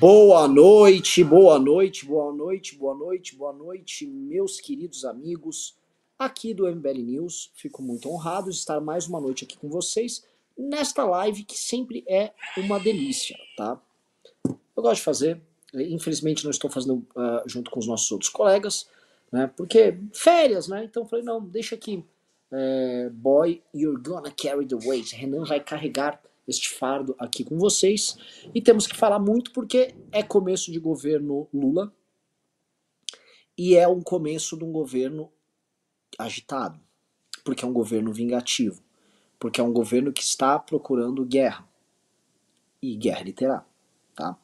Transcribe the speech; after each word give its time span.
Boa 0.00 0.48
noite, 0.48 1.22
boa 1.22 1.58
noite, 1.58 2.04
boa 2.04 2.32
noite, 2.32 2.74
boa 2.74 2.94
noite, 2.94 3.36
boa 3.36 3.52
noite, 3.52 4.06
meus 4.06 4.60
queridos 4.60 5.04
amigos 5.04 5.76
aqui 6.18 6.52
do 6.52 6.66
MBL 6.66 6.98
News. 6.98 7.52
Fico 7.54 7.80
muito 7.80 8.10
honrado 8.10 8.50
de 8.50 8.56
estar 8.56 8.80
mais 8.80 9.06
uma 9.06 9.20
noite 9.20 9.44
aqui 9.44 9.56
com 9.56 9.68
vocês 9.68 10.24
nesta 10.58 11.04
live 11.04 11.44
que 11.44 11.56
sempre 11.56 12.04
é 12.08 12.32
uma 12.56 12.78
delícia, 12.78 13.36
tá? 13.56 13.80
Eu 14.44 14.82
gosto 14.82 14.96
de 14.96 15.02
fazer, 15.02 15.40
infelizmente 15.74 16.44
não 16.44 16.50
estou 16.50 16.70
fazendo 16.70 17.06
uh, 17.14 17.46
junto 17.46 17.70
com 17.70 17.78
os 17.78 17.86
nossos 17.86 18.10
outros 18.10 18.30
colegas, 18.30 18.88
né? 19.30 19.50
Porque 19.56 19.96
férias, 20.12 20.68
né? 20.68 20.84
Então 20.84 21.06
falei, 21.06 21.24
não, 21.24 21.40
deixa 21.40 21.74
aqui. 21.74 22.04
É, 22.52 23.08
boy, 23.10 23.62
you're 23.72 24.02
gonna 24.02 24.32
carry 24.32 24.66
the 24.66 24.76
weight. 24.84 25.14
Renan 25.14 25.44
vai 25.44 25.60
carregar 25.60 26.20
este 26.46 26.68
fardo 26.70 27.14
aqui 27.18 27.44
com 27.44 27.58
vocês. 27.58 28.16
E 28.54 28.60
temos 28.60 28.86
que 28.86 28.96
falar 28.96 29.18
muito 29.18 29.52
porque 29.52 29.94
é 30.10 30.22
começo 30.22 30.70
de 30.72 30.78
governo 30.78 31.48
Lula 31.52 31.92
e 33.56 33.76
é 33.76 33.86
um 33.86 34.00
começo 34.00 34.56
de 34.56 34.64
um 34.64 34.72
governo 34.72 35.30
agitado, 36.18 36.80
porque 37.44 37.64
é 37.64 37.68
um 37.68 37.72
governo 37.72 38.12
vingativo, 38.12 38.82
porque 39.38 39.60
é 39.60 39.64
um 39.64 39.72
governo 39.72 40.12
que 40.12 40.22
está 40.22 40.58
procurando 40.58 41.24
guerra. 41.24 41.68
E 42.82 42.96
guerra 42.96 43.20
ele 43.20 43.32
terá. 43.32 43.66
Tá? 44.14 44.36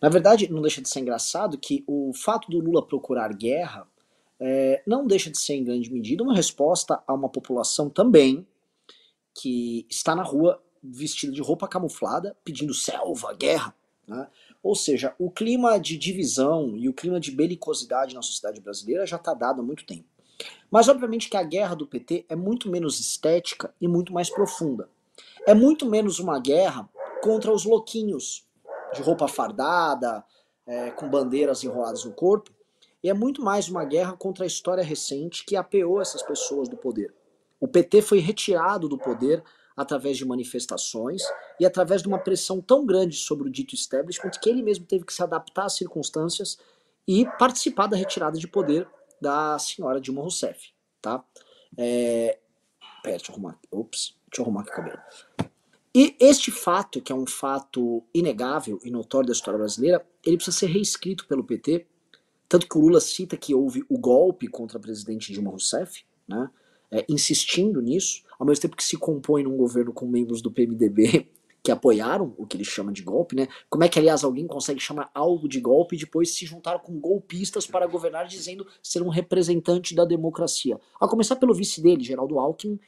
Na 0.00 0.08
verdade, 0.08 0.50
não 0.50 0.60
deixa 0.60 0.82
de 0.82 0.88
ser 0.88 1.00
engraçado 1.00 1.58
que 1.58 1.84
o 1.86 2.12
fato 2.12 2.50
do 2.50 2.58
Lula 2.58 2.86
procurar 2.86 3.32
guerra 3.32 3.88
é, 4.38 4.82
não 4.86 5.06
deixa 5.06 5.30
de 5.30 5.38
ser, 5.38 5.54
em 5.54 5.64
grande 5.64 5.92
medida, 5.92 6.22
uma 6.22 6.34
resposta 6.34 7.02
a 7.06 7.14
uma 7.14 7.28
população 7.28 7.88
também 7.88 8.46
que 9.34 9.86
está 9.90 10.14
na 10.14 10.22
rua 10.22 10.62
vestido 10.90 11.32
de 11.32 11.40
roupa 11.40 11.66
camuflada, 11.66 12.36
pedindo 12.44 12.74
selva, 12.74 13.32
guerra. 13.34 13.74
Né? 14.06 14.28
Ou 14.62 14.74
seja, 14.74 15.14
o 15.18 15.30
clima 15.30 15.78
de 15.78 15.96
divisão 15.96 16.76
e 16.76 16.88
o 16.88 16.92
clima 16.92 17.18
de 17.18 17.30
belicosidade 17.30 18.14
na 18.14 18.22
sociedade 18.22 18.60
brasileira 18.60 19.06
já 19.06 19.16
está 19.16 19.32
dado 19.32 19.60
há 19.60 19.64
muito 19.64 19.86
tempo. 19.86 20.04
Mas 20.70 20.88
obviamente 20.88 21.28
que 21.28 21.36
a 21.36 21.42
guerra 21.42 21.74
do 21.74 21.86
PT 21.86 22.26
é 22.28 22.36
muito 22.36 22.68
menos 22.68 22.98
estética 22.98 23.74
e 23.80 23.86
muito 23.86 24.12
mais 24.12 24.28
profunda. 24.28 24.88
É 25.46 25.54
muito 25.54 25.88
menos 25.88 26.18
uma 26.18 26.38
guerra 26.38 26.88
contra 27.22 27.52
os 27.52 27.64
louquinhos 27.64 28.44
de 28.92 29.02
roupa 29.02 29.28
fardada, 29.28 30.24
é, 30.66 30.90
com 30.90 31.08
bandeiras 31.08 31.62
enroladas 31.62 32.04
no 32.04 32.12
corpo, 32.12 32.50
e 33.02 33.10
é 33.10 33.14
muito 33.14 33.42
mais 33.42 33.68
uma 33.68 33.84
guerra 33.84 34.16
contra 34.16 34.44
a 34.44 34.46
história 34.46 34.82
recente 34.82 35.44
que 35.44 35.56
apeou 35.56 36.00
essas 36.00 36.22
pessoas 36.22 36.68
do 36.68 36.76
poder. 36.76 37.14
O 37.60 37.68
PT 37.68 38.02
foi 38.02 38.18
retirado 38.18 38.88
do 38.88 38.98
poder 38.98 39.42
através 39.76 40.16
de 40.16 40.24
manifestações 40.24 41.22
e 41.58 41.66
através 41.66 42.02
de 42.02 42.08
uma 42.08 42.18
pressão 42.18 42.60
tão 42.60 42.86
grande 42.86 43.16
sobre 43.16 43.48
o 43.48 43.50
dito 43.50 43.74
establishment 43.74 44.30
que 44.40 44.48
ele 44.48 44.62
mesmo 44.62 44.86
teve 44.86 45.04
que 45.04 45.12
se 45.12 45.22
adaptar 45.22 45.64
às 45.64 45.76
circunstâncias 45.76 46.58
e 47.06 47.26
participar 47.38 47.86
da 47.86 47.96
retirada 47.96 48.38
de 48.38 48.48
poder 48.48 48.88
da 49.20 49.58
senhora 49.58 50.00
Dilma 50.00 50.22
Rousseff, 50.22 50.70
tá? 51.00 51.24
É... 51.76 52.38
Pera, 53.02 53.16
deixa 53.16 53.30
eu 53.30 53.34
arrumar. 53.34 53.58
Ops, 53.70 54.16
deixa 54.28 54.40
eu 54.40 54.44
arrumar 54.44 54.62
aqui 54.62 54.70
o 54.70 54.74
cabelo. 54.74 54.98
E 55.94 56.16
este 56.18 56.50
fato, 56.50 57.00
que 57.00 57.12
é 57.12 57.14
um 57.14 57.26
fato 57.26 58.02
inegável 58.12 58.80
e 58.82 58.90
notório 58.90 59.28
da 59.28 59.32
história 59.32 59.58
brasileira, 59.58 60.04
ele 60.24 60.36
precisa 60.36 60.56
ser 60.56 60.66
reescrito 60.66 61.26
pelo 61.26 61.44
PT, 61.44 61.86
tanto 62.48 62.68
que 62.68 62.76
o 62.76 62.80
Lula 62.80 63.00
cita 63.00 63.36
que 63.36 63.54
houve 63.54 63.84
o 63.88 63.98
golpe 63.98 64.48
contra 64.48 64.78
a 64.78 64.80
presidente 64.80 65.32
Dilma 65.32 65.50
Rousseff, 65.50 66.04
né? 66.26 66.50
É, 66.94 67.04
insistindo 67.08 67.82
nisso, 67.82 68.22
ao 68.38 68.46
mesmo 68.46 68.62
tempo 68.62 68.76
que 68.76 68.84
se 68.84 68.96
compõe 68.96 69.42
num 69.42 69.56
governo 69.56 69.92
com 69.92 70.06
membros 70.06 70.40
do 70.40 70.50
PMDB 70.50 71.28
que 71.60 71.72
apoiaram 71.72 72.34
o 72.36 72.46
que 72.46 72.56
ele 72.56 72.64
chama 72.64 72.92
de 72.92 73.02
golpe, 73.02 73.34
né? 73.34 73.48
Como 73.70 73.82
é 73.82 73.88
que, 73.88 73.98
aliás, 73.98 74.22
alguém 74.22 74.46
consegue 74.46 74.78
chamar 74.78 75.10
algo 75.14 75.48
de 75.48 75.58
golpe 75.60 75.96
e 75.96 75.98
depois 75.98 76.30
se 76.30 76.44
juntar 76.44 76.78
com 76.80 77.00
golpistas 77.00 77.66
para 77.66 77.86
governar 77.86 78.26
dizendo 78.28 78.66
ser 78.82 79.02
um 79.02 79.08
representante 79.08 79.94
da 79.94 80.04
democracia? 80.04 80.78
A 81.00 81.08
começar 81.08 81.36
pelo 81.36 81.54
vice 81.54 81.82
dele, 81.82 82.04
Geraldo 82.04 82.38
Alckmin, 82.38 82.78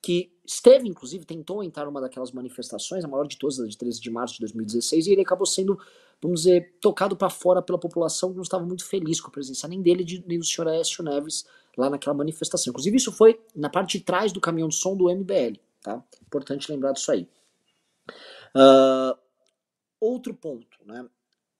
que 0.00 0.32
esteve, 0.44 0.88
inclusive, 0.88 1.26
tentou 1.26 1.62
entrar 1.62 1.84
numa 1.84 2.00
daquelas 2.00 2.32
manifestações, 2.32 3.04
a 3.04 3.08
maior 3.08 3.28
de 3.28 3.36
todas, 3.36 3.60
a 3.60 3.66
de 3.66 3.76
13 3.76 4.00
de 4.00 4.10
março 4.10 4.34
de 4.34 4.40
2016, 4.40 5.06
e 5.06 5.12
ele 5.12 5.20
acabou 5.20 5.46
sendo, 5.46 5.78
vamos 6.20 6.40
dizer, 6.40 6.72
tocado 6.80 7.14
para 7.14 7.28
fora 7.28 7.60
pela 7.60 7.78
população 7.78 8.30
que 8.30 8.36
não 8.36 8.42
estava 8.42 8.64
muito 8.64 8.84
feliz 8.86 9.20
com 9.20 9.28
a 9.28 9.30
presença 9.30 9.68
nem 9.68 9.82
dele 9.82 10.24
nem 10.26 10.38
do 10.38 10.44
senhor 10.44 10.68
Aécio 10.68 11.04
Neves 11.04 11.44
lá 11.76 11.90
naquela 11.90 12.14
manifestação. 12.14 12.70
Inclusive, 12.70 12.96
isso 12.96 13.12
foi 13.12 13.40
na 13.54 13.70
parte 13.70 13.98
de 13.98 14.04
trás 14.04 14.32
do 14.32 14.40
caminhão 14.40 14.68
de 14.68 14.74
som 14.74 14.96
do 14.96 15.10
MBL, 15.10 15.58
tá? 15.82 16.02
Importante 16.22 16.70
lembrar 16.70 16.92
disso 16.92 17.10
aí. 17.12 17.28
Uh, 18.54 19.16
outro 20.00 20.34
ponto, 20.34 20.78
né? 20.84 21.06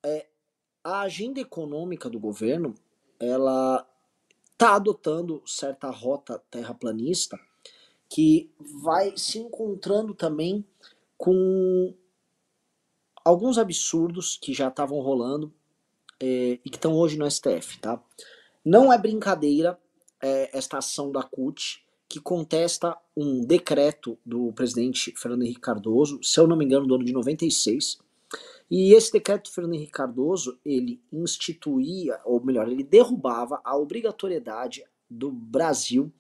É, 0.05 0.27
a 0.85 1.01
agenda 1.03 1.41
econômica 1.41 2.11
do 2.11 2.19
governo, 2.19 2.75
ela 3.19 3.87
está 4.53 4.75
adotando 4.75 5.43
certa 5.47 5.91
rota 5.91 6.43
terraplanista 6.51 7.39
que 8.09 8.53
vai 8.83 9.17
se 9.17 9.39
encontrando 9.39 10.15
também 10.15 10.65
com 11.17 11.95
alguns 13.25 13.59
absurdos 13.59 14.37
que 14.37 14.53
já 14.53 14.69
estavam 14.69 15.01
rolando 15.01 15.53
é, 16.21 16.59
e 16.65 16.71
que 16.71 16.77
estão 16.77 16.95
hoje 16.95 17.17
no 17.17 17.29
STF, 17.31 17.79
tá? 17.81 18.03
Não 18.65 18.93
é 18.93 18.99
brincadeira 18.99 19.79
é, 20.23 20.57
esta 20.57 20.79
ação 20.79 21.11
da 21.11 21.23
CUT, 21.23 21.85
que 22.09 22.21
contesta 22.21 22.97
um 23.17 23.41
decreto 23.41 24.19
do 24.25 24.53
presidente 24.53 25.15
Fernando 25.17 25.43
Henrique 25.43 25.61
Cardoso, 25.61 26.23
se 26.23 26.39
eu 26.39 26.47
não 26.47 26.57
me 26.57 26.65
engano, 26.65 26.87
do 26.87 26.95
ano 26.95 27.05
de 27.05 27.13
96. 27.13 27.99
E 28.71 28.95
esse 28.95 29.13
decreto 29.13 29.51
do 29.51 29.55
Fernando 29.55 29.75
Henrique 29.75 29.93
Cardoso, 29.93 30.59
ele 30.65 31.01
instituía, 31.13 32.21
ou 32.25 32.43
melhor, 32.45 32.69
ele 32.69 32.85
derrubava 32.85 33.61
a 33.65 33.77
obrigatoriedade 33.77 34.85
do 35.11 35.31
Brasil 35.31 36.13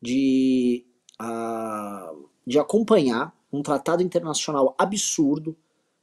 de, 0.00 0.84
uh, 1.20 2.28
de 2.46 2.58
acompanhar 2.58 3.36
um 3.52 3.62
tratado 3.62 4.02
internacional 4.02 4.74
absurdo, 4.78 5.56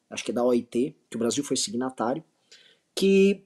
acho 0.09 0.23
que 0.23 0.31
é 0.31 0.33
da 0.33 0.43
OIT, 0.43 0.95
que 1.09 1.15
o 1.15 1.19
Brasil 1.19 1.43
foi 1.43 1.57
signatário, 1.57 2.23
que 2.95 3.43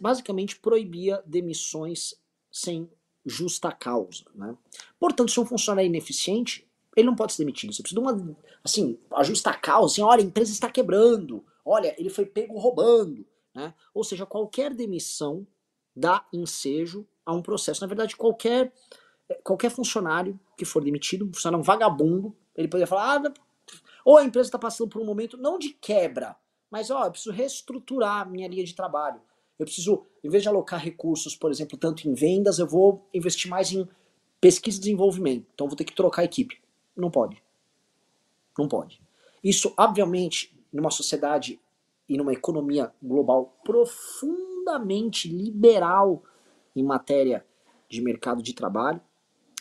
basicamente 0.00 0.58
proibia 0.58 1.22
demissões 1.26 2.14
sem 2.50 2.88
justa 3.24 3.70
causa. 3.72 4.24
Né? 4.34 4.56
Portanto, 4.98 5.30
se 5.30 5.40
um 5.40 5.46
funcionário 5.46 5.86
é 5.86 5.88
ineficiente, 5.88 6.66
ele 6.96 7.06
não 7.06 7.14
pode 7.14 7.32
ser 7.32 7.42
demitido. 7.42 7.72
Você 7.72 7.82
precisa 7.82 8.00
de 8.00 8.06
uma, 8.06 8.36
assim, 8.64 8.98
a 9.12 9.22
justa 9.22 9.52
causa, 9.52 9.94
assim, 9.94 10.02
olha, 10.02 10.22
a 10.22 10.26
empresa 10.26 10.52
está 10.52 10.70
quebrando, 10.70 11.44
olha, 11.64 11.94
ele 11.98 12.10
foi 12.10 12.26
pego 12.26 12.58
roubando. 12.58 13.24
Né? 13.54 13.74
Ou 13.94 14.04
seja, 14.04 14.26
qualquer 14.26 14.74
demissão 14.74 15.46
dá 15.94 16.26
ensejo 16.32 17.06
a 17.24 17.32
um 17.32 17.42
processo. 17.42 17.80
Na 17.80 17.86
verdade, 17.86 18.16
qualquer, 18.16 18.72
qualquer 19.42 19.70
funcionário 19.70 20.38
que 20.56 20.64
for 20.64 20.82
demitido, 20.82 21.26
um 21.26 21.32
funcionário 21.32 21.64
vagabundo, 21.64 22.36
ele 22.56 22.68
poderia 22.68 22.86
falar, 22.86 23.16
ah, 23.16 23.32
ou 24.04 24.16
a 24.16 24.24
empresa 24.24 24.48
está 24.48 24.58
passando 24.58 24.88
por 24.88 25.00
um 25.00 25.04
momento 25.04 25.36
não 25.36 25.58
de 25.58 25.70
quebra, 25.70 26.36
mas 26.70 26.90
ó, 26.90 27.04
eu 27.04 27.10
preciso 27.10 27.34
reestruturar 27.34 28.28
minha 28.28 28.48
linha 28.48 28.64
de 28.64 28.74
trabalho. 28.74 29.20
Eu 29.60 29.66
preciso, 29.66 30.06
em 30.24 30.30
vez 30.30 30.42
de 30.42 30.48
alocar 30.48 30.80
recursos, 30.80 31.36
por 31.36 31.50
exemplo, 31.50 31.76
tanto 31.76 32.08
em 32.08 32.14
vendas, 32.14 32.58
eu 32.58 32.66
vou 32.66 33.06
investir 33.12 33.50
mais 33.50 33.70
em 33.70 33.86
pesquisa 34.40 34.78
e 34.78 34.80
desenvolvimento. 34.80 35.46
Então 35.54 35.68
vou 35.68 35.76
ter 35.76 35.84
que 35.84 35.94
trocar 35.94 36.22
a 36.22 36.24
equipe. 36.24 36.58
Não 36.96 37.10
pode. 37.10 37.42
Não 38.58 38.66
pode. 38.66 39.02
Isso, 39.44 39.74
obviamente, 39.76 40.58
numa 40.72 40.90
sociedade 40.90 41.60
e 42.08 42.16
numa 42.16 42.32
economia 42.32 42.90
global 43.02 43.54
profundamente 43.62 45.28
liberal 45.28 46.22
em 46.74 46.82
matéria 46.82 47.44
de 47.86 48.00
mercado 48.00 48.42
de 48.42 48.54
trabalho, 48.54 48.98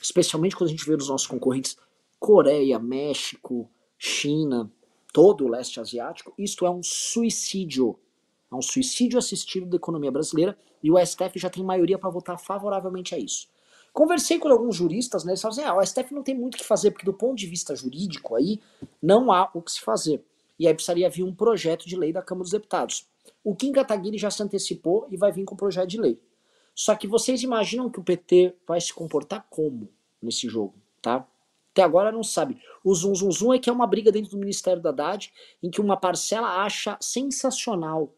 especialmente 0.02 0.56
quando 0.56 0.70
a 0.70 0.72
gente 0.72 0.86
vê 0.86 0.96
os 0.96 1.10
nossos 1.10 1.28
concorrentes 1.28 1.78
Coreia, 2.18 2.80
México, 2.80 3.70
China, 3.98 4.72
todo 5.12 5.44
o 5.44 5.50
leste 5.50 5.78
asiático, 5.78 6.34
isto 6.38 6.66
é 6.66 6.70
um 6.70 6.82
suicídio 6.82 8.00
a 8.50 8.58
um 8.58 8.62
suicídio 8.62 9.18
assistido 9.18 9.66
da 9.66 9.78
economia 9.78 10.12
brasileira 10.12 10.58
e 10.82 10.92
o 10.92 10.98
STF 10.98 11.38
já 11.38 11.50
tem 11.50 11.64
maioria 11.64 11.98
para 11.98 12.10
votar 12.10 12.40
favoravelmente 12.40 13.14
a 13.14 13.18
isso. 13.18 13.48
Conversei 13.92 14.38
com 14.38 14.48
alguns 14.50 14.76
juristas, 14.76 15.24
né, 15.24 15.32
eles 15.32 15.42
falaram 15.42 15.62
assim, 15.62 15.70
ah, 15.70 15.76
o 15.76 15.86
STF 15.86 16.14
não 16.14 16.24
tem 16.24 16.36
muito 16.36 16.56
o 16.56 16.58
que 16.58 16.64
fazer, 16.64 16.92
porque 16.92 17.06
do 17.06 17.14
ponto 17.14 17.36
de 17.36 17.48
vista 17.48 17.76
jurídico 17.76 18.36
aí, 18.36 18.60
não 19.02 19.32
há 19.32 19.50
o 19.54 19.62
que 19.62 19.72
se 19.72 19.82
fazer. 19.82 20.24
E 20.58 20.68
aí 20.68 20.74
precisaria 20.74 21.10
vir 21.10 21.24
um 21.24 21.34
projeto 21.34 21.88
de 21.88 21.96
lei 21.96 22.12
da 22.12 22.22
Câmara 22.22 22.44
dos 22.44 22.52
Deputados. 22.52 23.08
O 23.44 23.56
Kim 23.56 23.72
Kataguiri 23.72 24.18
já 24.18 24.30
se 24.30 24.44
antecipou 24.44 25.08
e 25.10 25.18
vai 25.18 25.32
vir 25.32 25.46
com 25.46 25.56
um 25.56 25.58
projeto 25.58 25.90
de 25.90 26.00
lei. 26.00 26.20
Só 26.76 26.96
que 26.96 27.08
vocês 27.08 27.44
imaginam 27.44 27.90
que 27.90 28.00
o 28.00 28.04
PT 28.04 28.56
vai 28.68 28.80
se 28.80 28.94
comportar 28.94 29.46
como 29.50 29.90
nesse 30.22 30.48
jogo, 30.48 30.76
tá? 31.02 31.26
Até 31.72 31.82
agora 31.82 32.12
não 32.12 32.24
sabe. 32.24 32.62
O 32.84 32.94
zum 32.94 33.16
zum 33.16 33.32
zum 33.32 33.54
é 33.54 33.60
que 33.60 33.70
é 33.70 33.74
uma 33.74 33.88
briga 33.88 34.12
dentro 34.12 34.32
do 34.32 34.38
Ministério 34.38 34.82
da 34.82 34.90
Haddad, 34.90 35.32
em 35.62 35.70
que 35.70 35.82
uma 35.82 35.96
parcela 35.98 36.64
acha 36.64 36.98
sensacional 37.00 38.14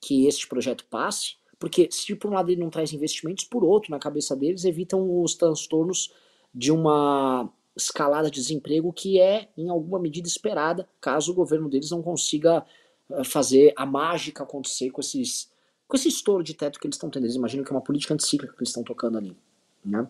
que 0.00 0.26
este 0.26 0.46
projeto 0.46 0.84
passe, 0.84 1.36
porque 1.58 1.88
se 1.90 2.14
por 2.14 2.30
um 2.30 2.34
lado 2.34 2.50
ele 2.50 2.60
não 2.60 2.70
traz 2.70 2.92
investimentos, 2.92 3.44
por 3.44 3.64
outro, 3.64 3.90
na 3.90 3.98
cabeça 3.98 4.36
deles, 4.36 4.64
evitam 4.64 5.22
os 5.22 5.34
transtornos 5.34 6.12
de 6.54 6.70
uma 6.70 7.50
escalada 7.76 8.30
de 8.30 8.40
desemprego 8.40 8.92
que 8.92 9.20
é, 9.20 9.48
em 9.56 9.68
alguma 9.68 9.98
medida, 9.98 10.28
esperada, 10.28 10.88
caso 11.00 11.32
o 11.32 11.34
governo 11.34 11.68
deles 11.68 11.90
não 11.90 12.02
consiga 12.02 12.64
uh, 13.08 13.24
fazer 13.24 13.72
a 13.76 13.86
mágica 13.86 14.42
acontecer 14.42 14.90
com 14.90 15.00
esses 15.00 15.50
com 15.86 15.96
esse 15.96 16.08
estouro 16.08 16.44
de 16.44 16.52
teto 16.52 16.78
que 16.78 16.86
eles 16.86 16.96
estão 16.96 17.08
tendo. 17.08 17.24
Eles 17.24 17.34
imaginam 17.34 17.64
que 17.64 17.72
é 17.72 17.74
uma 17.74 17.80
política 17.80 18.12
anticíclica 18.12 18.52
que 18.52 18.58
eles 18.58 18.68
estão 18.68 18.82
tocando 18.82 19.16
ali. 19.16 19.34
Né? 19.82 20.06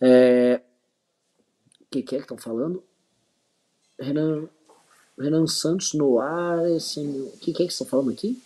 É... 0.00 0.62
O 1.80 1.84
que, 1.90 2.02
que 2.02 2.14
é 2.14 2.18
que 2.18 2.24
estão 2.24 2.38
falando? 2.38 2.84
Renan, 3.98 4.48
Renan 5.18 5.48
Santos 5.48 5.92
no 5.92 6.20
ar. 6.20 6.70
Esse... 6.70 7.00
O 7.00 7.36
que, 7.40 7.52
que 7.52 7.64
é 7.64 7.66
que 7.66 7.72
estão 7.72 7.84
falando 7.84 8.12
aqui? 8.12 8.40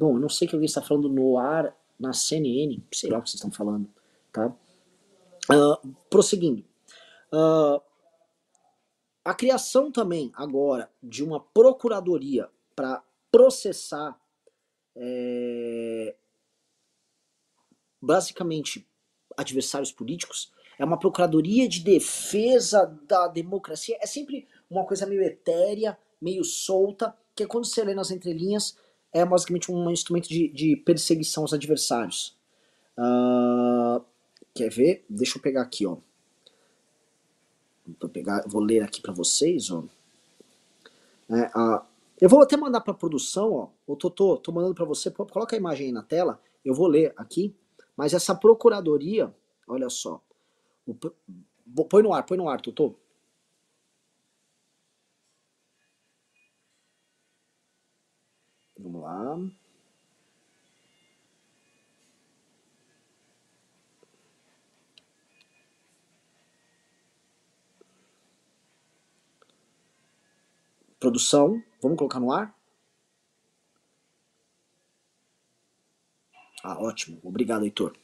Bom, 0.00 0.14
eu 0.14 0.18
não 0.18 0.30
sei 0.30 0.48
que 0.48 0.54
alguém 0.54 0.64
está 0.64 0.80
falando 0.80 1.10
no 1.10 1.36
ar 1.36 1.76
na 1.98 2.14
CNN, 2.14 2.82
sei 2.90 3.10
lá 3.10 3.18
o 3.18 3.22
que 3.22 3.28
vocês 3.28 3.34
estão 3.34 3.50
falando, 3.50 3.86
tá? 4.32 4.46
Uh, 5.52 5.94
prosseguindo. 6.08 6.64
Uh, 7.30 7.78
a 9.22 9.34
criação 9.34 9.92
também, 9.92 10.32
agora, 10.34 10.90
de 11.02 11.22
uma 11.22 11.38
procuradoria 11.38 12.48
para 12.74 13.04
processar 13.30 14.18
é, 14.96 16.16
basicamente 18.00 18.88
adversários 19.36 19.92
políticos 19.92 20.50
é 20.78 20.84
uma 20.84 20.98
procuradoria 20.98 21.68
de 21.68 21.80
defesa 21.80 22.86
da 23.06 23.28
democracia. 23.28 23.98
É 24.00 24.06
sempre 24.06 24.48
uma 24.70 24.86
coisa 24.86 25.04
meio 25.04 25.22
etérea, 25.22 25.98
meio 26.18 26.42
solta, 26.42 27.14
que 27.34 27.42
é 27.42 27.46
quando 27.46 27.66
você 27.66 27.84
lê 27.84 27.94
nas 27.94 28.10
entrelinhas 28.10 28.78
é 29.12 29.24
basicamente 29.24 29.70
um 29.70 29.90
instrumento 29.90 30.28
de, 30.28 30.48
de 30.48 30.76
perseguição 30.76 31.42
aos 31.42 31.52
adversários. 31.52 32.36
Uh, 32.96 34.04
quer 34.54 34.70
ver? 34.70 35.04
Deixa 35.08 35.38
eu 35.38 35.42
pegar 35.42 35.62
aqui, 35.62 35.86
ó. 35.86 35.96
Vou, 38.00 38.10
pegar, 38.10 38.44
vou 38.46 38.62
ler 38.62 38.82
aqui 38.82 39.00
para 39.00 39.12
vocês, 39.12 39.70
ó. 39.70 39.84
É, 41.28 41.50
eu 42.20 42.28
vou 42.28 42.42
até 42.42 42.56
mandar 42.56 42.80
para 42.80 42.92
produção, 42.92 43.52
ó. 43.52 43.68
O 43.86 43.96
Totô, 43.96 44.36
tô 44.36 44.52
mandando 44.52 44.74
para 44.74 44.84
você. 44.84 45.10
Coloca 45.10 45.56
a 45.56 45.58
imagem 45.58 45.86
aí 45.86 45.92
na 45.92 46.02
tela. 46.02 46.40
Eu 46.64 46.74
vou 46.74 46.86
ler 46.86 47.12
aqui. 47.16 47.54
Mas 47.96 48.12
essa 48.12 48.34
procuradoria, 48.34 49.32
olha 49.66 49.88
só. 49.88 50.20
O, 50.86 51.84
põe 51.84 52.02
no 52.02 52.12
ar, 52.12 52.24
põe 52.24 52.36
no 52.36 52.48
ar, 52.48 52.60
Totô. 52.60 52.94
Vamos 58.82 59.02
lá. 59.02 59.38
Produção, 70.98 71.62
vamos 71.82 71.96
colocar 71.98 72.20
no 72.20 72.32
ar? 72.32 72.54
Ah, 76.62 76.78
ótimo. 76.78 77.18
Obrigado, 77.22 77.64
Heitor. 77.64 77.96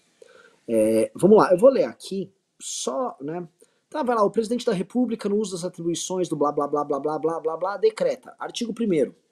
É, 0.68 1.10
vamos 1.14 1.38
lá, 1.38 1.52
eu 1.52 1.58
vou 1.58 1.70
ler 1.70 1.84
aqui 1.84 2.32
só, 2.60 3.16
né? 3.20 3.46
Tá, 3.88 4.02
vai 4.02 4.16
lá, 4.16 4.24
o 4.24 4.30
presidente 4.30 4.66
da 4.66 4.72
República, 4.72 5.28
no 5.28 5.36
uso 5.36 5.52
das 5.52 5.64
atribuições 5.64 6.28
do 6.28 6.36
blá 6.36 6.50
blá 6.50 6.66
blá 6.66 6.84
blá 6.84 6.98
blá 6.98 7.18
blá 7.18 7.40
blá 7.40 7.56
blá, 7.56 7.76
decreta. 7.76 8.34
Artigo 8.38 8.72
1 8.72 9.25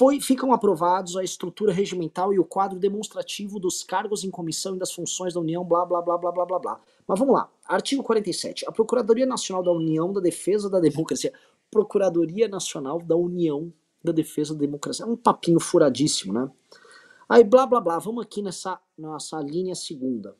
foi, 0.00 0.18
ficam 0.18 0.50
aprovados 0.50 1.14
a 1.14 1.22
estrutura 1.22 1.74
regimental 1.74 2.32
e 2.32 2.38
o 2.38 2.44
quadro 2.44 2.78
demonstrativo 2.78 3.60
dos 3.60 3.82
cargos 3.82 4.24
em 4.24 4.30
comissão 4.30 4.74
e 4.74 4.78
das 4.78 4.90
funções 4.90 5.34
da 5.34 5.40
União, 5.40 5.62
blá, 5.62 5.84
blá, 5.84 6.00
blá, 6.00 6.16
blá, 6.16 6.32
blá, 6.32 6.46
blá, 6.46 6.58
blá. 6.58 6.80
Mas 7.06 7.18
vamos 7.18 7.34
lá. 7.34 7.50
Artigo 7.66 8.02
47. 8.02 8.66
A 8.66 8.72
Procuradoria 8.72 9.26
Nacional 9.26 9.62
da 9.62 9.70
União 9.70 10.10
da 10.10 10.18
Defesa 10.18 10.70
da 10.70 10.80
Democracia. 10.80 11.34
Procuradoria 11.70 12.48
Nacional 12.48 12.98
da 13.02 13.14
União 13.14 13.70
da 14.02 14.10
Defesa 14.10 14.54
da 14.54 14.60
Democracia. 14.60 15.04
É 15.04 15.06
um 15.06 15.16
papinho 15.18 15.60
furadíssimo, 15.60 16.32
né? 16.32 16.50
Aí, 17.28 17.44
blá, 17.44 17.66
blá, 17.66 17.78
blá. 17.78 17.98
Vamos 17.98 18.24
aqui 18.24 18.40
nessa 18.40 18.80
nossa 18.96 19.38
linha 19.42 19.74
segunda. 19.74 20.34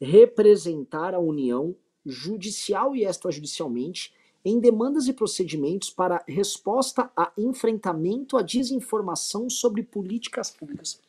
Representar 0.00 1.14
a 1.14 1.20
União 1.20 1.76
judicial 2.04 2.96
e 2.96 3.04
extrajudicialmente 3.04 4.12
em 4.44 4.60
demandas 4.60 5.08
e 5.08 5.12
procedimentos 5.12 5.90
para 5.90 6.22
resposta 6.28 7.10
a 7.16 7.32
enfrentamento 7.38 8.36
à 8.36 8.42
desinformação 8.42 9.48
sobre 9.48 9.82
políticas 9.82 10.50
públicas. 10.50 11.00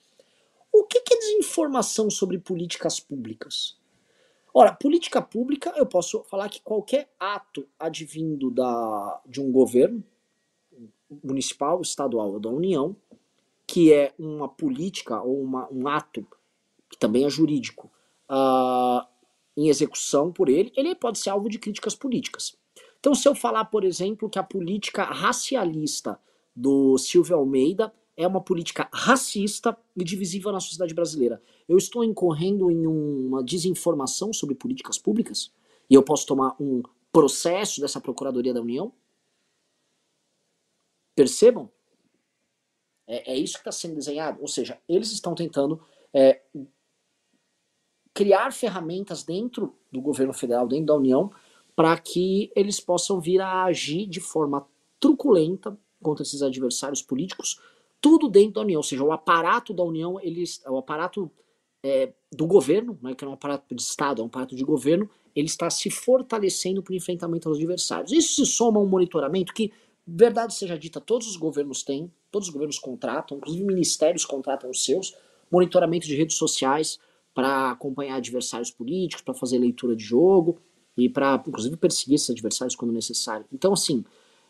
O 0.72 0.84
que 0.84 0.98
é 0.98 1.18
desinformação 1.18 2.10
sobre 2.10 2.38
políticas 2.38 3.00
públicas? 3.00 3.78
Ora, 4.54 4.74
política 4.74 5.22
pública, 5.22 5.74
eu 5.76 5.86
posso 5.86 6.24
falar 6.24 6.48
que 6.48 6.62
qualquer 6.62 7.14
ato 7.20 7.68
advindo 7.78 8.50
da, 8.50 9.22
de 9.26 9.42
um 9.42 9.52
governo, 9.52 10.02
municipal, 11.24 11.82
estadual 11.82 12.34
ou 12.34 12.40
da 12.40 12.50
União, 12.50 12.96
que 13.68 13.92
é 13.92 14.14
uma 14.18 14.48
política 14.48 15.22
ou 15.22 15.42
uma, 15.42 15.68
um 15.72 15.88
ato, 15.88 16.26
que 16.90 16.98
também 16.98 17.26
é 17.26 17.30
jurídico, 17.30 17.92
uh, 18.30 19.06
em 19.58 19.70
execução 19.70 20.32
por 20.32 20.50
ele, 20.50 20.72
ele 20.76 20.96
pode 20.96 21.20
ser 21.20 21.30
alvo 21.30 21.50
de 21.50 21.60
críticas 21.60 21.96
políticas. 21.96 22.58
Então, 23.06 23.14
se 23.14 23.28
eu 23.28 23.36
falar, 23.36 23.66
por 23.66 23.84
exemplo, 23.84 24.28
que 24.28 24.40
a 24.40 24.44
política 24.44 25.04
racialista 25.04 26.20
do 26.56 26.98
Silvio 26.98 27.36
Almeida 27.36 27.94
é 28.18 28.26
uma 28.26 28.42
política 28.42 28.90
racista 28.92 29.78
e 29.96 30.04
divisível 30.04 30.52
na 30.52 30.60
sociedade 30.60 30.96
brasileira, 30.96 31.40
eu 31.70 31.78
estou 31.78 32.04
incorrendo 32.04 32.72
em 32.72 32.88
uma 32.88 33.44
desinformação 33.44 34.34
sobre 34.34 34.56
políticas 34.56 34.98
públicas? 34.98 35.54
E 35.88 35.94
eu 35.94 36.02
posso 36.02 36.26
tomar 36.26 36.56
um 36.60 36.82
processo 37.12 37.80
dessa 37.80 38.02
Procuradoria 38.02 38.56
da 38.56 38.62
União? 38.62 38.92
Percebam? 41.16 41.72
É, 43.06 43.34
é 43.34 43.38
isso 43.38 43.54
que 43.54 43.60
está 43.60 43.72
sendo 43.72 43.94
desenhado. 43.94 44.42
Ou 44.42 44.48
seja, 44.48 44.82
eles 44.90 45.12
estão 45.12 45.36
tentando 45.36 45.80
é, 46.12 46.42
criar 48.16 48.52
ferramentas 48.52 49.24
dentro 49.24 49.78
do 49.92 50.02
governo 50.02 50.34
federal, 50.34 50.68
dentro 50.68 50.88
da 50.88 50.96
União, 50.96 51.32
para 51.76 51.98
que 51.98 52.52
eles 52.56 52.80
possam 52.80 53.20
vir 53.20 53.42
a 53.42 53.66
agir 53.66 54.08
de 54.08 54.20
forma 54.20 54.66
truculenta 55.00 55.78
contra 56.02 56.24
esses 56.24 56.42
adversários 56.42 57.02
políticos, 57.02 57.60
tudo 58.00 58.30
dentro 58.30 58.54
da 58.54 58.62
União, 58.62 58.78
ou 58.78 58.84
seja, 58.84 59.04
o 59.04 59.12
aparato 59.12 59.74
da 59.74 59.84
União, 59.84 60.20
eles, 60.22 60.62
o 60.68 60.78
aparato 60.78 61.30
é, 61.84 62.14
do 62.32 62.46
governo, 62.46 62.98
né, 63.02 63.14
que 63.14 63.24
não 63.24 63.32
é 63.32 63.34
um 63.34 63.36
aparato 63.36 63.76
de 63.76 63.82
Estado, 63.82 64.22
é 64.22 64.24
um 64.24 64.28
aparato 64.28 64.56
de 64.56 64.64
governo, 64.64 65.10
ele 65.36 65.48
está 65.48 65.70
se 65.70 65.90
fortalecendo 65.90 66.82
para 66.82 66.94
o 66.94 66.96
enfrentamento 66.96 67.50
aos 67.50 67.58
adversários. 67.58 68.12
Isso 68.12 68.36
se 68.36 68.52
soma 68.52 68.80
a 68.80 68.84
um 68.84 68.88
monitoramento 68.88 69.54
que, 69.54 69.72
verdade 70.08 70.54
seja 70.54 70.78
dita, 70.78 71.02
todos 71.02 71.28
os 71.28 71.36
governos 71.36 71.84
têm, 71.84 72.12
todos 72.32 72.48
os 72.48 72.54
governos 72.54 72.80
contratam, 72.80 73.38
inclusive 73.38 73.66
ministérios 73.66 74.24
contratam 74.24 74.70
os 74.70 74.86
seus, 74.86 75.16
monitoramento 75.52 76.08
de 76.08 76.16
redes 76.16 76.38
sociais 76.38 77.00
para 77.34 77.72
acompanhar 77.72 78.16
adversários 78.16 78.72
políticos, 78.72 79.24
para 79.24 79.34
fazer 79.34 79.58
leitura 79.58 79.96
de 79.96 80.04
jogo, 80.04 80.60
e 80.98 81.10
para, 81.10 81.44
inclusive, 81.46 81.76
perseguir 81.78 82.16
esses 82.16 82.30
adversários 82.30 82.76
quando 82.76 82.92
necessário. 82.92 83.46
Então, 83.52 83.74
assim, 83.74 84.04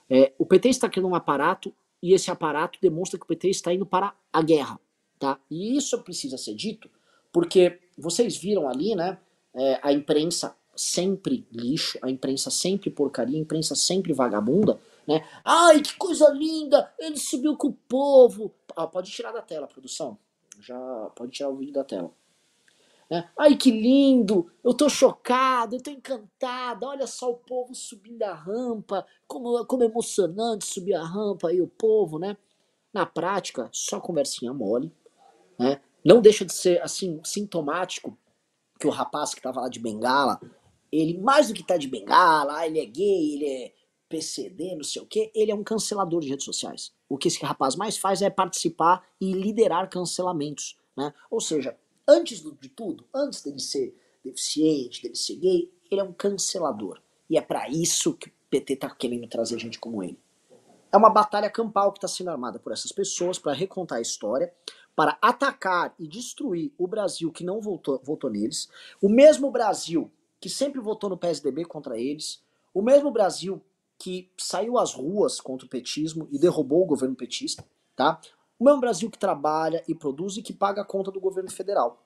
é, 0.10 0.34
o 0.38 0.46
PT 0.46 0.70
está 0.70 0.90
criando 0.90 1.10
um 1.10 1.16
aparato 1.16 1.74
e 2.02 2.14
esse 2.14 2.30
aparato 2.30 2.78
demonstra 2.82 3.20
que 3.20 3.26
o 3.26 3.28
PT 3.28 3.50
está 3.50 3.74
indo 3.74 3.86
para 3.86 4.14
a 4.32 4.42
guerra, 4.42 4.80
tá? 5.18 5.40
E 5.50 5.76
isso 5.76 6.02
precisa 6.04 6.38
ser 6.38 6.54
dito 6.54 6.90
porque 7.36 7.80
vocês 7.98 8.38
viram 8.38 8.66
ali, 8.66 8.96
né, 8.96 9.18
é, 9.54 9.78
a 9.84 9.92
imprensa 9.92 10.56
sempre 10.74 11.46
lixo, 11.52 12.00
a 12.02 12.10
imprensa 12.10 12.50
sempre 12.50 12.90
porcaria, 12.90 13.38
a 13.38 13.42
imprensa 13.42 13.76
sempre 13.76 14.14
vagabunda, 14.14 14.80
né? 15.06 15.22
Ai, 15.44 15.82
que 15.82 15.96
coisa 15.96 16.30
linda! 16.30 16.94
Ele 16.98 17.18
subiu 17.18 17.58
com 17.58 17.68
o 17.68 17.74
povo. 17.74 18.54
Ah, 18.74 18.88
pode 18.88 19.12
tirar 19.12 19.34
da 19.34 19.42
tela, 19.42 19.68
produção. 19.68 20.18
Já 20.62 20.78
pode 21.14 21.34
tirar 21.34 21.50
o 21.50 21.58
vídeo 21.58 21.74
da 21.74 21.84
tela. 21.84 22.10
Né? 23.10 23.30
Ai, 23.38 23.56
que 23.56 23.72
lindo! 23.72 24.52
Eu 24.64 24.74
tô 24.74 24.90
chocado, 24.90 25.76
eu 25.76 25.82
tô 25.82 25.92
encantada. 25.92 26.88
Olha 26.88 27.08
só 27.08 27.30
o 27.30 27.38
povo 27.38 27.74
subindo 27.76 28.24
a 28.24 28.34
rampa, 28.34 29.06
como, 29.28 29.64
como 29.66 29.84
é 29.84 29.86
emocionante 29.86 30.66
subir 30.66 30.96
a 30.96 31.04
rampa 31.04 31.50
aí, 31.50 31.62
o 31.62 31.68
povo, 31.68 32.18
né? 32.18 32.36
Na 32.94 33.06
prática, 33.06 33.70
só 33.72 34.00
conversinha 34.00 34.54
mole, 34.54 34.92
né? 35.60 35.82
Não 36.04 36.22
deixa 36.22 36.46
de 36.46 36.54
ser, 36.54 36.82
assim, 36.82 37.20
sintomático 37.24 38.18
que 38.80 38.88
o 38.88 38.92
rapaz 38.92 39.34
que 39.34 39.42
tava 39.42 39.62
lá 39.62 39.70
de 39.70 39.80
bengala, 39.80 40.40
ele, 40.92 41.18
mais 41.18 41.48
do 41.48 41.54
que 41.54 41.64
tá 41.64 41.78
de 41.78 41.88
bengala, 41.88 42.58
ah, 42.58 42.68
ele 42.68 42.80
é 42.80 42.86
gay, 42.86 43.34
ele 43.34 43.50
é 43.50 43.74
PCD, 44.08 44.76
não 44.76 44.84
sei 44.84 45.02
o 45.02 45.06
que, 45.06 45.32
ele 45.34 45.52
é 45.52 45.56
um 45.56 45.64
cancelador 45.64 46.22
de 46.22 46.30
redes 46.30 46.46
sociais. 46.46 46.94
O 47.10 47.18
que 47.18 47.28
esse 47.28 47.44
rapaz 47.44 47.76
mais 47.76 47.98
faz 47.98 48.22
é 48.22 48.30
participar 48.30 49.04
e 49.20 49.32
liderar 49.34 49.90
cancelamentos, 49.90 50.78
né? 50.96 51.14
Ou 51.30 51.42
seja, 51.42 51.78
antes 52.08 52.42
de 52.42 52.70
tudo, 52.70 53.08
antes 53.14 53.42
dele 53.42 53.60
ser 53.60 53.96
deficiente, 54.24 55.02
dele 55.02 55.16
ser 55.16 55.36
gay, 55.36 55.72
ele 55.90 56.02
é 56.02 56.04
um 56.04 56.14
cancelador. 56.14 57.02
E 57.30 57.38
é 57.38 57.42
para 57.42 57.70
isso 57.70 58.14
que 58.14 58.30
o 58.30 58.32
PT 58.50 58.78
tá 58.78 58.90
querendo 58.90 59.28
trazer 59.28 59.60
gente 59.60 59.80
como 59.80 60.04
ele. 60.04 60.20
É 60.92 60.98
uma 60.98 61.10
batalha 61.10 61.50
campal 61.50 61.92
que 61.92 61.98
está 61.98 62.08
sendo 62.08 62.30
armada 62.30 62.60
por 62.60 62.72
essas 62.72 62.92
pessoas 62.92 63.38
para 63.38 63.54
recontar 63.54 63.98
a 63.98 64.02
história, 64.02 64.54
para 64.96 65.18
atacar 65.22 65.94
e 66.00 66.08
destruir 66.08 66.72
o 66.78 66.88
Brasil 66.88 67.32
que 67.32 67.44
não 67.44 67.60
votou, 67.60 68.00
votou 68.02 68.30
neles, 68.30 68.70
o 69.02 69.10
mesmo 69.10 69.52
Brasil 69.52 70.10
que 70.40 70.50
sempre 70.50 70.80
votou 70.80 71.10
no 71.10 71.18
PSDB 71.18 71.66
contra 71.66 72.00
eles, 72.00 72.42
o 72.74 72.82
mesmo 72.82 73.12
Brasil 73.12 73.62
que 73.98 74.30
saiu 74.38 74.78
às 74.78 74.94
ruas 74.94 75.42
contra 75.42 75.66
o 75.66 75.70
petismo 75.70 76.28
e 76.32 76.38
derrubou 76.38 76.84
o 76.84 76.86
governo 76.86 77.16
petista, 77.16 77.66
tá? 77.96 78.20
O 78.58 78.64
mesmo 78.64 78.80
Brasil 78.80 79.12
que 79.12 79.18
trabalha 79.18 79.84
e 79.88 79.94
produz 79.94 80.38
e 80.38 80.42
que 80.42 80.54
paga 80.54 80.82
a 80.82 80.86
conta 80.86 81.12
do 81.12 81.20
governo 81.20 81.52
federal. 81.52 82.02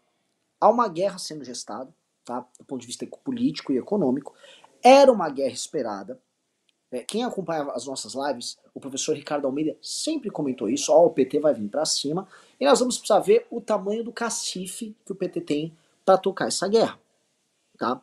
Há 0.59 0.69
uma 0.69 0.87
guerra 0.87 1.17
sendo 1.17 1.43
gestada, 1.43 1.93
tá? 2.25 2.45
Do 2.57 2.65
ponto 2.65 2.81
de 2.81 2.87
vista 2.87 3.05
político 3.23 3.71
e 3.71 3.77
econômico. 3.77 4.33
Era 4.83 5.11
uma 5.11 5.29
guerra 5.29 5.53
esperada. 5.53 6.19
É, 6.91 7.03
quem 7.03 7.23
acompanha 7.23 7.63
as 7.71 7.85
nossas 7.85 8.15
lives, 8.15 8.57
o 8.73 8.79
professor 8.79 9.15
Ricardo 9.15 9.45
Almeida 9.45 9.77
sempre 9.81 10.31
comentou 10.31 10.67
isso. 10.67 10.91
Ó, 10.91 11.05
o 11.05 11.11
PT 11.11 11.39
vai 11.39 11.53
vir 11.53 11.69
para 11.69 11.85
cima 11.85 12.27
e 12.59 12.65
nós 12.65 12.79
vamos 12.79 12.97
precisar 12.97 13.19
ver 13.19 13.45
o 13.51 13.61
tamanho 13.61 14.03
do 14.03 14.11
cacife 14.11 14.95
que 15.05 15.11
o 15.11 15.15
PT 15.15 15.41
tem 15.41 15.77
para 16.03 16.17
tocar 16.17 16.47
essa 16.47 16.67
guerra, 16.67 16.99
tá? 17.77 18.01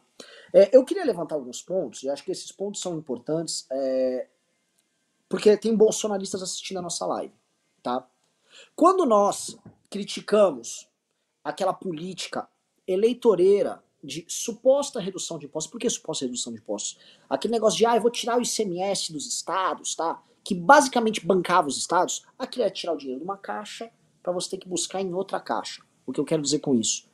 É, 0.53 0.75
eu 0.75 0.85
queria 0.85 1.05
levantar 1.05 1.35
alguns 1.35 1.61
pontos, 1.61 2.05
e 2.05 2.09
acho 2.09 2.25
que 2.25 2.31
esses 2.31 2.53
pontos 2.53 2.81
são 2.81 2.97
importantes, 2.97 3.67
é, 3.71 4.29
porque 5.29 5.57
tem 5.57 5.77
bolsonaristas 5.77 6.41
assistindo 6.41 6.79
a 6.79 6.83
nossa 6.83 7.05
live, 7.05 7.35
tá? 7.83 8.09
Quando 8.75 9.07
nós 9.07 9.57
criticamos 9.91 10.89
aquela 11.43 11.73
política 11.73 12.49
eleitoreira 12.87 13.83
de 14.03 14.25
suposta 14.29 15.01
redução 15.01 15.39
de 15.39 15.47
impostos, 15.47 15.71
por 15.71 15.81
que 15.81 15.91
suposta 15.91 16.25
redução 16.25 16.53
de 16.53 16.61
impostos? 16.61 16.99
Aquele 17.29 17.53
negócio 17.53 17.79
de, 17.79 17.87
ah, 17.87 17.97
eu 17.97 18.03
vou 18.03 18.11
tirar 18.11 18.39
o 18.39 18.43
ICMS 18.43 19.13
dos 19.13 19.27
estados, 19.27 19.95
tá? 19.95 20.23
Que 20.45 20.55
basicamente 20.55 21.27
bancava 21.27 21.67
os 21.67 21.77
estados, 21.77 22.25
aquilo 22.39 22.65
é 22.65 22.71
tirar 22.71 22.93
o 22.93 22.97
dinheiro 22.97 23.21
de 23.21 23.25
uma 23.25 23.37
caixa 23.37 23.91
para 24.23 24.33
você 24.33 24.51
ter 24.51 24.59
que 24.59 24.69
buscar 24.69 25.01
em 25.01 25.13
outra 25.13 25.41
caixa. 25.41 25.83
O 26.07 26.13
que 26.13 26.21
eu 26.21 26.25
quero 26.25 26.43
dizer 26.43 26.61
com 26.61 26.75
isso? 26.75 27.09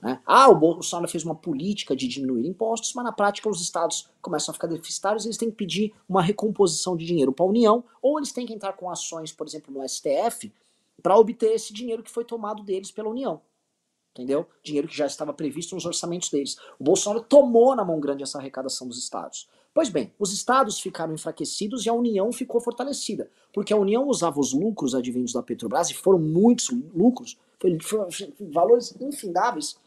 Né? 0.00 0.20
Ah, 0.24 0.48
o 0.48 0.54
Bolsonaro 0.54 1.08
fez 1.08 1.24
uma 1.24 1.34
política 1.34 1.94
de 1.96 2.06
diminuir 2.06 2.46
impostos, 2.46 2.94
mas 2.94 3.04
na 3.04 3.12
prática 3.12 3.48
os 3.48 3.60
estados 3.60 4.08
começam 4.22 4.52
a 4.52 4.54
ficar 4.54 4.68
deficitários 4.68 5.24
e 5.24 5.28
eles 5.28 5.36
têm 5.36 5.50
que 5.50 5.56
pedir 5.56 5.92
uma 6.08 6.22
recomposição 6.22 6.96
de 6.96 7.04
dinheiro 7.04 7.32
para 7.32 7.44
a 7.44 7.48
União, 7.48 7.84
ou 8.00 8.18
eles 8.18 8.32
têm 8.32 8.46
que 8.46 8.54
entrar 8.54 8.74
com 8.74 8.90
ações, 8.90 9.32
por 9.32 9.46
exemplo, 9.46 9.74
no 9.74 9.86
STF, 9.86 10.52
para 11.02 11.16
obter 11.16 11.52
esse 11.52 11.72
dinheiro 11.72 12.02
que 12.02 12.10
foi 12.10 12.24
tomado 12.24 12.62
deles 12.62 12.90
pela 12.90 13.08
União. 13.08 13.40
Entendeu? 14.12 14.48
Dinheiro 14.62 14.88
que 14.88 14.96
já 14.96 15.06
estava 15.06 15.32
previsto 15.32 15.74
nos 15.74 15.86
orçamentos 15.86 16.28
deles. 16.28 16.56
O 16.78 16.84
Bolsonaro 16.84 17.22
tomou 17.22 17.76
na 17.76 17.84
mão 17.84 18.00
grande 18.00 18.24
essa 18.24 18.38
arrecadação 18.38 18.88
dos 18.88 18.98
estados. 18.98 19.48
Pois 19.72 19.88
bem, 19.90 20.12
os 20.18 20.32
estados 20.32 20.80
ficaram 20.80 21.14
enfraquecidos 21.14 21.86
e 21.86 21.88
a 21.88 21.92
União 21.92 22.32
ficou 22.32 22.60
fortalecida. 22.60 23.30
Porque 23.52 23.72
a 23.72 23.76
União 23.76 24.08
usava 24.08 24.40
os 24.40 24.52
lucros 24.52 24.92
advindos 24.92 25.32
da 25.32 25.42
Petrobras, 25.42 25.90
e 25.90 25.94
foram 25.94 26.18
muitos 26.18 26.68
lucros, 26.92 27.38
foram 27.82 28.08
valores 28.50 28.92
infindáveis, 29.00 29.78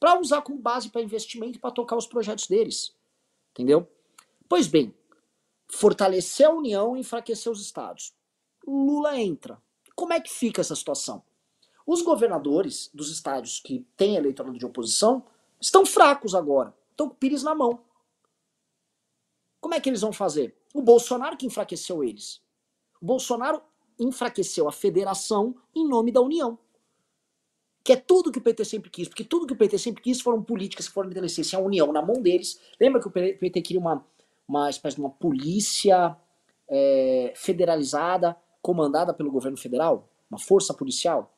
para 0.00 0.18
usar 0.18 0.40
como 0.40 0.58
base 0.58 0.88
para 0.88 1.02
investimento 1.02 1.60
para 1.60 1.70
tocar 1.70 1.96
os 1.96 2.06
projetos 2.06 2.46
deles. 2.46 2.94
Entendeu? 3.50 3.86
Pois 4.48 4.66
bem, 4.66 4.94
fortalecer 5.68 6.46
a 6.46 6.50
União 6.50 6.96
e 6.96 7.00
enfraquecer 7.00 7.52
os 7.52 7.60
estados. 7.60 8.14
Lula 8.66 9.20
entra. 9.20 9.60
Como 9.94 10.12
é 10.12 10.20
que 10.20 10.30
fica 10.30 10.60
essa 10.60 10.74
situação? 10.74 11.22
Os 11.86 12.02
governadores 12.02 12.90
dos 12.92 13.10
estados 13.10 13.60
que 13.60 13.86
têm 13.96 14.16
eleitorado 14.16 14.58
de 14.58 14.66
oposição 14.66 15.24
estão 15.60 15.84
fracos 15.84 16.34
agora. 16.34 16.74
Estão 16.90 17.08
com 17.08 17.14
o 17.14 17.16
Pires 17.16 17.42
na 17.42 17.54
mão. 17.54 17.80
Como 19.60 19.74
é 19.74 19.80
que 19.80 19.88
eles 19.88 20.00
vão 20.00 20.12
fazer? 20.12 20.56
O 20.72 20.82
Bolsonaro 20.82 21.36
que 21.36 21.46
enfraqueceu 21.46 22.02
eles. 22.02 22.40
O 23.00 23.06
Bolsonaro 23.06 23.62
enfraqueceu 23.98 24.68
a 24.68 24.72
federação 24.72 25.54
em 25.74 25.86
nome 25.86 26.10
da 26.10 26.20
União 26.20 26.58
que 27.84 27.92
é 27.92 27.96
tudo 27.96 28.32
que 28.32 28.38
o 28.38 28.42
PT 28.42 28.64
sempre 28.64 28.88
quis, 28.88 29.06
porque 29.06 29.22
tudo 29.22 29.46
que 29.46 29.52
o 29.52 29.56
PT 29.56 29.76
sempre 29.76 30.02
quis 30.02 30.18
foram 30.18 30.42
políticas 30.42 30.88
que 30.88 30.94
foram 30.94 31.10
estabelecer 31.10 31.54
a 31.54 31.62
união 31.62 31.92
na 31.92 32.00
mão 32.00 32.22
deles. 32.22 32.58
Lembra 32.80 32.98
que 32.98 33.06
o 33.06 33.10
PT 33.10 33.60
queria 33.60 33.78
uma, 33.78 34.02
uma 34.48 34.70
espécie 34.70 34.96
de 34.96 35.02
uma 35.02 35.10
polícia 35.10 36.16
é, 36.66 37.34
federalizada, 37.36 38.34
comandada 38.64 39.12
pelo 39.12 39.30
governo 39.30 39.58
federal? 39.58 40.08
Uma 40.30 40.38
força 40.38 40.72
policial? 40.72 41.36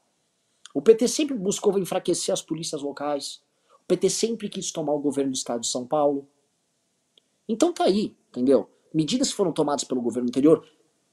O 0.72 0.80
PT 0.80 1.08
sempre 1.08 1.36
buscou 1.36 1.76
enfraquecer 1.76 2.32
as 2.32 2.40
polícias 2.40 2.82
locais. 2.82 3.42
O 3.82 3.86
PT 3.88 4.08
sempre 4.10 4.48
quis 4.48 4.70
tomar 4.70 4.92
o 4.92 5.00
governo 5.00 5.32
do 5.32 5.34
estado 5.34 5.62
de 5.62 5.66
São 5.66 5.84
Paulo. 5.84 6.28
Então 7.48 7.72
tá 7.72 7.84
aí, 7.84 8.16
entendeu? 8.28 8.70
Medidas 8.94 9.30
que 9.30 9.34
foram 9.34 9.52
tomadas 9.52 9.82
pelo 9.82 10.00
governo 10.00 10.28
anterior, 10.28 10.64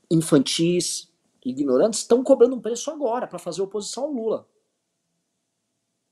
infantis, 0.09 1.11
ignorantes, 1.43 2.01
estão 2.01 2.23
cobrando 2.23 2.55
um 2.55 2.61
preço 2.61 2.91
agora 2.91 3.25
para 3.25 3.39
fazer 3.39 3.63
oposição 3.63 4.03
ao 4.03 4.11
Lula. 4.11 4.47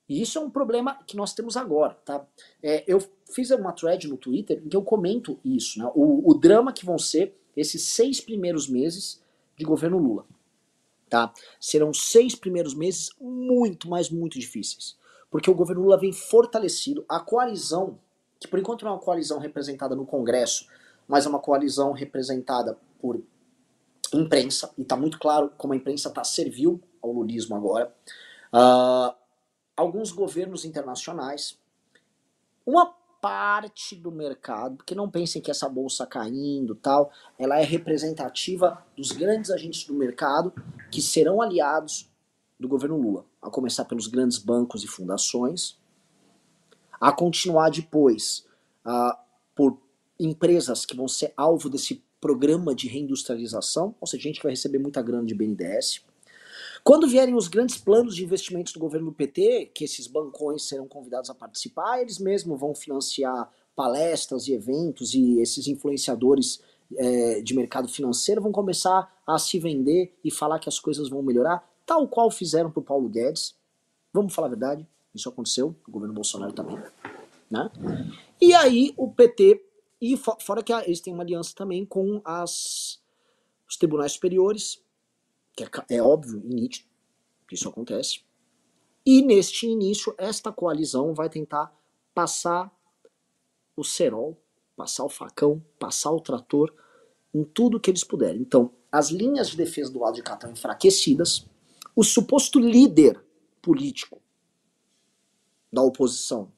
E 0.10 0.20
isso 0.20 0.40
é 0.40 0.42
um 0.42 0.50
problema 0.50 0.96
que 1.06 1.16
nós 1.16 1.34
temos 1.34 1.56
agora, 1.56 1.94
tá? 1.94 2.28
É, 2.62 2.84
eu 2.88 3.00
fiz 3.34 3.52
uma 3.52 3.72
thread 3.72 4.08
no 4.08 4.18
Twitter 4.18 4.62
em 4.66 4.68
que 4.68 4.76
eu 4.76 4.82
comento 4.82 5.40
isso, 5.46 5.78
né? 5.78 5.90
O, 5.94 6.32
o 6.32 6.34
drama 6.34 6.74
que 6.74 6.86
vão 6.86 6.98
ser 6.98 7.40
esses 7.56 7.84
seis 7.84 8.20
primeiros 8.20 8.68
meses 8.68 9.22
de 9.62 9.66
governo 9.66 10.00
Lula, 10.00 10.26
tá? 11.08 11.32
Serão 11.60 11.94
seis 11.94 12.36
primeiros 12.36 12.74
meses 12.74 13.12
muito, 13.22 13.88
mas 13.88 14.10
muito 14.10 14.40
difíceis. 14.40 14.98
Porque 15.30 15.52
o 15.52 15.54
governo 15.54 15.84
Lula 15.84 16.00
vem 16.00 16.12
fortalecido, 16.12 17.06
a 17.08 17.20
coalizão, 17.20 18.00
que 18.40 18.48
por 18.48 18.58
enquanto 18.58 18.84
não 18.84 18.92
é 18.92 18.94
uma 18.96 19.00
coalizão 19.00 19.38
representada 19.38 19.96
no 19.96 20.06
Congresso, 20.06 20.68
mas 21.08 21.26
é 21.28 21.30
uma 21.30 21.40
coalizão 21.40 21.92
representada 21.92 22.76
por 23.00 23.22
imprensa, 24.12 24.74
e 24.78 24.84
tá 24.84 24.98
muito 24.98 25.20
claro 25.20 25.52
como 25.58 25.74
a 25.74 25.76
imprensa 25.76 26.10
tá 26.10 26.24
servil 26.24 26.82
ao 27.02 27.12
lulismo 27.12 27.56
agora. 27.56 27.96
Uh, 28.52 29.16
alguns 29.78 30.12
governos 30.12 30.66
internacionais, 30.66 31.58
uma 32.66 32.94
parte 33.22 33.96
do 33.96 34.12
mercado, 34.12 34.78
porque 34.78 34.96
não 34.96 35.10
pensem 35.10 35.42
que 35.42 35.52
essa 35.52 35.70
bolsa 35.70 36.08
caindo 36.08 36.74
tal, 36.74 37.12
ela 37.38 37.60
é 37.60 37.64
representativa 37.64 38.84
dos 38.98 39.12
grandes 39.12 39.52
agentes 39.52 39.86
do 39.86 39.94
mercado 39.94 40.52
que 40.90 41.02
serão 41.02 41.40
aliados 41.40 42.10
do 42.60 42.68
governo 42.68 42.98
Lula, 42.98 43.26
a 43.42 43.50
começar 43.50 43.86
pelos 43.86 44.08
grandes 44.08 44.40
bancos 44.40 44.84
e 44.84 44.88
fundações, 44.88 45.80
a 47.00 47.12
continuar 47.12 47.70
depois 47.70 48.46
uh, 48.86 49.16
por 49.56 49.80
empresas 50.20 50.86
que 50.86 50.96
vão 50.96 51.08
ser 51.08 51.34
alvo 51.38 51.70
desse 51.70 52.04
programa 52.20 52.76
de 52.76 52.88
reindustrialização, 52.88 53.96
ou 54.00 54.08
seja, 54.08 54.24
gente 54.24 54.38
que 54.38 54.44
vai 54.44 54.54
receber 54.54 54.78
muita 54.78 55.02
grana 55.02 55.26
de 55.26 55.34
BNDES, 55.34 56.04
quando 56.84 57.08
vierem 57.08 57.36
os 57.36 57.48
grandes 57.48 57.78
planos 57.78 58.16
de 58.16 58.24
investimentos 58.24 58.74
do 58.74 58.80
governo 58.80 59.08
do 59.08 59.14
PT, 59.14 59.72
que 59.74 59.84
esses 59.84 60.08
bancões 60.08 60.68
serão 60.68 60.88
convidados 60.88 61.30
a 61.30 61.36
participar, 61.36 62.02
eles 62.02 62.18
mesmos 62.18 62.60
vão 62.60 62.74
financiar 62.74 63.50
palestras 63.76 64.48
e 64.48 64.54
eventos 64.54 65.14
e 65.14 65.40
esses 65.40 65.68
influenciadores 65.68 66.62
é, 66.98 67.42
de 67.42 67.56
mercado 67.56 67.88
financeiro 67.88 68.42
vão 68.42 68.52
começar 68.52 69.22
a 69.26 69.38
se 69.38 69.60
vender 69.60 70.14
e 70.24 70.32
falar 70.32 70.60
que 70.60 70.70
as 70.70 70.80
coisas 70.80 71.10
vão 71.10 71.22
melhorar, 71.22 71.68
tal 71.86 72.08
qual 72.08 72.30
fizeram 72.30 72.72
para 72.72 72.80
o 72.80 72.84
Paulo 72.84 73.08
Guedes. 73.08 73.56
Vamos 74.12 74.34
falar 74.34 74.48
a 74.48 74.52
verdade, 74.52 74.88
isso 75.14 75.30
aconteceu, 75.30 75.76
o 75.88 75.92
governo 75.92 76.14
Bolsonaro 76.14 76.52
também. 76.52 76.78
Né? 77.50 77.70
E 78.42 78.54
aí 78.54 78.94
o 78.98 79.10
PT, 79.10 79.64
e 80.02 80.18
fora 80.18 80.64
que 80.64 80.74
eles 80.74 81.00
têm 81.00 81.14
uma 81.14 81.24
aliança 81.24 81.54
também 81.56 81.86
com 81.86 82.22
as, 82.26 83.00
os 83.70 83.78
tribunais 83.78 84.14
superiores, 84.14 84.82
que 85.70 85.94
é, 85.94 85.98
é 85.98 86.02
óbvio 86.04 86.42
e 86.44 86.54
nítido 86.54 86.88
que 87.48 87.56
isso 87.56 87.68
acontece. 87.68 88.22
E 89.06 89.22
neste 89.22 89.68
início, 89.68 90.14
esta 90.18 90.52
coalizão 90.52 91.14
vai 91.14 91.30
tentar 91.30 91.74
passar 92.14 92.72
o 93.76 93.84
cerol, 93.84 94.38
passar 94.76 95.04
o 95.04 95.10
facão, 95.10 95.64
passar 95.80 96.12
o 96.12 96.22
trator 96.22 96.74
em 97.34 97.44
tudo 97.44 97.80
que 97.80 97.90
eles 97.90 98.04
puderem. 98.04 98.42
Então, 98.42 98.72
as 98.92 99.10
linhas 99.10 99.50
de 99.50 99.58
defesa 99.58 99.92
do 99.92 100.00
lado 100.00 100.16
de 100.16 100.24
cá 100.24 100.34
estão 100.34 100.52
enfraquecidas. 100.52 101.46
O 101.96 102.04
suposto 102.04 102.60
líder 102.60 103.24
político 103.62 104.22
da 105.72 105.82
oposição, 105.82 106.52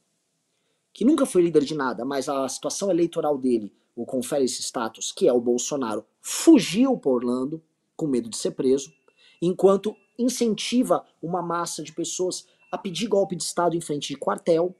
que 0.92 1.06
nunca 1.06 1.26
foi 1.26 1.44
líder 1.44 1.64
de 1.64 1.76
nada, 1.76 2.04
mas 2.04 2.28
a 2.28 2.48
situação 2.48 2.90
eleitoral 2.90 3.38
dele 3.38 3.74
o 3.96 4.06
confere 4.06 4.46
esse 4.46 4.62
status, 4.62 5.12
que 5.12 5.28
é 5.28 5.34
o 5.34 5.40
Bolsonaro, 5.40 6.06
fugiu 6.20 6.98
por 6.98 7.24
Orlando, 7.24 7.62
com 7.96 8.08
medo 8.08 8.30
de 8.30 8.38
ser 8.38 8.52
preso, 8.52 8.94
enquanto 9.42 9.96
incentiva 10.18 11.06
uma 11.22 11.42
massa 11.42 11.84
de 11.84 11.94
pessoas 11.94 12.48
a 12.72 12.78
pedir 12.78 13.08
golpe 13.08 13.36
de 13.36 13.44
Estado 13.44 13.76
em 13.76 13.82
frente 13.82 14.08
de 14.08 14.18
quartel. 14.18 14.76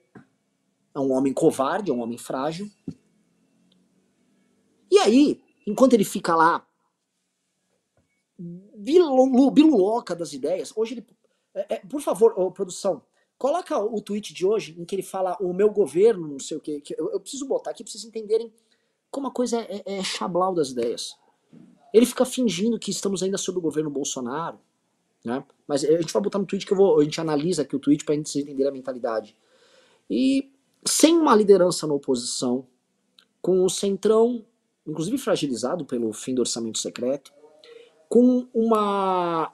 É 0.96 1.00
um 1.00 1.12
homem 1.12 1.34
covarde, 1.34 1.92
é 1.92 1.94
um 1.94 2.02
homem 2.02 2.18
frágil. 2.18 2.70
E 4.90 5.00
aí, 5.00 5.42
enquanto 5.66 5.94
ele 5.94 6.04
fica 6.04 6.36
lá, 6.36 6.68
biluloca 8.38 10.16
das 10.16 10.34
ideias, 10.34 10.72
hoje 10.76 10.96
ele. 10.96 11.06
É, 11.56 11.76
é, 11.76 11.80
por 11.80 12.02
favor, 12.02 12.52
produção, 12.52 13.04
coloca 13.38 13.78
o 13.78 14.02
tweet 14.02 14.34
de 14.34 14.44
hoje 14.44 14.76
em 14.80 14.86
que 14.86 14.96
ele 14.96 15.04
fala 15.04 15.38
o 15.40 15.54
meu 15.54 15.72
governo, 15.72 16.28
não 16.28 16.40
sei 16.40 16.58
o 16.58 16.60
quê, 16.60 16.82
que 16.82 16.96
eu, 16.98 17.12
eu 17.12 17.20
preciso 17.20 17.48
botar 17.48 17.72
aqui 17.72 17.84
pra 17.84 17.92
vocês 17.92 18.04
entenderem 18.04 18.52
como 19.12 19.28
a 19.28 19.32
coisa 19.32 19.60
é, 19.62 19.84
é, 19.86 19.98
é 20.00 20.04
chablau 20.04 20.56
das 20.56 20.70
ideias. 20.70 21.16
Ele 21.94 22.06
fica 22.06 22.26
fingindo 22.26 22.80
que 22.80 22.90
estamos 22.90 23.22
ainda 23.22 23.38
sob 23.38 23.60
o 23.60 23.62
governo 23.62 23.90
Bolsonaro. 23.90 24.60
Né? 25.24 25.44
Mas 25.68 25.86
a 25.86 26.02
gente 26.02 26.12
vai 26.12 26.22
botar 26.22 26.40
no 26.40 26.46
tweet 26.46 26.66
que 26.66 26.74
vou, 26.74 27.00
a 27.00 27.04
gente 27.04 27.22
analisa 27.22 27.62
aqui 27.62 27.76
o 27.76 27.80
tweet 27.80 28.04
para 28.04 28.16
gente 28.16 28.38
entender 28.40 28.68
a 28.68 28.72
mentalidade. 28.72 29.38
E 30.10 30.52
sem 30.86 31.18
uma 31.18 31.36
liderança 31.36 31.88
na 31.88 31.94
oposição, 31.94 32.68
com 33.42 33.64
o 33.64 33.70
centrão, 33.70 34.46
inclusive 34.86 35.18
fragilizado 35.18 35.86
pelo 35.86 36.12
fim 36.12 36.34
do 36.34 36.40
orçamento 36.40 36.80
secreto, 36.80 37.32
com 38.10 38.48
uma 38.54 39.54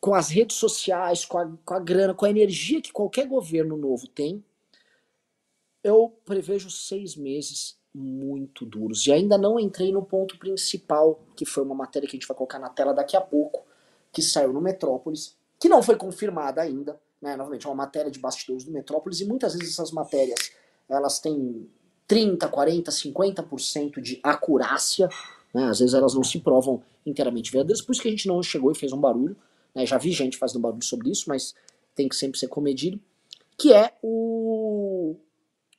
com 0.00 0.14
as 0.14 0.28
redes 0.28 0.56
sociais, 0.56 1.24
com 1.24 1.38
a, 1.38 1.50
com 1.64 1.74
a 1.74 1.80
grana, 1.80 2.14
com 2.14 2.24
a 2.24 2.30
energia 2.30 2.80
que 2.80 2.92
qualquer 2.92 3.26
governo 3.26 3.76
novo 3.76 4.06
tem, 4.06 4.44
eu 5.82 6.16
prevejo 6.24 6.70
seis 6.70 7.16
meses 7.16 7.76
muito 7.96 8.66
duros. 8.66 9.06
E 9.06 9.12
ainda 9.12 9.38
não 9.38 9.58
entrei 9.58 9.90
no 9.90 10.02
ponto 10.02 10.36
principal, 10.38 11.18
que 11.34 11.46
foi 11.46 11.62
uma 11.64 11.74
matéria 11.74 12.06
que 12.06 12.14
a 12.14 12.18
gente 12.18 12.28
vai 12.28 12.36
colocar 12.36 12.58
na 12.58 12.68
tela 12.68 12.92
daqui 12.92 13.16
a 13.16 13.20
pouco, 13.20 13.64
que 14.12 14.20
saiu 14.20 14.52
no 14.52 14.60
Metrópolis, 14.60 15.34
que 15.58 15.68
não 15.68 15.82
foi 15.82 15.96
confirmada 15.96 16.60
ainda, 16.60 17.00
né? 17.20 17.34
Novamente, 17.36 17.66
é 17.66 17.70
uma 17.70 17.76
matéria 17.76 18.10
de 18.10 18.18
bastidores 18.18 18.64
do 18.64 18.70
Metrópolis, 18.70 19.20
e 19.20 19.24
muitas 19.24 19.54
vezes 19.54 19.72
essas 19.72 19.90
matérias, 19.90 20.52
elas 20.86 21.18
têm 21.18 21.66
30, 22.06 22.46
40, 22.48 22.90
50% 22.90 24.00
de 24.00 24.20
acurácia, 24.22 25.08
né? 25.54 25.64
Às 25.64 25.78
vezes 25.78 25.94
elas 25.94 26.12
não 26.12 26.22
se 26.22 26.38
provam 26.38 26.82
inteiramente 27.06 27.50
verdadeiras, 27.50 27.80
por 27.80 27.92
isso 27.92 28.02
que 28.02 28.08
a 28.08 28.10
gente 28.10 28.28
não 28.28 28.42
chegou 28.42 28.70
e 28.70 28.74
fez 28.74 28.92
um 28.92 29.00
barulho. 29.00 29.34
Né? 29.74 29.86
Já 29.86 29.96
vi 29.96 30.12
gente 30.12 30.36
fazendo 30.36 30.60
barulho 30.60 30.84
sobre 30.84 31.10
isso, 31.10 31.24
mas 31.28 31.54
tem 31.94 32.08
que 32.08 32.14
sempre 32.14 32.38
ser 32.38 32.48
comedido. 32.48 33.00
Que 33.56 33.72
é 33.72 33.94
o, 34.02 35.16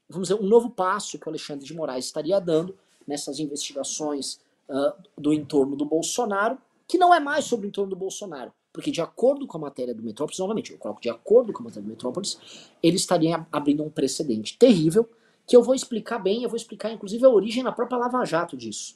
vamos 0.09 0.29
dizer, 0.29 0.39
um 0.41 0.47
novo 0.47 0.69
passo 0.69 1.19
que 1.19 1.27
o 1.27 1.29
Alexandre 1.29 1.65
de 1.65 1.73
Moraes 1.73 2.05
estaria 2.05 2.39
dando 2.39 2.75
nessas 3.05 3.39
investigações 3.39 4.39
uh, 4.69 4.93
do 5.17 5.33
entorno 5.33 5.75
do 5.75 5.85
Bolsonaro, 5.85 6.57
que 6.87 6.97
não 6.97 7.13
é 7.13 7.19
mais 7.19 7.45
sobre 7.45 7.67
o 7.67 7.69
entorno 7.69 7.89
do 7.89 7.95
Bolsonaro. 7.95 8.51
Porque, 8.71 8.91
de 8.91 9.01
acordo 9.01 9.47
com 9.47 9.57
a 9.57 9.61
matéria 9.61 9.93
do 9.93 10.03
Metrópolis, 10.03 10.39
novamente, 10.39 10.71
eu 10.71 10.77
coloco 10.77 11.01
de 11.01 11.09
acordo 11.09 11.51
com 11.51 11.61
a 11.61 11.63
matéria 11.63 11.83
do 11.83 11.89
Metrópolis, 11.89 12.69
ele 12.81 12.95
estaria 12.95 13.45
abrindo 13.51 13.83
um 13.83 13.89
precedente 13.89 14.57
terrível, 14.57 15.09
que 15.47 15.55
eu 15.55 15.63
vou 15.63 15.73
explicar 15.73 16.19
bem, 16.19 16.43
eu 16.43 16.49
vou 16.49 16.57
explicar, 16.57 16.91
inclusive, 16.91 17.25
a 17.25 17.29
origem 17.29 17.63
na 17.63 17.71
própria 17.71 17.97
Lava 17.97 18.23
Jato 18.25 18.55
disso. 18.55 18.95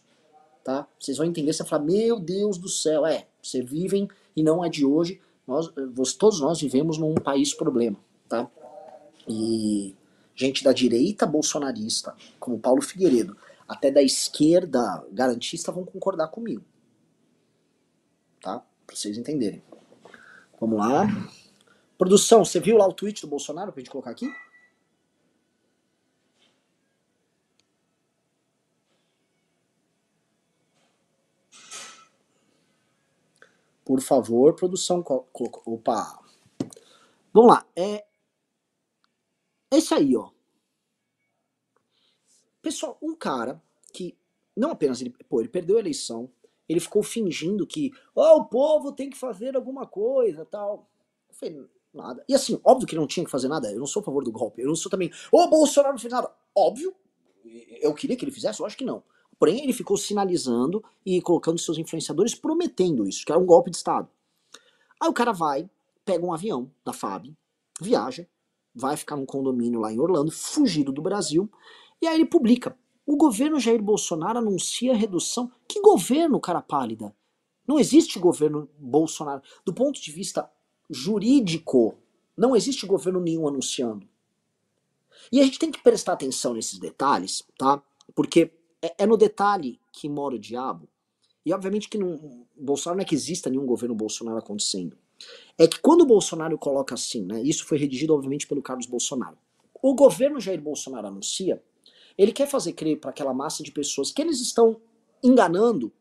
Tá? 0.64 0.88
Vocês 1.00 1.18
vão 1.18 1.26
entender, 1.26 1.52
você 1.52 1.64
vai 1.64 1.70
falar, 1.70 1.84
meu 1.84 2.20
Deus 2.20 2.58
do 2.58 2.70
céu, 2.70 3.06
é, 3.06 3.26
vocês 3.42 3.68
vivem 3.68 4.08
e 4.36 4.44
não 4.44 4.64
é 4.64 4.70
de 4.70 4.86
hoje. 4.86 5.20
Nós, 5.48 5.68
todos 6.14 6.40
nós 6.40 6.62
vivemos 6.62 6.98
num 6.98 7.16
país 7.16 7.54
problema, 7.54 7.98
tá? 8.30 8.48
E 9.28 9.96
gente 10.42 10.64
da 10.64 10.74
direita 10.74 11.26
bolsonarista, 11.26 12.16
como 12.40 12.60
Paulo 12.60 12.82
Figueiredo, 12.82 13.38
até 13.68 13.92
da 13.92 14.02
esquerda 14.02 15.06
garantista 15.12 15.72
vão 15.72 15.86
concordar 15.86 16.28
comigo. 16.30 16.64
Tá? 18.42 18.60
Pra 18.86 18.96
vocês 18.96 19.18
entenderem. 19.18 19.64
Vamos 20.60 20.80
lá. 20.80 21.08
Produção, 21.98 22.44
você 22.44 22.60
viu 22.60 22.78
lá 22.78 22.88
o 22.88 22.94
tweet 22.94 23.22
do 23.22 23.28
Bolsonaro 23.28 23.72
pra 23.72 23.80
gente 23.80 23.92
colocar 23.92 24.12
aqui? 24.12 24.28
Por 33.86 34.02
favor, 34.02 34.56
produção. 34.56 35.04
Opa! 35.66 36.20
Vamos 37.34 37.52
lá. 37.52 37.66
É. 37.76 38.11
Esse 39.72 39.94
aí, 39.94 40.16
ó. 40.16 40.30
Pessoal, 42.62 42.98
um 43.02 43.16
cara 43.16 43.62
que 43.94 44.18
não 44.56 44.72
apenas 44.72 45.02
ele, 45.02 45.12
pô, 45.30 45.40
ele 45.40 45.50
perdeu 45.50 45.78
a 45.78 45.80
eleição, 45.80 46.30
ele 46.68 46.80
ficou 46.80 47.02
fingindo 47.02 47.66
que, 47.66 47.92
ó, 48.16 48.36
oh, 48.36 48.42
o 48.42 48.46
povo 48.46 48.92
tem 48.92 49.10
que 49.10 49.18
fazer 49.18 49.56
alguma 49.56 49.88
coisa, 49.88 50.46
tal. 50.46 50.90
Não 51.30 51.36
fez 51.36 51.56
nada. 51.94 52.24
E 52.28 52.36
assim, 52.36 52.60
óbvio 52.64 52.88
que 52.88 52.96
não 52.96 53.08
tinha 53.08 53.26
que 53.26 53.32
fazer 53.32 53.48
nada. 53.48 53.72
Eu 53.72 53.80
não 53.80 53.88
sou 53.88 54.02
a 54.02 54.04
favor 54.04 54.24
do 54.24 54.32
golpe. 54.32 54.62
Eu 54.62 54.68
não 54.68 54.76
sou 54.76 54.90
também, 54.90 55.10
ô, 55.32 55.42
oh, 55.42 55.48
Bolsonaro 55.50 55.94
não 55.94 56.00
fez 56.00 56.14
nada. 56.14 56.32
Óbvio. 56.56 56.94
Eu 57.82 57.94
queria 57.94 58.16
que 58.16 58.24
ele 58.24 58.32
fizesse, 58.32 58.60
eu 58.60 58.66
acho 58.66 58.78
que 58.78 58.86
não. 58.86 59.04
Porém, 59.40 59.64
ele 59.64 59.74
ficou 59.74 59.98
sinalizando 59.98 60.84
e 61.04 61.20
colocando 61.22 61.58
seus 61.58 61.78
influenciadores 61.78 62.36
prometendo 62.36 63.08
isso, 63.08 63.26
que 63.26 63.32
era 63.32 63.42
um 63.42 63.46
golpe 63.46 63.72
de 63.72 63.78
Estado. 63.78 64.08
Aí 65.00 65.10
o 65.10 65.14
cara 65.14 65.32
vai, 65.32 65.68
pega 66.06 66.24
um 66.24 66.32
avião 66.32 66.72
da 66.86 66.94
FAB, 66.94 67.36
viaja, 67.82 68.28
vai 68.74 68.96
ficar 68.98 69.16
num 69.16 69.26
condomínio 69.26 69.80
lá 69.80 69.92
em 69.92 70.00
Orlando, 70.00 70.32
fugido 70.32 70.92
do 70.92 71.02
Brasil, 71.02 71.50
e 72.02 72.08
aí 72.08 72.16
ele 72.16 72.26
publica. 72.26 72.78
O 73.06 73.16
governo 73.16 73.60
Jair 73.60 73.82
Bolsonaro 73.82 74.40
anuncia 74.40 74.96
redução. 74.96 75.52
Que 75.68 75.82
governo, 75.82 76.40
cara 76.40 76.62
pálida? 76.62 77.16
Não 77.68 77.80
existe 77.80 78.20
governo 78.20 78.70
Bolsonaro. 78.78 79.42
Do 79.66 79.74
ponto 79.74 80.02
de 80.02 80.12
vista 80.12 80.50
jurídico, 80.90 81.96
não 82.38 82.56
existe 82.56 82.86
governo 82.86 83.20
nenhum 83.20 83.48
anunciando. 83.48 84.08
E 85.32 85.40
a 85.40 85.44
gente 85.44 85.60
tem 85.60 85.72
que 85.72 85.82
prestar 85.82 86.14
atenção 86.14 86.54
nesses 86.54 86.80
detalhes, 86.80 87.44
tá? 87.58 87.82
Porque 88.16 88.52
é, 88.82 89.04
é 89.04 89.06
no 89.06 89.18
detalhe 89.18 89.80
que 89.92 90.10
mora 90.10 90.36
o 90.36 90.40
diabo. 90.40 90.88
E 91.46 91.54
obviamente 91.54 91.90
que 91.90 91.98
não, 91.98 92.46
Bolsonaro 92.56 92.98
não 92.98 93.04
é 93.04 93.06
que 93.06 93.16
exista 93.16 93.50
nenhum 93.50 93.66
governo 93.66 93.96
Bolsonaro 93.96 94.38
acontecendo. 94.38 94.98
É 95.58 95.68
que 95.68 95.80
quando 95.80 96.02
o 96.02 96.06
Bolsonaro 96.06 96.58
coloca 96.58 96.96
assim, 96.96 97.26
né, 97.26 97.42
isso 97.42 97.66
foi 97.66 97.78
redigido 97.78 98.14
obviamente 98.14 98.48
pelo 98.48 98.62
Carlos 98.62 98.86
Bolsonaro. 98.86 99.38
O 99.82 99.96
governo 99.96 100.40
Jair 100.40 100.62
Bolsonaro 100.62 101.08
anuncia, 101.08 101.62
ele 102.18 102.32
quer 102.32 102.48
fazer 102.48 102.74
crer 102.74 103.00
para 103.00 103.10
aquela 103.10 103.34
massa 103.34 103.64
de 103.64 103.72
pessoas 103.72 104.12
que 104.12 104.22
eles 104.22 104.40
estão 104.40 104.80
enganando 105.24 105.92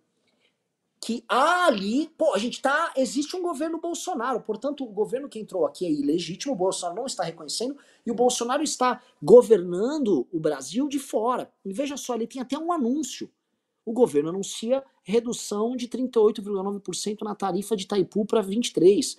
que 1.01 1.25
ah, 1.27 1.65
ali, 1.67 2.09
pô, 2.19 2.35
a 2.35 2.39
gente 2.39 2.61
tá, 2.61 2.93
existe 2.95 3.35
um 3.35 3.41
governo 3.41 3.81
Bolsonaro, 3.81 4.43
portanto, 4.43 4.85
o 4.85 4.93
governo 4.93 5.31
que 5.31 5.39
entrou 5.39 5.65
aqui 5.65 5.87
é 5.87 5.91
ilegítimo, 5.91 6.53
o 6.53 6.57
Bolsonaro 6.57 6.99
não 6.99 7.07
está 7.07 7.25
reconhecendo, 7.25 7.75
e 8.05 8.11
o 8.11 8.15
Bolsonaro 8.15 8.63
está 8.63 9.03
governando 9.23 10.29
o 10.31 10.39
Brasil 10.39 10.87
de 10.89 10.99
fora. 10.99 11.51
E 11.65 11.73
veja 11.73 11.97
só, 11.97 12.15
ele 12.15 12.27
tem 12.27 12.43
até 12.43 12.59
um 12.59 12.71
anúncio. 12.71 13.31
O 13.85 13.95
governo 13.95 14.29
anuncia 14.29 14.85
redução 15.11 15.77
de 15.77 15.89
38,9% 15.89 17.23
na 17.23 17.35
tarifa 17.35 17.77
de 17.77 17.85
Itaipu 17.85 18.25
para 18.25 18.41
23. 18.41 19.17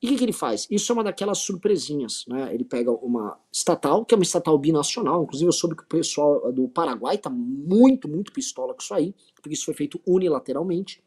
E 0.00 0.06
o 0.06 0.10
que, 0.10 0.16
que, 0.18 0.24
ele 0.24 0.32
faz? 0.32 0.66
Isso 0.70 0.92
é 0.92 0.94
uma 0.94 1.04
daquelas 1.04 1.38
surpresinhas, 1.38 2.24
né? 2.28 2.54
Ele 2.54 2.64
pega 2.64 2.90
uma 2.90 3.38
estatal, 3.50 4.04
que 4.04 4.14
é 4.14 4.16
uma 4.16 4.22
estatal 4.22 4.56
binacional, 4.58 5.22
inclusive 5.22 5.48
eu 5.48 5.52
soube 5.52 5.74
que 5.74 5.84
o 5.84 5.86
pessoal 5.86 6.52
do 6.52 6.68
Paraguai 6.68 7.16
tá 7.16 7.30
muito, 7.30 8.06
muito 8.06 8.32
pistola 8.32 8.74
com 8.74 8.82
isso 8.82 8.94
aí, 8.94 9.14
porque 9.34 9.54
isso 9.54 9.64
foi 9.64 9.74
feito 9.74 10.00
unilateralmente. 10.06 11.02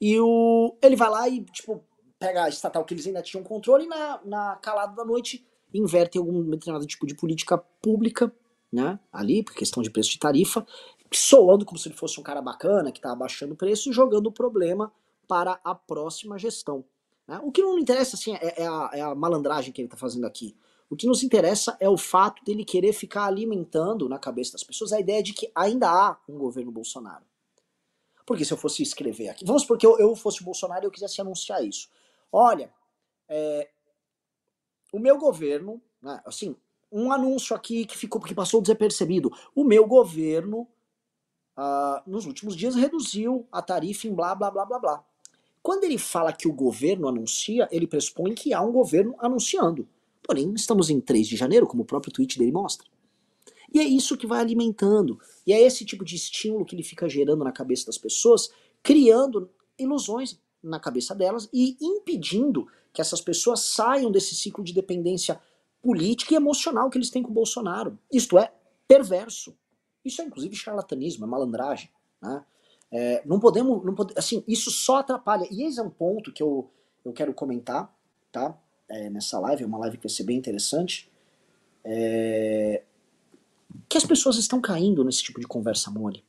E 0.00 0.18
o, 0.20 0.76
ele 0.82 0.94
vai 0.94 1.10
lá 1.10 1.28
e, 1.28 1.42
tipo, 1.44 1.82
pega 2.18 2.44
a 2.44 2.48
estatal 2.48 2.84
que 2.84 2.94
eles 2.94 3.06
ainda 3.06 3.22
tinham 3.22 3.42
controle 3.42 3.84
e 3.84 3.88
na, 3.88 4.20
na 4.24 4.56
calada 4.56 4.94
da 4.94 5.04
noite 5.04 5.44
inverte 5.74 6.18
algum 6.18 6.42
determinado 6.50 6.86
tipo 6.86 7.06
de 7.06 7.14
política 7.14 7.58
pública, 7.58 8.32
né, 8.72 8.98
ali, 9.12 9.42
por 9.42 9.54
questão 9.54 9.82
de 9.82 9.90
preço 9.90 10.10
de 10.10 10.18
tarifa, 10.18 10.66
soando 11.12 11.64
como 11.64 11.78
se 11.78 11.88
ele 11.88 11.96
fosse 11.96 12.18
um 12.20 12.22
cara 12.22 12.40
bacana, 12.42 12.92
que 12.92 13.00
tá 13.00 13.12
abaixando 13.12 13.54
o 13.54 13.56
preço 13.56 13.90
e 13.90 13.92
jogando 13.92 14.28
o 14.28 14.32
problema 14.32 14.92
para 15.26 15.60
a 15.64 15.74
próxima 15.74 16.38
gestão. 16.38 16.84
Né? 17.26 17.40
O 17.42 17.50
que 17.50 17.62
não 17.62 17.78
interessa, 17.78 18.16
assim, 18.16 18.34
é, 18.34 18.62
é, 18.62 18.66
a, 18.66 18.90
é 18.92 19.00
a 19.00 19.14
malandragem 19.14 19.72
que 19.72 19.80
ele 19.80 19.88
tá 19.88 19.96
fazendo 19.96 20.26
aqui. 20.26 20.56
O 20.88 20.96
que 20.96 21.06
nos 21.06 21.22
interessa 21.22 21.76
é 21.80 21.88
o 21.88 21.98
fato 21.98 22.44
dele 22.44 22.64
querer 22.64 22.92
ficar 22.92 23.24
alimentando 23.24 24.08
na 24.08 24.18
cabeça 24.18 24.52
das 24.52 24.62
pessoas 24.62 24.92
a 24.92 25.00
ideia 25.00 25.22
de 25.22 25.32
que 25.32 25.50
ainda 25.54 25.90
há 25.90 26.16
um 26.28 26.38
governo 26.38 26.70
Bolsonaro. 26.70 27.24
Porque 28.24 28.44
se 28.44 28.52
eu 28.52 28.56
fosse 28.56 28.82
escrever 28.82 29.28
aqui, 29.28 29.44
vamos 29.44 29.64
porque 29.64 29.86
eu, 29.86 29.98
eu 29.98 30.14
fosse 30.14 30.42
Bolsonaro 30.42 30.84
e 30.84 30.86
eu 30.86 30.90
quisesse 30.90 31.20
anunciar 31.20 31.64
isso. 31.64 31.88
Olha, 32.32 32.72
é, 33.28 33.68
o 34.92 34.98
meu 34.98 35.18
governo, 35.18 35.80
né, 36.00 36.20
assim, 36.24 36.56
um 36.90 37.12
anúncio 37.12 37.54
aqui 37.54 37.84
que 37.84 37.96
ficou 37.96 38.20
que 38.20 38.34
passou 38.34 38.60
desapercebido. 38.60 39.30
O 39.54 39.64
meu 39.64 39.86
governo, 39.86 40.68
uh, 41.56 42.02
nos 42.06 42.26
últimos 42.26 42.56
dias, 42.56 42.74
reduziu 42.74 43.46
a 43.50 43.62
tarifa 43.62 44.06
em 44.06 44.14
blá 44.14 44.34
blá 44.34 44.50
blá 44.50 44.64
blá 44.64 44.78
blá. 44.78 45.04
Quando 45.62 45.84
ele 45.84 45.98
fala 45.98 46.32
que 46.32 46.46
o 46.46 46.52
governo 46.52 47.08
anuncia, 47.08 47.68
ele 47.72 47.86
pressupõe 47.86 48.34
que 48.34 48.54
há 48.54 48.60
um 48.60 48.70
governo 48.70 49.16
anunciando. 49.18 49.88
Porém, 50.22 50.52
estamos 50.54 50.90
em 50.90 51.00
3 51.00 51.26
de 51.26 51.36
janeiro, 51.36 51.66
como 51.66 51.82
o 51.82 51.86
próprio 51.86 52.12
tweet 52.12 52.38
dele 52.38 52.52
mostra. 52.52 52.86
E 53.72 53.80
é 53.80 53.84
isso 53.84 54.16
que 54.16 54.26
vai 54.26 54.40
alimentando. 54.40 55.18
E 55.46 55.52
é 55.52 55.60
esse 55.60 55.84
tipo 55.84 56.04
de 56.04 56.14
estímulo 56.14 56.64
que 56.64 56.74
ele 56.74 56.82
fica 56.82 57.08
gerando 57.08 57.44
na 57.44 57.52
cabeça 57.52 57.86
das 57.86 57.98
pessoas, 57.98 58.50
criando 58.82 59.50
ilusões 59.78 60.38
na 60.62 60.80
cabeça 60.80 61.14
delas 61.14 61.48
e 61.52 61.76
impedindo 61.80 62.66
que 62.92 63.00
essas 63.00 63.20
pessoas 63.20 63.60
saiam 63.60 64.10
desse 64.10 64.34
ciclo 64.34 64.64
de 64.64 64.72
dependência 64.72 65.40
política 65.82 66.34
e 66.34 66.36
emocional 66.36 66.90
que 66.90 66.98
eles 66.98 67.10
têm 67.10 67.22
com 67.22 67.30
o 67.30 67.34
Bolsonaro. 67.34 67.98
Isto 68.12 68.38
é 68.38 68.52
perverso. 68.88 69.54
Isso 70.06 70.22
é 70.22 70.24
inclusive 70.24 70.54
charlatanismo, 70.54 71.24
é 71.24 71.28
malandragem. 71.28 71.90
Né? 72.20 72.44
É, 72.92 73.22
não 73.26 73.40
podemos, 73.40 73.84
não 73.84 73.94
pode, 73.94 74.14
assim, 74.16 74.44
isso 74.46 74.70
só 74.70 74.98
atrapalha. 74.98 75.46
E 75.50 75.64
esse 75.64 75.78
é 75.78 75.82
um 75.82 75.90
ponto 75.90 76.32
que 76.32 76.42
eu, 76.42 76.70
eu 77.04 77.12
quero 77.12 77.34
comentar, 77.34 77.92
tá? 78.30 78.56
É, 78.88 79.10
nessa 79.10 79.38
live, 79.40 79.64
é 79.64 79.66
uma 79.66 79.78
live 79.78 79.96
que 79.96 80.04
vai 80.04 80.10
ser 80.10 80.24
bem 80.24 80.36
interessante. 80.36 81.10
É, 81.84 82.82
que 83.88 83.98
as 83.98 84.04
pessoas 84.04 84.36
estão 84.36 84.60
caindo 84.60 85.04
nesse 85.04 85.22
tipo 85.22 85.40
de 85.40 85.46
conversa 85.46 85.90
mole. 85.90 86.24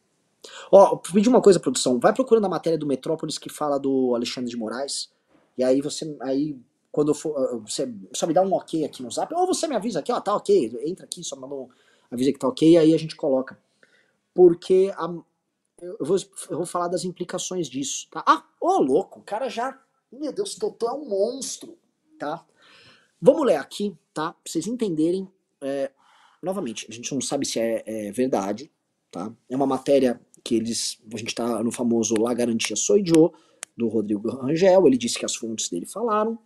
Ó, 0.72 0.98
pedi 0.98 1.30
uma 1.30 1.42
coisa, 1.42 1.60
produção. 1.60 2.00
Vai 2.00 2.14
procurando 2.14 2.46
a 2.46 2.50
matéria 2.50 2.78
do 2.78 2.88
Metrópolis 2.88 3.38
que 3.38 3.50
fala 3.50 3.80
do 3.80 4.14
Alexandre 4.16 4.50
de 4.50 4.58
Moraes. 4.58 5.10
E 5.58 5.64
aí 5.64 5.82
você, 5.82 6.18
aí 6.22 6.60
quando 6.92 7.14
for, 7.14 7.38
ah, 7.38 7.58
você 7.58 7.94
só 8.14 8.26
me 8.26 8.34
dá 8.34 8.42
um 8.42 8.52
ok 8.54 8.84
aqui 8.84 9.04
no 9.04 9.12
zap, 9.12 9.34
ou 9.34 9.46
você 9.46 9.68
me 9.68 9.76
avisa 9.76 10.00
aqui, 10.00 10.12
ó, 10.12 10.20
tá 10.20 10.36
ok, 10.36 10.80
entra 10.84 11.06
aqui, 11.06 11.24
só 11.24 11.36
manda 11.36 11.54
um, 11.54 11.68
avisa 12.10 12.32
que 12.32 12.40
tá 12.40 12.48
ok, 12.48 12.78
aí 12.78 12.94
a 12.94 12.98
gente 12.98 13.16
coloca. 13.16 13.60
Porque 14.38 14.94
a, 14.96 15.12
eu, 15.82 15.98
vou, 16.06 16.16
eu 16.52 16.58
vou 16.58 16.66
falar 16.68 16.90
das 16.90 17.04
implicações 17.04 17.68
disso, 17.68 18.08
tá? 18.12 18.24
Ah, 18.24 18.46
ô 18.62 18.78
louco, 18.78 19.20
o 19.20 19.24
cara 19.24 19.50
já, 19.50 19.82
meu 20.12 20.32
Deus, 20.32 20.54
Totó 20.54 20.90
é 20.90 20.94
um 20.94 21.10
monstro, 21.10 21.76
tá? 22.20 22.46
Vamos 23.20 23.48
ler 23.48 23.56
aqui, 23.56 23.98
tá? 24.14 24.34
Pra 24.34 24.42
vocês 24.46 24.68
entenderem, 24.68 25.28
é, 25.60 25.92
novamente, 26.40 26.86
a 26.88 26.94
gente 26.94 27.12
não 27.16 27.20
sabe 27.20 27.48
se 27.48 27.60
é, 27.60 27.82
é 27.84 28.12
verdade, 28.12 28.72
tá? 29.10 29.34
É 29.50 29.56
uma 29.56 29.66
matéria 29.66 30.22
que 30.44 30.54
eles, 30.54 31.00
a 31.12 31.18
gente 31.18 31.34
tá 31.34 31.64
no 31.64 31.72
famoso 31.72 32.14
La 32.20 32.36
Garantia 32.36 32.76
Joe, 32.76 33.32
do 33.76 33.88
Rodrigo 33.88 34.30
Rangel, 34.30 34.86
ele 34.86 35.00
disse 35.00 35.18
que 35.18 35.26
as 35.26 35.36
fontes 35.36 35.68
dele 35.68 35.88
falaram, 35.88 36.38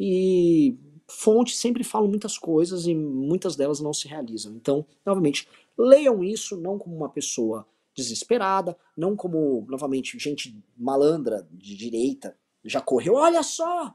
e 0.00 0.78
fontes 1.06 1.58
sempre 1.58 1.84
falam 1.84 2.08
muitas 2.08 2.38
coisas 2.38 2.86
e 2.86 2.94
muitas 2.94 3.54
delas 3.54 3.80
não 3.80 3.92
se 3.92 4.08
realizam. 4.08 4.54
Então, 4.54 4.86
novamente, 5.04 5.46
leiam 5.76 6.22
isso 6.22 6.56
não 6.56 6.78
como 6.78 6.96
uma 6.96 7.08
pessoa 7.08 7.66
desesperada, 7.94 8.76
não 8.96 9.14
como, 9.14 9.66
novamente, 9.68 10.18
gente 10.18 10.56
malandra 10.76 11.46
de 11.52 11.76
direita 11.76 12.36
já 12.64 12.80
correu, 12.80 13.14
olha 13.14 13.42
só! 13.42 13.94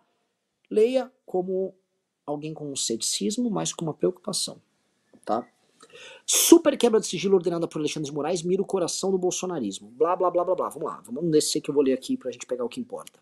Leia 0.69 1.11
como 1.25 1.73
alguém 2.25 2.53
com 2.53 2.71
um 2.71 2.75
ceticismo, 2.75 3.49
mas 3.49 3.73
com 3.73 3.85
uma 3.85 3.93
preocupação, 3.93 4.61
tá? 5.25 5.47
Super 6.25 6.77
quebra 6.77 6.99
de 6.99 7.07
sigilo 7.07 7.35
ordenada 7.35 7.67
por 7.67 7.79
Alexandre 7.79 8.09
de 8.09 8.15
Moraes 8.15 8.43
mira 8.43 8.61
o 8.61 8.65
coração 8.65 9.09
do 9.09 9.17
bolsonarismo. 9.17 9.89
Blá, 9.89 10.15
blá, 10.15 10.29
blá, 10.29 10.43
blá, 10.43 10.55
blá. 10.55 10.69
Vamos 10.69 10.87
lá, 10.87 11.01
vamos 11.05 11.31
descer 11.31 11.61
que 11.61 11.71
eu 11.71 11.73
vou 11.73 11.83
ler 11.83 11.93
aqui 11.93 12.15
pra 12.15 12.31
gente 12.31 12.45
pegar 12.45 12.63
o 12.63 12.69
que 12.69 12.79
importa. 12.79 13.19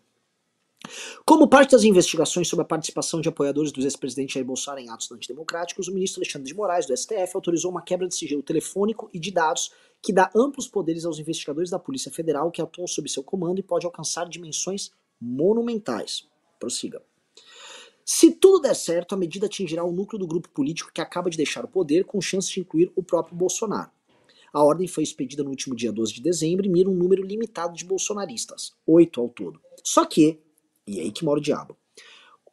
Como 1.24 1.48
parte 1.48 1.72
das 1.72 1.84
investigações 1.84 2.48
sobre 2.48 2.62
a 2.62 2.66
participação 2.66 3.20
de 3.20 3.28
apoiadores 3.28 3.72
do 3.72 3.80
ex-presidente 3.80 4.34
Jair 4.34 4.46
Bolsonaro 4.46 4.80
em 4.80 4.90
atos 4.90 5.10
antidemocráticos, 5.10 5.88
o 5.88 5.92
ministro 5.92 6.20
Alexandre 6.20 6.48
de 6.48 6.54
Moraes, 6.54 6.86
do 6.86 6.96
STF, 6.96 7.32
autorizou 7.34 7.70
uma 7.70 7.82
quebra 7.82 8.08
de 8.08 8.14
sigilo 8.14 8.42
telefônico 8.42 9.10
e 9.12 9.18
de 9.18 9.30
dados 9.30 9.70
que 10.02 10.12
dá 10.12 10.30
amplos 10.34 10.68
poderes 10.68 11.04
aos 11.04 11.18
investigadores 11.18 11.70
da 11.70 11.78
Polícia 11.78 12.10
Federal 12.10 12.50
que 12.50 12.62
atuam 12.62 12.86
sob 12.86 13.08
seu 13.08 13.22
comando 13.22 13.58
e 13.58 13.62
pode 13.62 13.86
alcançar 13.86 14.28
dimensões 14.28 14.90
monumentais. 15.20 16.26
Prossiga. 16.58 17.02
Se 18.04 18.32
tudo 18.32 18.62
der 18.62 18.74
certo, 18.74 19.14
a 19.14 19.18
medida 19.18 19.46
atingirá 19.46 19.84
o 19.84 19.92
núcleo 19.92 20.18
do 20.18 20.26
grupo 20.26 20.48
político 20.48 20.90
que 20.92 21.00
acaba 21.00 21.28
de 21.28 21.36
deixar 21.36 21.64
o 21.64 21.68
poder, 21.68 22.04
com 22.04 22.20
chance 22.20 22.50
de 22.50 22.60
incluir 22.60 22.90
o 22.96 23.02
próprio 23.02 23.36
Bolsonaro. 23.36 23.90
A 24.52 24.64
ordem 24.64 24.88
foi 24.88 25.04
expedida 25.04 25.42
no 25.42 25.50
último 25.50 25.76
dia 25.76 25.92
12 25.92 26.14
de 26.14 26.22
dezembro 26.22 26.64
e 26.64 26.70
mira 26.70 26.88
um 26.88 26.94
número 26.94 27.22
limitado 27.22 27.74
de 27.74 27.84
bolsonaristas, 27.84 28.72
oito 28.86 29.20
ao 29.20 29.28
todo. 29.28 29.60
Só 29.84 30.06
que, 30.06 30.40
e 30.88 31.00
é 31.00 31.02
aí 31.02 31.12
que 31.12 31.24
mora 31.24 31.38
o 31.38 31.42
diabo, 31.42 31.76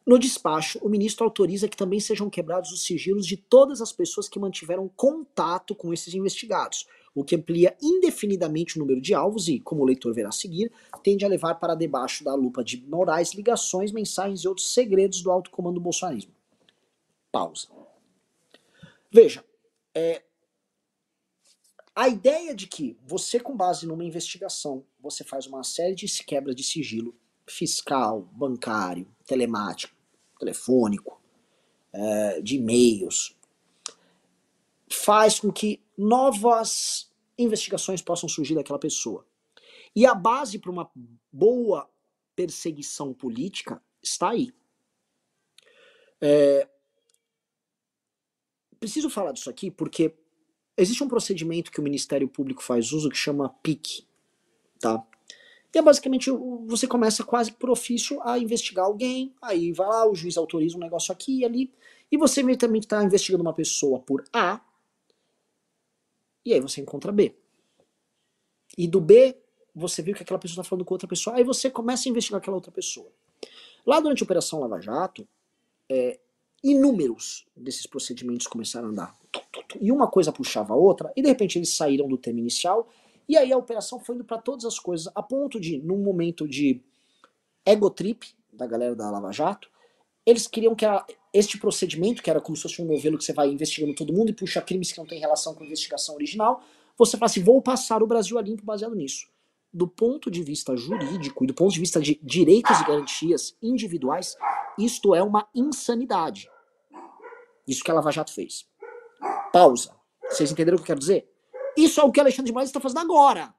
no 0.06 0.20
despacho, 0.20 0.78
o 0.82 0.88
ministro 0.88 1.24
autoriza 1.24 1.66
que 1.66 1.76
também 1.76 1.98
sejam 1.98 2.30
quebrados 2.30 2.70
os 2.70 2.84
sigilos 2.84 3.26
de 3.26 3.36
todas 3.36 3.80
as 3.80 3.90
pessoas 3.90 4.28
que 4.28 4.38
mantiveram 4.38 4.88
contato 4.88 5.74
com 5.74 5.92
esses 5.92 6.14
investigados, 6.14 6.86
o 7.12 7.24
que 7.24 7.34
amplia 7.34 7.76
indefinidamente 7.82 8.76
o 8.76 8.78
número 8.78 9.00
de 9.00 9.14
alvos 9.14 9.48
e, 9.48 9.58
como 9.58 9.82
o 9.82 9.84
leitor 9.84 10.14
verá 10.14 10.28
a 10.28 10.32
seguir, 10.32 10.70
tende 11.02 11.24
a 11.24 11.28
levar 11.28 11.56
para 11.56 11.74
debaixo 11.74 12.22
da 12.22 12.32
lupa 12.36 12.62
de 12.62 12.86
Moraes 12.86 13.34
ligações, 13.34 13.90
mensagens 13.90 14.42
e 14.42 14.48
outros 14.48 14.72
segredos 14.72 15.20
do 15.22 15.30
alto 15.30 15.50
comando 15.50 15.74
do 15.74 15.80
bolsonarismo. 15.80 16.32
Pausa. 17.32 17.66
Veja, 19.10 19.44
é, 19.92 20.22
a 21.96 22.08
ideia 22.08 22.54
de 22.54 22.68
que 22.68 22.96
você, 23.04 23.40
com 23.40 23.56
base 23.56 23.86
numa 23.86 24.04
investigação, 24.04 24.84
você 25.00 25.24
faz 25.24 25.48
uma 25.48 25.64
série 25.64 25.96
de 25.96 26.06
quebras 26.22 26.54
de 26.54 26.62
sigilo 26.62 27.12
fiscal, 27.46 28.22
bancário, 28.32 29.06
telemático, 29.26 29.94
telefônico, 30.38 31.20
é, 31.92 32.40
de 32.40 32.56
e-mails, 32.56 33.36
faz 34.90 35.40
com 35.40 35.52
que 35.52 35.80
novas 35.96 37.10
investigações 37.38 38.02
possam 38.02 38.28
surgir 38.28 38.54
daquela 38.54 38.78
pessoa. 38.78 39.26
E 39.94 40.04
a 40.04 40.14
base 40.14 40.58
para 40.58 40.70
uma 40.70 40.90
boa 41.32 41.88
perseguição 42.34 43.14
política 43.14 43.82
está 44.02 44.30
aí. 44.30 44.52
É, 46.20 46.68
preciso 48.78 49.08
falar 49.08 49.32
disso 49.32 49.50
aqui 49.50 49.70
porque 49.70 50.14
existe 50.76 51.02
um 51.02 51.08
procedimento 51.08 51.70
que 51.70 51.80
o 51.80 51.82
Ministério 51.82 52.28
Público 52.28 52.62
faz 52.62 52.92
uso 52.92 53.08
que 53.08 53.16
chama 53.16 53.48
PIC, 53.62 54.06
tá? 54.78 55.04
É 55.76 55.82
basicamente 55.82 56.30
você 56.66 56.86
começa 56.86 57.22
quase 57.22 57.52
por 57.52 57.68
ofício 57.68 58.18
a 58.22 58.38
investigar 58.38 58.86
alguém, 58.86 59.34
aí 59.42 59.72
vai 59.72 59.86
lá, 59.86 60.08
o 60.08 60.14
juiz 60.14 60.38
autoriza 60.38 60.74
um 60.74 60.80
negócio 60.80 61.12
aqui 61.12 61.40
e 61.40 61.44
ali, 61.44 61.70
e 62.10 62.16
você 62.16 62.40
também 62.56 62.80
está 62.80 63.04
investigando 63.04 63.42
uma 63.42 63.52
pessoa 63.52 64.00
por 64.00 64.24
A, 64.32 64.58
e 66.46 66.54
aí 66.54 66.60
você 66.60 66.80
encontra 66.80 67.12
B. 67.12 67.34
E 68.78 68.88
do 68.88 69.02
B, 69.02 69.36
você 69.74 70.00
viu 70.00 70.14
que 70.14 70.22
aquela 70.22 70.38
pessoa 70.38 70.62
está 70.62 70.64
falando 70.64 70.86
com 70.86 70.94
outra 70.94 71.06
pessoa, 71.06 71.36
aí 71.36 71.44
você 71.44 71.68
começa 71.68 72.08
a 72.08 72.10
investigar 72.10 72.40
aquela 72.40 72.56
outra 72.56 72.72
pessoa. 72.72 73.12
Lá 73.84 74.00
durante 74.00 74.22
a 74.22 74.24
Operação 74.24 74.60
Lava 74.60 74.80
Jato, 74.80 75.28
é, 75.90 76.18
inúmeros 76.64 77.46
desses 77.54 77.86
procedimentos 77.86 78.46
começaram 78.46 78.88
a 78.88 78.90
andar. 78.92 79.18
E 79.78 79.92
uma 79.92 80.08
coisa 80.08 80.32
puxava 80.32 80.72
a 80.72 80.76
outra, 80.76 81.12
e 81.14 81.20
de 81.20 81.28
repente 81.28 81.58
eles 81.58 81.76
saíram 81.76 82.08
do 82.08 82.16
tema 82.16 82.40
inicial, 82.40 82.88
e 83.28 83.36
aí 83.36 83.52
a 83.52 83.58
operação 83.58 83.98
foi 83.98 84.14
indo 84.14 84.24
para 84.24 84.38
todas 84.38 84.64
as 84.64 84.78
coisas, 84.78 85.12
a 85.14 85.22
ponto 85.22 85.58
de, 85.60 85.78
num 85.78 85.98
momento 85.98 86.46
de 86.46 86.82
ego 87.64 87.90
trip 87.90 88.26
da 88.52 88.66
galera 88.66 88.94
da 88.94 89.10
Lava 89.10 89.32
Jato, 89.32 89.68
eles 90.24 90.46
queriam 90.46 90.74
que 90.74 90.84
a, 90.84 91.04
este 91.32 91.58
procedimento, 91.58 92.22
que 92.22 92.30
era 92.30 92.40
como 92.40 92.56
se 92.56 92.62
fosse 92.62 92.82
um 92.82 92.86
novelo 92.86 93.18
que 93.18 93.24
você 93.24 93.32
vai 93.32 93.48
investigando 93.48 93.94
todo 93.94 94.12
mundo 94.12 94.30
e 94.30 94.32
puxa 94.32 94.62
crimes 94.62 94.92
que 94.92 94.98
não 94.98 95.06
tem 95.06 95.20
relação 95.20 95.54
com 95.54 95.62
a 95.62 95.66
investigação 95.66 96.14
original, 96.14 96.62
você 96.96 97.16
fala 97.16 97.26
assim, 97.26 97.42
vou 97.42 97.60
passar 97.60 98.02
o 98.02 98.06
Brasil 98.06 98.38
a 98.38 98.42
limpo 98.42 98.64
baseado 98.64 98.94
nisso. 98.94 99.28
Do 99.72 99.86
ponto 99.86 100.30
de 100.30 100.42
vista 100.42 100.76
jurídico 100.76 101.44
e 101.44 101.46
do 101.46 101.54
ponto 101.54 101.72
de 101.72 101.80
vista 101.80 102.00
de 102.00 102.18
direitos 102.22 102.80
e 102.80 102.84
garantias 102.84 103.56
individuais, 103.62 104.36
isto 104.78 105.14
é 105.14 105.22
uma 105.22 105.46
insanidade. 105.54 106.48
Isso 107.68 107.84
que 107.84 107.90
a 107.90 107.94
Lava 107.94 108.10
Jato 108.10 108.32
fez. 108.32 108.66
Pausa. 109.52 109.94
Vocês 110.30 110.50
entenderam 110.50 110.76
o 110.76 110.78
que 110.78 110.84
eu 110.84 110.86
quero 110.86 111.00
dizer? 111.00 111.28
Isso 111.76 112.00
é 112.00 112.04
o 112.04 112.10
que 112.10 112.20
Alexandre 112.20 112.46
de 112.46 112.52
Moraes 112.52 112.70
está 112.70 112.80
fazendo 112.80 113.00
agora. 113.00 113.54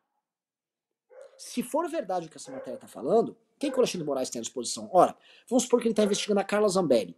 Se 1.37 1.61
for 1.61 1.87
verdade 1.87 2.25
o 2.25 2.29
que 2.29 2.37
essa 2.37 2.51
matéria 2.51 2.75
está 2.75 2.87
falando, 2.87 3.37
quem 3.59 3.69
que 3.69 3.77
o 3.77 3.79
Alexandre 3.79 4.03
de 4.03 4.07
Moraes 4.07 4.29
tem 4.29 4.39
à 4.39 4.41
disposição? 4.41 4.89
Ora, 4.91 5.15
vamos 5.47 5.63
supor 5.63 5.79
que 5.79 5.87
ele 5.87 5.93
está 5.93 6.03
investigando 6.03 6.39
a 6.39 6.43
Carla 6.43 6.67
Zambelli. 6.67 7.15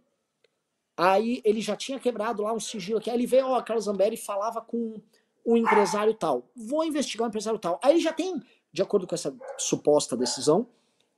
Aí 0.96 1.40
ele 1.44 1.62
já 1.62 1.74
tinha 1.74 1.98
quebrado 1.98 2.42
lá 2.42 2.52
um 2.52 2.60
sigilo 2.60 2.98
aqui. 2.98 3.08
Aí 3.08 3.16
ele 3.16 3.26
vê, 3.26 3.42
ó, 3.42 3.54
a 3.54 3.62
Carla 3.62 3.80
Zambelli 3.80 4.18
falava 4.18 4.60
com 4.60 5.00
um 5.46 5.56
empresário 5.56 6.12
tal. 6.12 6.50
Vou 6.54 6.84
investigar 6.84 7.24
o 7.24 7.26
um 7.26 7.28
empresário 7.30 7.58
tal. 7.58 7.80
Aí 7.82 7.92
ele 7.92 8.00
já 8.00 8.12
tem, 8.12 8.42
de 8.70 8.82
acordo 8.82 9.06
com 9.06 9.14
essa 9.14 9.34
suposta 9.56 10.14
decisão, 10.16 10.68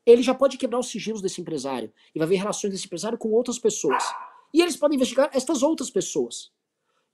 ele 0.07 0.23
já 0.23 0.35
pode 0.35 0.57
quebrar 0.57 0.79
os 0.79 0.89
sigilos 0.89 1.21
desse 1.21 1.41
empresário. 1.41 1.93
E 2.15 2.19
vai 2.21 2.29
ver 2.29 2.37
relações 2.37 2.73
desse 2.73 2.87
empresário 2.87 3.19
com 3.19 3.31
outras 3.31 3.59
pessoas. 3.59 4.05
E 4.55 4.61
eles 4.61 4.77
podem 4.77 4.95
investigar 4.95 5.31
estas 5.33 5.63
outras 5.63 5.91
pessoas. 5.91 6.53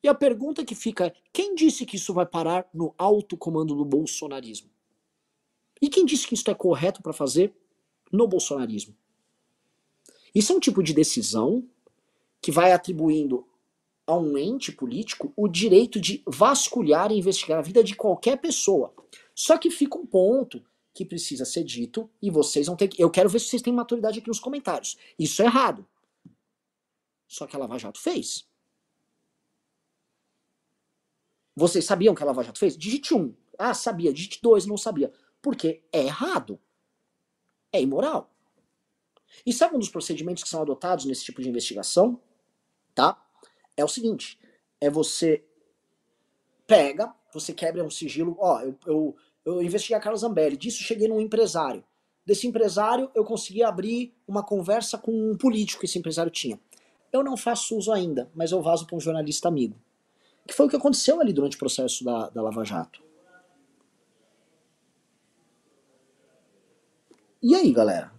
E 0.03 0.09
a 0.09 0.15
pergunta 0.15 0.65
que 0.65 0.75
fica 0.75 1.07
é: 1.07 1.15
quem 1.33 1.55
disse 1.55 1.85
que 1.85 1.97
isso 1.97 2.15
vai 2.15 2.27
parar 2.27 2.69
no 2.73 2.95
alto 2.97 3.37
comando 3.37 3.75
do 3.75 3.85
bolsonarismo? 3.85 4.71
E 5.81 5.89
quem 5.89 6.05
disse 6.05 6.27
que 6.27 6.35
isso 6.35 6.51
é 6.51 6.55
correto 6.55 7.03
para 7.03 7.13
fazer 7.13 7.55
no 8.13 8.27
bolsonarismo? 8.27 8.95
Isso 10.35 10.53
é 10.53 10.57
um 10.57 10.61
tipo 10.61 10.83
de 10.83 10.93
decisão 10.93 11.65
que 12.41 12.51
vai 12.51 12.73
atribuindo 12.73 13.47
a 14.07 14.17
um 14.17 14.39
ente 14.39 14.73
político 14.73 15.33
o 15.37 15.47
direito 15.47 16.01
de 16.01 16.23
vasculhar 16.27 17.13
e 17.13 17.19
investigar 17.19 17.59
a 17.59 17.63
vida 17.63 17.85
de 17.85 17.95
qualquer 17.95 18.39
pessoa. 18.39 18.93
Só 19.35 19.59
que 19.59 19.71
fica 19.71 19.99
um 19.99 20.07
ponto 20.07 20.65
que 20.95 21.05
precisa 21.05 21.45
ser 21.45 21.63
dito 21.63 22.11
e 22.21 22.31
vocês 22.31 22.67
vão 22.67 22.75
ter 22.75 22.89
que. 22.89 23.01
Eu 23.01 23.11
quero 23.11 23.29
ver 23.29 23.39
se 23.39 23.47
vocês 23.47 23.63
têm 23.63 23.73
maturidade 23.73 24.19
aqui 24.19 24.29
nos 24.29 24.41
comentários. 24.41 24.97
Isso 25.19 25.43
é 25.43 25.45
errado. 25.45 25.87
Só 27.29 27.47
que 27.47 27.55
a 27.55 27.59
Lava 27.59 27.79
Jato 27.79 28.01
fez. 28.01 28.48
Vocês 31.59 31.85
sabiam 31.85 32.15
que 32.15 32.23
a 32.23 32.27
Lava 32.27 32.45
Jato 32.45 32.61
fez? 32.61 32.79
Digite 32.79 33.13
1. 33.13 33.19
Um. 33.19 33.35
Ah, 33.59 33.75
sabia. 33.75 34.13
Digite 34.13 34.41
2, 34.41 34.65
não 34.67 34.77
sabia. 34.77 35.13
Porque 35.43 35.83
é 35.93 36.05
errado. 36.05 36.61
É 37.73 37.83
imoral. 37.83 38.33
E 39.45 39.53
sabe 39.53 39.75
um 39.75 39.81
dos 39.81 39.89
procedimentos 39.89 40.45
que 40.45 40.49
são 40.49 40.63
adotados 40.63 41.05
nesse 41.05 41.25
tipo 41.25 41.43
de 41.43 41.49
investigação? 41.49 42.21
Tá? 42.95 43.21
É 43.77 43.85
o 43.85 43.89
seguinte: 43.89 44.39
é 44.81 44.89
você 44.89 45.45
pega, 46.65 47.13
você 47.35 47.53
quebra 47.53 47.83
um 47.83 47.91
sigilo. 47.91 48.37
Ó, 48.39 48.61
eu, 48.61 48.79
eu, 48.87 49.17
eu 49.45 49.61
investiguei 49.61 49.97
a 49.97 50.01
Carlos 50.01 50.21
Zambelli, 50.21 50.57
disso 50.57 50.85
cheguei 50.85 51.09
num 51.09 51.21
empresário. 51.21 51.83
Desse 52.25 52.47
empresário 52.47 53.11
eu 53.17 53.25
consegui 53.25 53.65
abrir 53.65 54.15
uma 54.29 54.45
conversa 54.45 54.97
com 54.97 55.11
um 55.11 55.37
político 55.37 55.81
que 55.81 55.87
esse 55.87 55.99
empresário 55.99 56.31
tinha. 56.31 56.61
Eu 57.13 57.25
não 57.25 57.37
faço 57.37 57.77
uso 57.77 57.91
ainda, 57.91 58.31
mas 58.33 58.53
eu 58.53 58.63
vazo 58.63 58.87
para 58.87 58.97
um 58.97 59.01
jornalista 59.01 59.49
amigo 59.49 59.77
que 60.49 60.55
foi 60.55 60.67
o 60.67 60.69
que 60.71 60.77
aconteceu 60.77 61.21
ali 61.21 61.31
durante 61.31 61.57
o 61.57 61.59
processo 61.59 62.03
da, 62.03 62.31
da 62.31 62.41
Lava 62.41 62.65
Jato. 62.65 63.03
E 67.43 67.55
aí, 67.55 67.71
galera? 67.71 68.11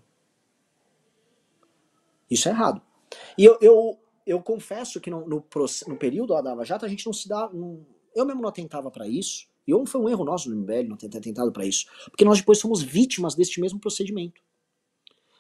Isso 2.30 2.48
é 2.48 2.52
errado. 2.52 2.82
E 3.36 3.44
eu, 3.44 3.58
eu, 3.60 4.00
eu 4.28 4.42
confesso 4.44 5.02
que 5.02 5.10
no, 5.10 5.28
no, 5.28 5.44
no 5.88 5.98
período 5.98 6.36
da 6.36 6.42
Lava 6.42 6.64
Jato 6.64 6.86
a 6.86 6.88
gente 6.88 7.04
não 7.08 7.14
se 7.14 7.28
dá. 7.28 7.50
Eu 8.16 8.26
mesmo 8.28 8.42
não 8.42 8.50
atentava 8.50 8.92
para 8.92 9.08
isso. 9.08 9.48
E 9.68 9.88
foi 9.88 10.02
um 10.02 10.08
erro 10.08 10.24
nosso 10.24 10.50
no 10.50 10.56
MBL 10.56 10.88
não 10.88 10.98
ter 10.98 11.08
atentado 11.08 11.52
para 11.52 11.66
isso. 11.66 11.88
Porque 12.06 12.24
nós 12.24 12.38
depois 12.38 12.60
somos 12.60 12.82
vítimas 12.82 13.34
deste 13.34 13.60
mesmo 13.60 13.80
procedimento. 13.80 14.40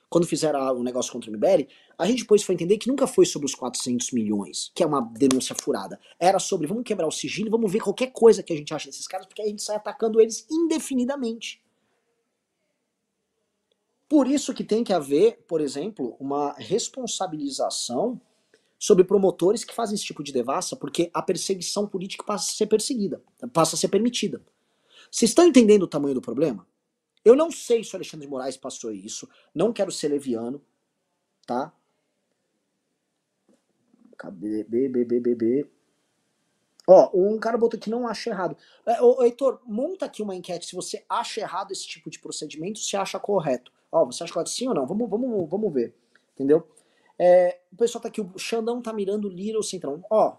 Quando 0.09 0.25
fizeram 0.25 0.59
o 0.73 0.79
um 0.79 0.83
negócio 0.83 1.11
contra 1.11 1.29
o 1.29 1.33
MBL, 1.33 1.67
a 1.97 2.05
gente 2.07 2.21
depois 2.21 2.41
foi 2.41 2.55
entender 2.55 2.77
que 2.77 2.87
nunca 2.87 3.05
foi 3.05 3.25
sobre 3.25 3.45
os 3.45 3.53
400 3.53 4.11
milhões, 4.11 4.71
que 4.73 4.81
é 4.81 4.85
uma 4.85 5.01
denúncia 5.01 5.55
furada. 5.55 5.99
Era 6.19 6.39
sobre 6.39 6.65
vamos 6.65 6.83
quebrar 6.83 7.07
o 7.07 7.11
sigilo 7.11 7.51
vamos 7.51 7.71
ver 7.71 7.79
qualquer 7.79 8.11
coisa 8.11 8.41
que 8.41 8.51
a 8.51 8.55
gente 8.55 8.73
acha 8.73 8.87
desses 8.87 9.07
caras, 9.07 9.27
porque 9.27 9.41
a 9.41 9.45
gente 9.45 9.61
sai 9.61 9.75
atacando 9.75 10.19
eles 10.19 10.47
indefinidamente. 10.49 11.61
Por 14.07 14.27
isso 14.27 14.55
que 14.55 14.63
tem 14.63 14.83
que 14.83 14.91
haver, 14.91 15.45
por 15.47 15.61
exemplo, 15.61 16.15
uma 16.19 16.53
responsabilização 16.53 18.19
sobre 18.79 19.03
promotores 19.03 19.63
que 19.63 19.75
fazem 19.75 19.93
esse 19.93 20.05
tipo 20.05 20.23
de 20.23 20.31
devassa, 20.31 20.75
porque 20.75 21.11
a 21.13 21.21
perseguição 21.21 21.85
política 21.85 22.23
passa 22.23 22.51
a 22.51 22.55
ser 22.55 22.65
perseguida, 22.65 23.21
passa 23.53 23.75
a 23.75 23.77
ser 23.77 23.89
permitida. 23.89 24.41
Vocês 25.11 25.29
estão 25.29 25.45
entendendo 25.45 25.83
o 25.83 25.87
tamanho 25.87 26.15
do 26.15 26.21
problema? 26.21 26.65
Eu 27.23 27.35
não 27.35 27.51
sei 27.51 27.83
se 27.83 27.93
o 27.93 27.97
Alexandre 27.97 28.25
de 28.25 28.31
Moraes 28.31 28.57
passou 28.57 28.91
isso, 28.91 29.29
não 29.53 29.73
quero 29.73 29.91
ser 29.91 30.07
leviano, 30.07 30.61
tá? 31.45 31.73
B. 35.35 35.69
Ó, 36.87 37.11
um 37.13 37.37
cara 37.39 37.57
botou 37.57 37.79
que 37.79 37.89
não 37.89 38.07
acha 38.07 38.29
errado. 38.31 38.57
É, 38.85 39.01
ô, 39.01 39.21
Heitor, 39.21 39.61
monta 39.65 40.05
aqui 40.05 40.23
uma 40.23 40.35
enquete 40.35 40.65
se 40.65 40.75
você 40.75 41.05
acha 41.07 41.39
errado 41.39 41.71
esse 41.71 41.87
tipo 41.87 42.09
de 42.09 42.19
procedimento, 42.19 42.79
se 42.79 42.97
acha 42.97 43.19
correto. 43.19 43.71
Ó, 43.91 44.05
você 44.05 44.23
acha 44.23 44.33
correto 44.33 44.49
sim 44.49 44.67
ou 44.67 44.73
não? 44.73 44.87
Vamos, 44.87 45.09
vamos, 45.09 45.49
vamos 45.49 45.73
ver. 45.73 45.95
Entendeu? 46.33 46.67
É, 47.17 47.59
o 47.71 47.75
pessoal 47.75 48.01
tá 48.01 48.07
aqui, 48.07 48.21
o 48.21 48.39
Xandão 48.39 48.81
tá 48.81 48.91
mirando 48.91 49.31
ou 49.55 49.63
Centrão. 49.63 50.03
Ó, 50.09 50.37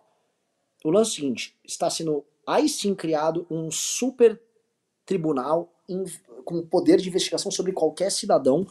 o 0.84 0.90
lance 0.90 1.10
é 1.10 1.12
o 1.12 1.14
seguinte, 1.16 1.56
está 1.62 1.88
sendo 1.88 2.24
aí 2.46 2.68
sim 2.68 2.94
criado 2.94 3.46
um 3.50 3.70
super 3.70 4.40
tribunal 5.04 5.72
com 6.42 6.66
poder 6.66 6.98
de 6.98 7.08
investigação 7.08 7.50
sobre 7.50 7.72
qualquer 7.72 8.10
cidadão, 8.10 8.66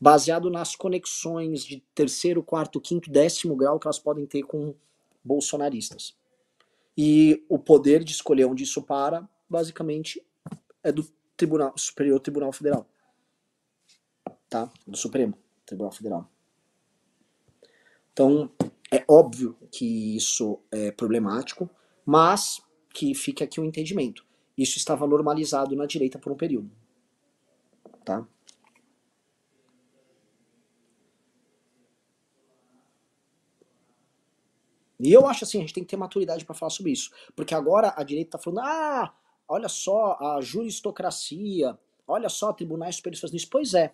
baseado 0.00 0.50
nas 0.50 0.74
conexões 0.74 1.64
de 1.64 1.82
terceiro, 1.94 2.42
quarto, 2.42 2.80
quinto, 2.80 3.10
décimo 3.10 3.54
grau 3.54 3.78
que 3.78 3.86
elas 3.86 3.98
podem 3.98 4.26
ter 4.26 4.42
com 4.42 4.74
bolsonaristas. 5.24 6.16
E 6.96 7.44
o 7.48 7.58
poder 7.58 8.04
de 8.04 8.12
escolher 8.12 8.44
onde 8.44 8.64
isso 8.64 8.82
para, 8.82 9.28
basicamente, 9.48 10.22
é 10.82 10.92
do 10.92 11.06
Tribunal 11.36 11.72
Superior 11.76 12.20
Tribunal 12.20 12.52
Federal. 12.52 12.86
Tá? 14.48 14.70
Do 14.86 14.96
Supremo 14.96 15.34
Tribunal 15.64 15.92
Federal. 15.92 16.28
Então, 18.12 18.50
é 18.92 19.04
óbvio 19.08 19.56
que 19.70 20.16
isso 20.16 20.58
é 20.70 20.90
problemático, 20.92 21.70
mas 22.04 22.60
que 22.92 23.14
fique 23.14 23.42
aqui 23.42 23.58
o 23.58 23.62
um 23.62 23.66
entendimento. 23.66 24.24
Isso 24.56 24.76
estava 24.76 25.06
normalizado 25.06 25.74
na 25.74 25.86
direita 25.86 26.18
por 26.18 26.30
um 26.30 26.36
período. 26.36 26.70
Tá? 28.04 28.26
E 35.00 35.12
eu 35.12 35.26
acho 35.26 35.44
assim, 35.44 35.58
a 35.58 35.60
gente 35.62 35.74
tem 35.74 35.82
que 35.82 35.90
ter 35.90 35.96
maturidade 35.96 36.44
para 36.44 36.54
falar 36.54 36.70
sobre 36.70 36.92
isso. 36.92 37.10
Porque 37.34 37.54
agora 37.54 37.92
a 37.96 38.02
direita 38.04 38.36
está 38.36 38.38
falando, 38.38 38.60
ah, 38.60 39.14
olha 39.48 39.68
só 39.68 40.16
a 40.20 40.40
juristocracia, 40.40 41.76
olha 42.06 42.28
só 42.28 42.52
tribunais 42.52 42.96
superiores 42.96 43.20
fazendo 43.20 43.38
isso. 43.38 43.50
Pois 43.50 43.74
é, 43.74 43.92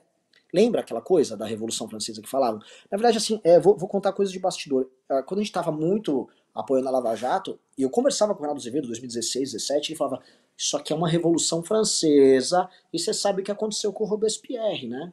Lembra 0.53 0.81
aquela 0.81 1.03
coisa 1.03 1.37
da 1.37 1.47
Revolução 1.47 1.89
Francesa 1.89 2.23
que 2.23 2.29
falavam? 2.29 2.61
Na 2.91 2.97
verdade, 2.97 3.19
assim, 3.19 3.41
é, 3.45 3.61
vou, 3.61 3.77
vou, 3.77 3.89
contar 3.89 4.13
coisas 4.13 4.33
de 4.33 4.39
bastidor. 4.39 4.89
Ah, 5.09 5.23
quando 5.23 5.41
a 5.41 5.43
gente 5.43 5.51
estava 5.51 5.71
muito 5.71 6.29
apoiando 6.55 6.89
a 6.89 6.91
Lava 6.91 7.15
Jato, 7.15 7.59
e 7.77 7.83
eu 7.83 7.91
conversava 7.91 8.35
com 8.35 8.41
o 8.41 8.43
Renato 8.43 8.59
Azevedo, 8.59 8.87
2016, 8.87 9.53
2017, 9.53 9.93
ele 9.93 9.99
falava, 9.99 10.23
isso 10.59 10.77
aqui 10.77 10.93
é 10.93 10.97
uma 10.97 11.09
Revolução 11.09 11.63
Francesa, 11.63 12.69
e 12.93 12.99
você 12.99 13.15
sabe 13.15 13.41
o 13.41 13.45
que 13.45 13.53
aconteceu 13.53 13.93
com 13.93 14.03
o 14.03 14.07
Robespierre, 14.09 14.89
né? 14.89 15.13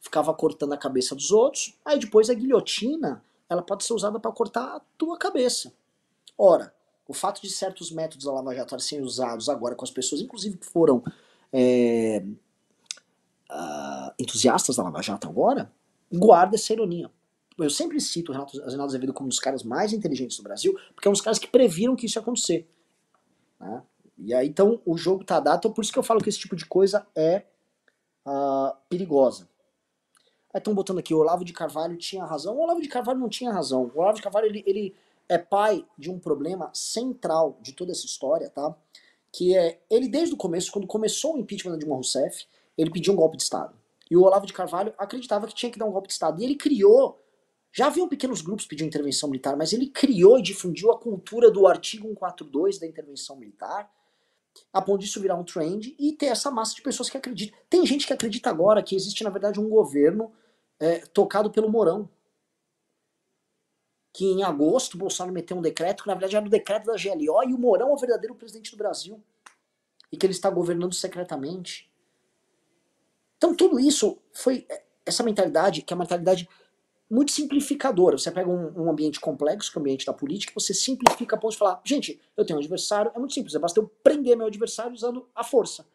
Ficava 0.00 0.32
cortando 0.32 0.72
a 0.72 0.76
cabeça 0.78 1.16
dos 1.16 1.32
outros, 1.32 1.76
aí 1.84 1.98
depois 1.98 2.30
a 2.30 2.34
guilhotina, 2.34 3.20
ela 3.48 3.60
pode 3.60 3.82
ser 3.82 3.92
usada 3.92 4.20
para 4.20 4.30
cortar 4.30 4.76
a 4.76 4.80
tua 4.96 5.18
cabeça. 5.18 5.74
Ora, 6.38 6.72
o 7.08 7.12
fato 7.12 7.42
de 7.42 7.50
certos 7.50 7.90
métodos 7.90 8.24
da 8.24 8.32
Lava 8.32 8.54
Jato 8.54 8.78
serem 8.78 9.04
usados 9.04 9.48
agora 9.48 9.74
com 9.74 9.84
as 9.84 9.90
pessoas, 9.90 10.20
inclusive 10.20 10.58
que 10.58 10.66
foram 10.66 11.02
é, 11.52 12.24
uh, 13.50 14.14
entusiastas 14.16 14.76
da 14.76 14.84
Lava 14.84 15.02
Jato 15.02 15.28
agora, 15.28 15.72
guarda 16.12 16.54
essa 16.54 16.72
ironia. 16.72 17.10
Eu 17.58 17.70
sempre 17.70 18.00
cito 18.00 18.30
o 18.30 18.34
Renato, 18.34 18.58
Renato 18.58 18.82
Azevedo 18.84 19.12
como 19.12 19.26
um 19.26 19.28
dos 19.28 19.40
caras 19.40 19.64
mais 19.64 19.92
inteligentes 19.92 20.36
do 20.36 20.44
Brasil, 20.44 20.78
porque 20.94 21.08
é 21.08 21.10
um 21.10 21.12
dos 21.12 21.20
caras 21.20 21.40
que 21.40 21.48
previram 21.48 21.96
que 21.96 22.06
isso 22.06 22.16
ia 22.16 22.22
acontecer. 22.22 22.68
Né? 23.58 23.82
E 24.18 24.32
aí, 24.32 24.48
então, 24.48 24.80
o 24.86 24.96
jogo 24.96 25.24
tá 25.24 25.40
dado, 25.40 25.58
então 25.58 25.72
por 25.72 25.82
isso 25.82 25.92
que 25.92 25.98
eu 25.98 26.02
falo 26.02 26.20
que 26.20 26.28
esse 26.28 26.38
tipo 26.38 26.54
de 26.54 26.66
coisa 26.66 27.06
é 27.16 27.44
uh, 28.26 28.76
perigosa. 28.88 29.48
Aí 30.52 30.58
estão 30.58 30.74
botando 30.74 30.98
aqui, 30.98 31.12
o 31.12 31.18
Olavo 31.18 31.44
de 31.44 31.52
Carvalho 31.52 31.96
tinha 31.96 32.24
razão. 32.24 32.56
O 32.56 32.60
Olavo 32.60 32.80
de 32.80 32.88
Carvalho 32.88 33.18
não 33.18 33.28
tinha 33.28 33.52
razão. 33.52 33.90
O 33.92 33.98
Olavo 33.98 34.16
de 34.16 34.22
Carvalho, 34.22 34.46
ele, 34.46 34.62
ele 34.66 34.94
é 35.28 35.36
pai 35.36 35.84
de 35.98 36.10
um 36.10 36.18
problema 36.18 36.70
central 36.72 37.58
de 37.60 37.72
toda 37.72 37.92
essa 37.92 38.06
história, 38.06 38.48
tá? 38.50 38.74
Que 39.32 39.56
é, 39.56 39.80
ele 39.90 40.08
desde 40.08 40.32
o 40.34 40.36
começo, 40.36 40.70
quando 40.70 40.86
começou 40.86 41.34
o 41.34 41.38
impeachment 41.38 41.72
de 41.72 41.80
Dilma 41.80 41.96
Rousseff, 41.96 42.46
ele 42.78 42.90
pediu 42.90 43.12
um 43.12 43.16
golpe 43.16 43.36
de 43.36 43.42
Estado. 43.42 43.74
E 44.08 44.16
o 44.16 44.22
Olavo 44.22 44.46
de 44.46 44.52
Carvalho 44.52 44.94
acreditava 44.98 45.46
que 45.46 45.54
tinha 45.54 45.72
que 45.72 45.78
dar 45.78 45.86
um 45.86 45.92
golpe 45.92 46.06
de 46.06 46.14
Estado. 46.14 46.40
E 46.40 46.44
ele 46.44 46.54
criou, 46.54 47.20
já 47.72 47.86
haviam 47.86 48.08
pequenos 48.08 48.42
grupos 48.42 48.66
pedindo 48.66 48.86
intervenção 48.86 49.28
militar, 49.28 49.56
mas 49.56 49.72
ele 49.72 49.88
criou 49.88 50.38
e 50.38 50.42
difundiu 50.42 50.92
a 50.92 50.98
cultura 50.98 51.50
do 51.50 51.66
artigo 51.66 52.06
142 52.06 52.78
da 52.78 52.86
intervenção 52.86 53.36
militar, 53.36 53.90
a 54.72 54.80
ponto 54.80 55.00
disso 55.00 55.20
virar 55.20 55.36
um 55.36 55.44
trend 55.44 55.94
e 55.98 56.12
ter 56.12 56.26
essa 56.26 56.50
massa 56.50 56.74
de 56.74 56.82
pessoas 56.82 57.08
que 57.08 57.16
acreditam. 57.16 57.58
Tem 57.68 57.86
gente 57.86 58.06
que 58.06 58.12
acredita 58.12 58.50
agora 58.50 58.82
que 58.82 58.94
existe, 58.94 59.24
na 59.24 59.30
verdade, 59.30 59.60
um 59.60 59.68
governo 59.68 60.32
é, 60.78 60.98
tocado 61.06 61.50
pelo 61.50 61.68
Morão. 61.68 62.08
Que 64.12 64.26
em 64.26 64.44
agosto 64.44 64.96
Bolsonaro 64.96 65.34
meteu 65.34 65.56
um 65.56 65.62
decreto, 65.62 66.04
que 66.04 66.08
na 66.08 66.14
verdade 66.14 66.36
era 66.36 66.46
o 66.46 66.50
decreto 66.50 66.86
da 66.86 66.94
GLO, 66.94 67.42
e 67.48 67.52
o 67.52 67.58
Morão 67.58 67.88
é 67.88 67.92
o 67.92 67.96
verdadeiro 67.96 68.34
presidente 68.34 68.70
do 68.70 68.76
Brasil. 68.76 69.22
E 70.10 70.16
que 70.16 70.24
ele 70.24 70.32
está 70.32 70.48
governando 70.48 70.94
secretamente. 70.94 71.90
Então 73.36 73.54
tudo 73.54 73.80
isso 73.80 74.18
foi 74.32 74.66
é, 74.68 74.84
essa 75.04 75.22
mentalidade, 75.22 75.82
que 75.82 75.92
é 75.92 75.96
uma 75.96 76.04
mentalidade 76.04 76.48
muito 77.10 77.32
simplificadora. 77.32 78.18
Você 78.18 78.30
pega 78.30 78.48
um, 78.48 78.82
um, 78.82 78.90
ambiente 78.90 79.20
complexo, 79.20 79.70
que 79.70 79.78
é 79.78 79.80
o 79.80 79.82
ambiente 79.82 80.06
da 80.06 80.12
política, 80.12 80.52
você 80.54 80.72
simplifica 80.72 81.36
a 81.36 81.38
ponto 81.38 81.52
de 81.52 81.58
falar, 81.58 81.80
gente, 81.84 82.20
eu 82.36 82.44
tenho 82.44 82.58
um 82.58 82.60
adversário, 82.60 83.12
é 83.14 83.18
muito 83.18 83.34
simples, 83.34 83.54
é 83.54 83.58
basta 83.58 83.78
eu 83.78 83.86
prender 84.02 84.36
meu 84.36 84.46
adversário 84.46 84.92
usando 84.92 85.28
a 85.34 85.44
força. 85.44 85.86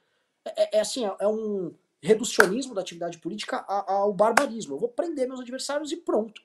É, 0.46 0.64
é, 0.64 0.78
é 0.78 0.80
assim, 0.80 1.06
é, 1.06 1.16
é, 1.20 1.28
um 1.28 1.74
reducionismo 2.02 2.74
da 2.74 2.82
atividade 2.82 3.18
política 3.18 3.58
ao 3.68 4.14
barbarismo. 4.14 4.76
Eu 4.76 4.80
vou 4.80 4.90
prender 4.90 5.28
meus 5.28 5.42
adversários 5.42 5.92
e 5.92 5.98
pronto. 5.98 6.42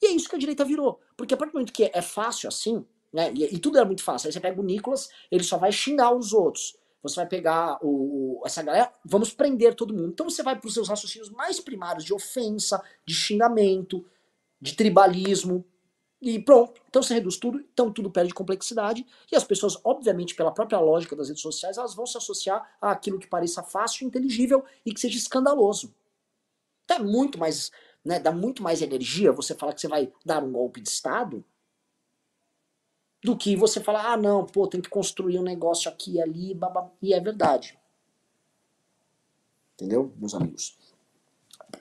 E 0.00 0.06
é 0.06 0.10
isso 0.10 0.28
que 0.28 0.36
a 0.36 0.38
direita 0.38 0.64
virou. 0.64 1.00
Porque 1.16 1.34
a 1.34 1.36
partir 1.36 1.52
do 1.52 1.54
momento 1.56 1.72
que 1.72 1.90
é 1.92 2.02
fácil 2.02 2.48
assim, 2.48 2.86
né, 3.12 3.32
e, 3.34 3.56
e 3.56 3.58
tudo 3.58 3.78
era 3.78 3.86
muito 3.86 4.04
fácil, 4.04 4.28
aí 4.28 4.32
você 4.32 4.40
pega 4.40 4.60
o 4.60 4.64
Nicolas, 4.64 5.08
ele 5.30 5.42
só 5.42 5.58
vai 5.58 5.72
xingar 5.72 6.14
os 6.14 6.32
outros 6.32 6.76
você 7.04 7.16
vai 7.16 7.26
pegar 7.26 7.78
o, 7.82 8.42
essa 8.46 8.62
galera, 8.62 8.90
vamos 9.04 9.32
prender 9.32 9.74
todo 9.74 9.92
mundo. 9.92 10.08
Então 10.08 10.28
você 10.28 10.42
vai 10.42 10.58
para 10.58 10.66
os 10.66 10.72
seus 10.72 10.88
raciocínios 10.88 11.28
mais 11.28 11.60
primários 11.60 12.02
de 12.02 12.14
ofensa, 12.14 12.82
de 13.06 13.14
xingamento, 13.14 14.04
de 14.58 14.74
tribalismo, 14.74 15.62
e 16.20 16.38
pronto. 16.38 16.80
Então 16.88 17.02
você 17.02 17.12
reduz 17.12 17.36
tudo, 17.36 17.60
então 17.60 17.92
tudo 17.92 18.10
perde 18.10 18.32
complexidade, 18.32 19.06
e 19.30 19.36
as 19.36 19.44
pessoas, 19.44 19.78
obviamente, 19.84 20.34
pela 20.34 20.50
própria 20.50 20.80
lógica 20.80 21.14
das 21.14 21.28
redes 21.28 21.42
sociais, 21.42 21.76
elas 21.76 21.94
vão 21.94 22.06
se 22.06 22.16
associar 22.16 22.76
àquilo 22.80 23.18
que 23.18 23.26
pareça 23.26 23.62
fácil, 23.62 24.06
inteligível 24.06 24.64
e 24.86 24.94
que 24.94 25.00
seja 25.00 25.18
escandaloso. 25.18 25.94
Então 26.84 26.96
é 26.96 27.02
muito 27.02 27.38
mais, 27.38 27.70
né, 28.02 28.18
dá 28.18 28.32
muito 28.32 28.62
mais 28.62 28.80
energia 28.80 29.30
você 29.30 29.54
falar 29.54 29.74
que 29.74 29.80
você 29.82 29.88
vai 29.88 30.10
dar 30.24 30.42
um 30.42 30.52
golpe 30.52 30.80
de 30.80 30.88
Estado 30.88 31.44
do 33.24 33.34
que 33.34 33.56
você 33.56 33.80
falar, 33.80 34.12
ah, 34.12 34.16
não, 34.18 34.44
pô, 34.44 34.68
tem 34.68 34.82
que 34.82 34.90
construir 34.90 35.38
um 35.38 35.42
negócio 35.42 35.90
aqui 35.90 36.16
e 36.16 36.20
ali, 36.20 36.52
babá. 36.52 36.90
e 37.00 37.14
é 37.14 37.18
verdade. 37.18 37.78
Entendeu, 39.72 40.12
meus 40.18 40.34
amigos? 40.34 40.78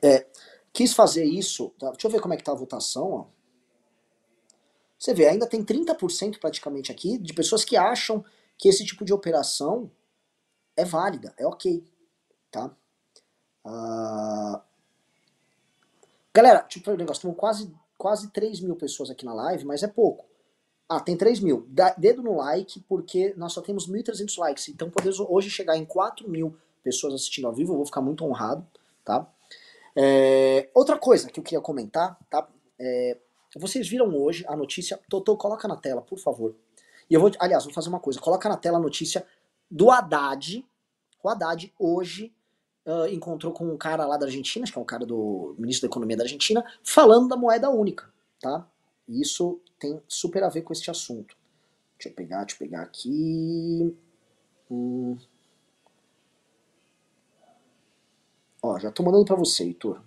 É, 0.01 0.25
quis 0.71 0.93
fazer 0.93 1.25
isso, 1.25 1.69
tá? 1.77 1.91
deixa 1.91 2.07
eu 2.07 2.11
ver 2.11 2.21
como 2.21 2.33
é 2.33 2.37
que 2.37 2.43
tá 2.45 2.53
a 2.53 2.55
votação, 2.55 3.11
ó. 3.11 3.25
Você 4.97 5.13
vê, 5.13 5.27
ainda 5.27 5.45
tem 5.45 5.61
30% 5.61 6.39
praticamente 6.39 6.89
aqui 6.89 7.17
de 7.17 7.33
pessoas 7.33 7.65
que 7.65 7.75
acham 7.75 8.23
que 8.57 8.69
esse 8.69 8.85
tipo 8.85 9.03
de 9.03 9.11
operação 9.11 9.91
é 10.77 10.85
válida, 10.85 11.35
é 11.37 11.45
ok, 11.45 11.85
tá? 12.49 12.73
Uh... 13.65 14.61
Galera, 16.33 16.63
tipo, 16.63 16.89
o 16.89 16.95
negócio, 16.95 17.21
temos 17.21 17.37
quase, 17.37 17.75
quase 17.97 18.31
3 18.31 18.61
mil 18.61 18.77
pessoas 18.77 19.09
aqui 19.09 19.25
na 19.25 19.33
live, 19.33 19.65
mas 19.65 19.83
é 19.83 19.87
pouco. 19.89 20.32
Ah, 20.95 20.99
tem 20.99 21.17
3 21.17 21.39
mil. 21.39 21.67
dedo 21.97 22.21
no 22.21 22.37
like, 22.37 22.79
porque 22.81 23.33
nós 23.35 23.51
só 23.51 23.61
temos 23.61 23.89
1.300 23.89 24.37
likes. 24.37 24.69
Então 24.69 24.91
podemos 24.91 25.19
hoje 25.19 25.49
chegar 25.49 25.75
em 25.75 25.83
4 25.83 26.29
mil 26.29 26.55
pessoas 26.83 27.15
assistindo 27.15 27.47
ao 27.47 27.53
vivo. 27.53 27.73
Eu 27.73 27.77
vou 27.77 27.85
ficar 27.85 28.01
muito 28.01 28.23
honrado, 28.23 28.63
tá? 29.03 29.27
É, 29.95 30.69
outra 30.71 30.95
coisa 30.97 31.31
que 31.31 31.39
eu 31.39 31.43
queria 31.43 31.61
comentar, 31.61 32.15
tá? 32.29 32.47
É, 32.79 33.17
vocês 33.55 33.87
viram 33.87 34.15
hoje 34.15 34.45
a 34.47 34.55
notícia. 34.55 34.99
Totô, 35.09 35.35
coloca 35.35 35.67
na 35.67 35.75
tela, 35.75 36.01
por 36.01 36.19
favor. 36.19 36.53
E 37.09 37.15
eu 37.15 37.19
vou, 37.19 37.31
aliás, 37.39 37.63
vou 37.63 37.73
fazer 37.73 37.89
uma 37.89 37.99
coisa. 37.99 38.19
Coloca 38.19 38.47
na 38.47 38.57
tela 38.57 38.77
a 38.77 38.81
notícia 38.81 39.25
do 39.69 39.89
Haddad. 39.89 40.63
O 41.23 41.29
Haddad 41.29 41.73
hoje 41.79 42.31
uh, 42.85 43.07
encontrou 43.07 43.51
com 43.51 43.65
um 43.65 43.77
cara 43.77 44.05
lá 44.05 44.15
da 44.15 44.27
Argentina, 44.27 44.65
que 44.65 44.77
é 44.77 44.81
um 44.81 44.85
cara 44.85 45.07
do 45.07 45.55
ministro 45.57 45.87
da 45.87 45.91
Economia 45.91 46.17
da 46.17 46.23
Argentina, 46.23 46.63
falando 46.83 47.29
da 47.29 47.35
moeda 47.35 47.67
única, 47.71 48.11
tá? 48.39 48.67
E 49.07 49.21
isso 49.21 49.59
tem 49.79 50.01
super 50.07 50.43
a 50.43 50.49
ver 50.49 50.61
com 50.61 50.73
este 50.73 50.89
assunto. 50.89 51.35
Deixa 51.97 52.09
eu 52.09 52.13
pegar, 52.13 52.43
deixa 52.43 52.55
eu 52.55 52.59
pegar 52.59 52.81
aqui. 52.83 53.95
Hum. 54.69 55.17
Ó, 58.61 58.79
já 58.79 58.91
tô 58.91 59.03
mandando 59.03 59.25
para 59.25 59.35
você, 59.35 59.63
Heitor. 59.63 60.01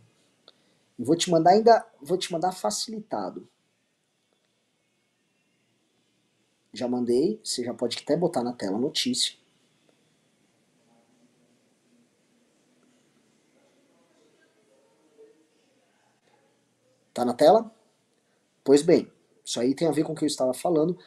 E 0.98 1.04
vou 1.04 1.16
te 1.16 1.30
mandar 1.30 1.50
ainda, 1.50 1.86
vou 2.00 2.16
te 2.16 2.32
mandar 2.32 2.52
facilitado. 2.52 3.48
Já 6.72 6.88
mandei, 6.88 7.40
você 7.42 7.64
já 7.64 7.74
pode 7.74 7.98
até 8.02 8.16
botar 8.16 8.42
na 8.42 8.52
tela 8.52 8.76
a 8.76 8.80
notícia. 8.80 9.34
Tá 17.12 17.24
na 17.24 17.32
tela? 17.32 17.75
Pois 18.66 18.82
bem, 18.82 19.06
isso 19.44 19.60
aí 19.60 19.76
tem 19.76 19.86
a 19.86 19.92
ver 19.92 20.02
com 20.02 20.12
o 20.12 20.16
que 20.16 20.24
eu 20.24 20.26
estava 20.26 20.52
falando. 20.52 20.98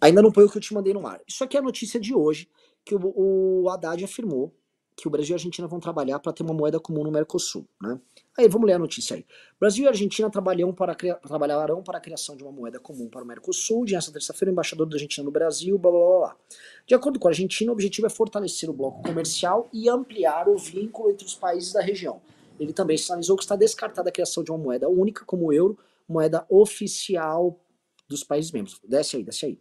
Ainda 0.00 0.20
não 0.20 0.32
põe 0.32 0.42
o 0.42 0.50
que 0.50 0.58
eu 0.58 0.60
te 0.60 0.74
mandei 0.74 0.92
no 0.92 1.06
ar. 1.06 1.20
Isso 1.28 1.44
aqui 1.44 1.56
é 1.56 1.60
a 1.60 1.62
notícia 1.62 2.00
de 2.00 2.12
hoje, 2.12 2.50
que 2.84 2.92
o, 2.92 3.62
o 3.62 3.70
Haddad 3.70 4.04
afirmou 4.04 4.52
que 4.96 5.06
o 5.06 5.10
Brasil 5.12 5.30
e 5.30 5.34
a 5.34 5.36
Argentina 5.36 5.68
vão 5.68 5.78
trabalhar 5.78 6.18
para 6.18 6.32
ter 6.32 6.42
uma 6.42 6.52
moeda 6.52 6.80
comum 6.80 7.04
no 7.04 7.12
Mercosul. 7.12 7.68
Né? 7.80 8.00
Aí, 8.36 8.48
vamos 8.48 8.66
ler 8.66 8.72
a 8.72 8.80
notícia 8.80 9.14
aí. 9.14 9.24
Brasil 9.60 9.84
e 9.84 9.88
Argentina 9.88 10.28
trabalharão 10.28 10.74
para, 10.74 10.92
trabalharão 10.92 11.84
para 11.84 11.98
a 11.98 12.00
criação 12.00 12.36
de 12.36 12.42
uma 12.42 12.50
moeda 12.50 12.80
comum 12.80 13.08
para 13.08 13.22
o 13.22 13.26
Mercosul. 13.26 13.84
De 13.84 13.94
essa 13.94 14.10
terça-feira, 14.10 14.50
o 14.50 14.52
embaixador 14.52 14.88
da 14.88 14.96
Argentina 14.96 15.24
no 15.24 15.30
Brasil, 15.30 15.78
blá, 15.78 15.88
blá, 15.88 16.00
blá, 16.00 16.18
blá. 16.18 16.36
De 16.84 16.96
acordo 16.96 17.20
com 17.20 17.28
a 17.28 17.30
Argentina, 17.30 17.70
o 17.70 17.74
objetivo 17.74 18.08
é 18.08 18.10
fortalecer 18.10 18.68
o 18.68 18.72
bloco 18.72 19.04
comercial 19.04 19.68
e 19.72 19.88
ampliar 19.88 20.48
o 20.48 20.58
vínculo 20.58 21.12
entre 21.12 21.24
os 21.24 21.36
países 21.36 21.72
da 21.72 21.80
região. 21.80 22.20
Ele 22.58 22.72
também 22.72 22.98
sinalizou 22.98 23.36
que 23.36 23.44
está 23.44 23.54
descartada 23.54 24.08
a 24.08 24.12
criação 24.12 24.42
de 24.42 24.50
uma 24.50 24.58
moeda 24.58 24.88
única 24.88 25.24
como 25.24 25.46
o 25.46 25.52
euro, 25.52 25.78
moeda 26.12 26.46
oficial 26.48 27.64
dos 28.08 28.22
países 28.22 28.52
membros. 28.52 28.80
Desce 28.84 29.16
aí, 29.16 29.24
desce 29.24 29.46
aí. 29.46 29.60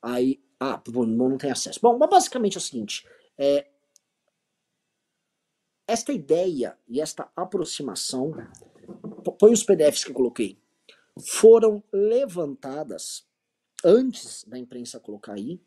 Aí, 0.00 0.42
ah, 0.58 0.82
bom, 0.88 1.04
não 1.04 1.36
tem 1.36 1.50
acesso. 1.50 1.78
Bom, 1.80 1.98
mas 1.98 2.08
basicamente 2.08 2.56
é 2.56 2.58
o 2.58 2.62
seguinte, 2.62 3.06
é, 3.36 3.68
esta 5.86 6.12
ideia 6.12 6.78
e 6.86 7.00
esta 7.00 7.30
aproximação, 7.34 8.32
põe 9.38 9.52
os 9.52 9.64
PDFs 9.64 10.04
que 10.04 10.10
eu 10.10 10.14
coloquei, 10.14 10.58
foram 11.18 11.82
levantadas 11.92 13.26
antes 13.84 14.44
da 14.44 14.58
imprensa 14.58 15.00
colocar 15.00 15.34
aí, 15.34 15.60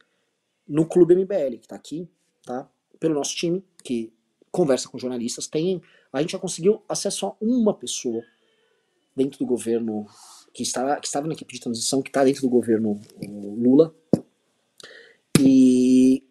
no 0.67 0.87
Clube 0.87 1.15
MBL, 1.15 1.57
que 1.57 1.65
está 1.65 1.75
aqui, 1.75 2.09
tá? 2.43 2.69
Pelo 2.99 3.15
nosso 3.15 3.35
time, 3.35 3.65
que 3.83 4.13
conversa 4.51 4.89
com 4.89 4.97
jornalistas, 4.97 5.47
tem, 5.47 5.81
a 6.11 6.21
gente 6.21 6.31
já 6.31 6.39
conseguiu 6.39 6.83
acesso 6.87 7.27
a 7.27 7.35
uma 7.39 7.73
pessoa 7.73 8.21
dentro 9.15 9.39
do 9.39 9.45
governo 9.45 10.05
que, 10.53 10.63
está, 10.63 10.99
que 10.99 11.07
estava 11.07 11.27
na 11.27 11.33
equipe 11.33 11.53
de 11.53 11.59
transição, 11.59 12.01
que 12.01 12.09
está 12.09 12.23
dentro 12.23 12.41
do 12.41 12.49
governo 12.49 12.99
Lula. 13.21 13.95
E 15.39 16.23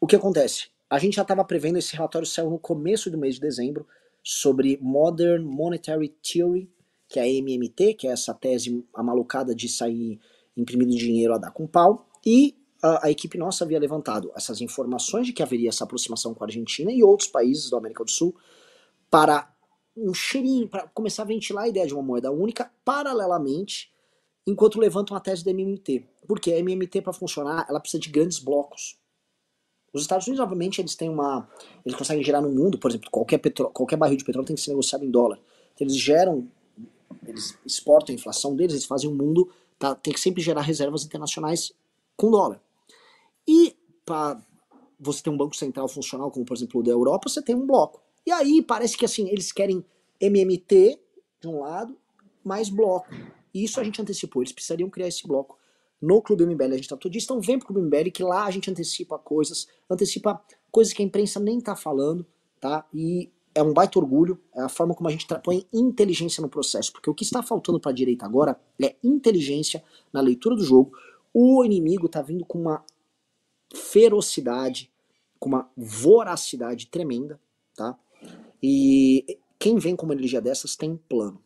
o 0.00 0.06
que 0.06 0.16
acontece? 0.16 0.68
A 0.90 0.98
gente 0.98 1.16
já 1.16 1.22
estava 1.22 1.44
prevendo, 1.44 1.78
esse 1.78 1.94
relatório 1.94 2.26
saiu 2.26 2.50
no 2.50 2.58
começo 2.58 3.10
do 3.10 3.18
mês 3.18 3.36
de 3.36 3.40
dezembro, 3.40 3.86
sobre 4.22 4.78
Modern 4.80 5.44
Monetary 5.44 6.08
Theory, 6.08 6.70
que 7.08 7.18
é 7.18 7.22
a 7.22 7.26
MMT, 7.26 7.94
que 7.94 8.08
é 8.08 8.10
essa 8.10 8.34
tese 8.34 8.84
amalucada 8.94 9.54
de 9.54 9.68
sair 9.68 10.20
imprimindo 10.56 10.94
dinheiro 10.96 11.34
a 11.34 11.38
dar 11.38 11.52
com 11.52 11.66
pau, 11.66 12.06
e 12.26 12.54
a, 12.82 13.06
a, 13.06 13.10
equipe 13.10 13.36
nossa 13.36 13.64
havia 13.64 13.78
levantado 13.78 14.30
essas 14.36 14.60
informações 14.60 15.26
de 15.26 15.32
que 15.32 15.42
haveria 15.42 15.68
essa 15.68 15.84
aproximação 15.84 16.34
com 16.34 16.44
a 16.44 16.46
Argentina 16.46 16.92
e 16.92 17.02
outros 17.02 17.28
países 17.28 17.70
da 17.70 17.78
América 17.78 18.04
do 18.04 18.10
Sul 18.10 18.34
para 19.10 19.52
um 19.96 20.14
cheirinho, 20.14 20.68
para 20.68 20.86
começar 20.88 21.22
a 21.22 21.26
ventilar 21.26 21.64
a 21.64 21.68
ideia 21.68 21.86
de 21.86 21.94
uma 21.94 22.02
moeda 22.02 22.30
única 22.30 22.70
paralelamente, 22.84 23.92
enquanto 24.46 24.78
levantam 24.78 25.16
a 25.16 25.20
tese 25.20 25.44
da 25.44 25.50
MMT. 25.50 26.04
Porque 26.26 26.52
a 26.52 26.58
MMT, 26.58 27.02
para 27.02 27.12
funcionar, 27.12 27.66
ela 27.68 27.80
precisa 27.80 28.00
de 28.00 28.08
grandes 28.08 28.38
blocos. 28.38 28.96
Os 29.92 30.02
Estados 30.02 30.26
Unidos, 30.26 30.42
obviamente, 30.42 30.80
eles 30.80 30.94
têm 30.94 31.08
uma. 31.08 31.48
Eles 31.84 31.98
conseguem 31.98 32.22
gerar 32.22 32.40
no 32.40 32.50
mundo, 32.50 32.78
por 32.78 32.90
exemplo, 32.90 33.10
qualquer, 33.10 33.38
petro, 33.38 33.70
qualquer 33.70 33.96
barril 33.96 34.16
de 34.16 34.24
petróleo 34.24 34.46
tem 34.46 34.54
que 34.54 34.62
ser 34.62 34.70
negociado 34.70 35.04
em 35.04 35.10
dólar. 35.10 35.40
Então, 35.74 35.86
eles 35.86 35.96
geram, 35.96 36.46
eles 37.26 37.58
exportam 37.64 38.12
a 38.12 38.16
inflação 38.16 38.54
deles, 38.54 38.74
eles 38.74 38.84
fazem 38.84 39.10
o 39.10 39.14
mundo, 39.14 39.50
tá, 39.78 39.94
tem 39.94 40.12
que 40.12 40.20
sempre 40.20 40.42
gerar 40.42 40.60
reservas 40.60 41.04
internacionais 41.04 41.72
com 42.16 42.30
dólar. 42.30 42.60
E 43.48 43.74
para 44.04 44.38
você 45.00 45.22
ter 45.22 45.30
um 45.30 45.36
banco 45.36 45.56
central 45.56 45.88
funcional, 45.88 46.30
como 46.30 46.44
por 46.44 46.54
exemplo 46.54 46.80
o 46.80 46.84
da 46.84 46.90
Europa, 46.90 47.30
você 47.30 47.40
tem 47.40 47.54
um 47.54 47.66
bloco. 47.66 48.02
E 48.26 48.30
aí 48.30 48.62
parece 48.62 48.96
que 48.96 49.06
assim, 49.06 49.28
eles 49.30 49.50
querem 49.50 49.82
MMT 50.20 51.00
de 51.40 51.48
um 51.48 51.60
lado, 51.60 51.96
mais 52.44 52.68
bloco. 52.68 53.08
E 53.54 53.64
isso 53.64 53.80
a 53.80 53.84
gente 53.84 54.02
antecipou, 54.02 54.42
eles 54.42 54.52
precisariam 54.52 54.90
criar 54.90 55.08
esse 55.08 55.26
bloco 55.26 55.56
no 56.00 56.20
Clube 56.20 56.44
MBL. 56.44 56.74
A 56.74 56.76
gente 56.76 56.88
tá 56.88 56.96
todo 56.96 57.10
dia, 57.10 57.22
então 57.22 57.40
vem 57.40 57.58
pro 57.58 57.68
Clube 57.68 57.86
MBL 57.86 58.10
que 58.12 58.22
lá 58.22 58.44
a 58.44 58.50
gente 58.50 58.70
antecipa 58.70 59.18
coisas, 59.18 59.66
antecipa 59.88 60.40
coisas 60.70 60.92
que 60.92 61.02
a 61.02 61.04
imprensa 61.04 61.40
nem 61.40 61.60
tá 61.60 61.74
falando, 61.74 62.26
tá? 62.60 62.86
E 62.92 63.30
é 63.54 63.62
um 63.62 63.72
baita 63.72 63.98
orgulho, 63.98 64.38
é 64.54 64.62
a 64.62 64.68
forma 64.68 64.94
como 64.94 65.08
a 65.08 65.12
gente 65.12 65.26
põe 65.42 65.66
inteligência 65.72 66.40
no 66.40 66.48
processo, 66.48 66.92
porque 66.92 67.10
o 67.10 67.14
que 67.14 67.24
está 67.24 67.42
faltando 67.42 67.80
para 67.80 67.90
a 67.90 67.94
direita 67.94 68.24
agora 68.24 68.60
é 68.80 68.94
inteligência 69.02 69.82
na 70.12 70.20
leitura 70.20 70.54
do 70.54 70.62
jogo. 70.62 70.92
O 71.32 71.64
inimigo 71.64 72.08
tá 72.08 72.22
vindo 72.22 72.44
com 72.44 72.60
uma 72.60 72.84
ferocidade, 73.74 74.90
com 75.38 75.48
uma 75.48 75.70
voracidade 75.76 76.86
tremenda, 76.86 77.40
tá? 77.74 77.98
E 78.62 79.38
quem 79.58 79.78
vem 79.78 79.94
com 79.94 80.06
uma 80.06 80.14
energia 80.14 80.40
dessas 80.40 80.76
tem 80.76 80.96
plano. 81.08 81.42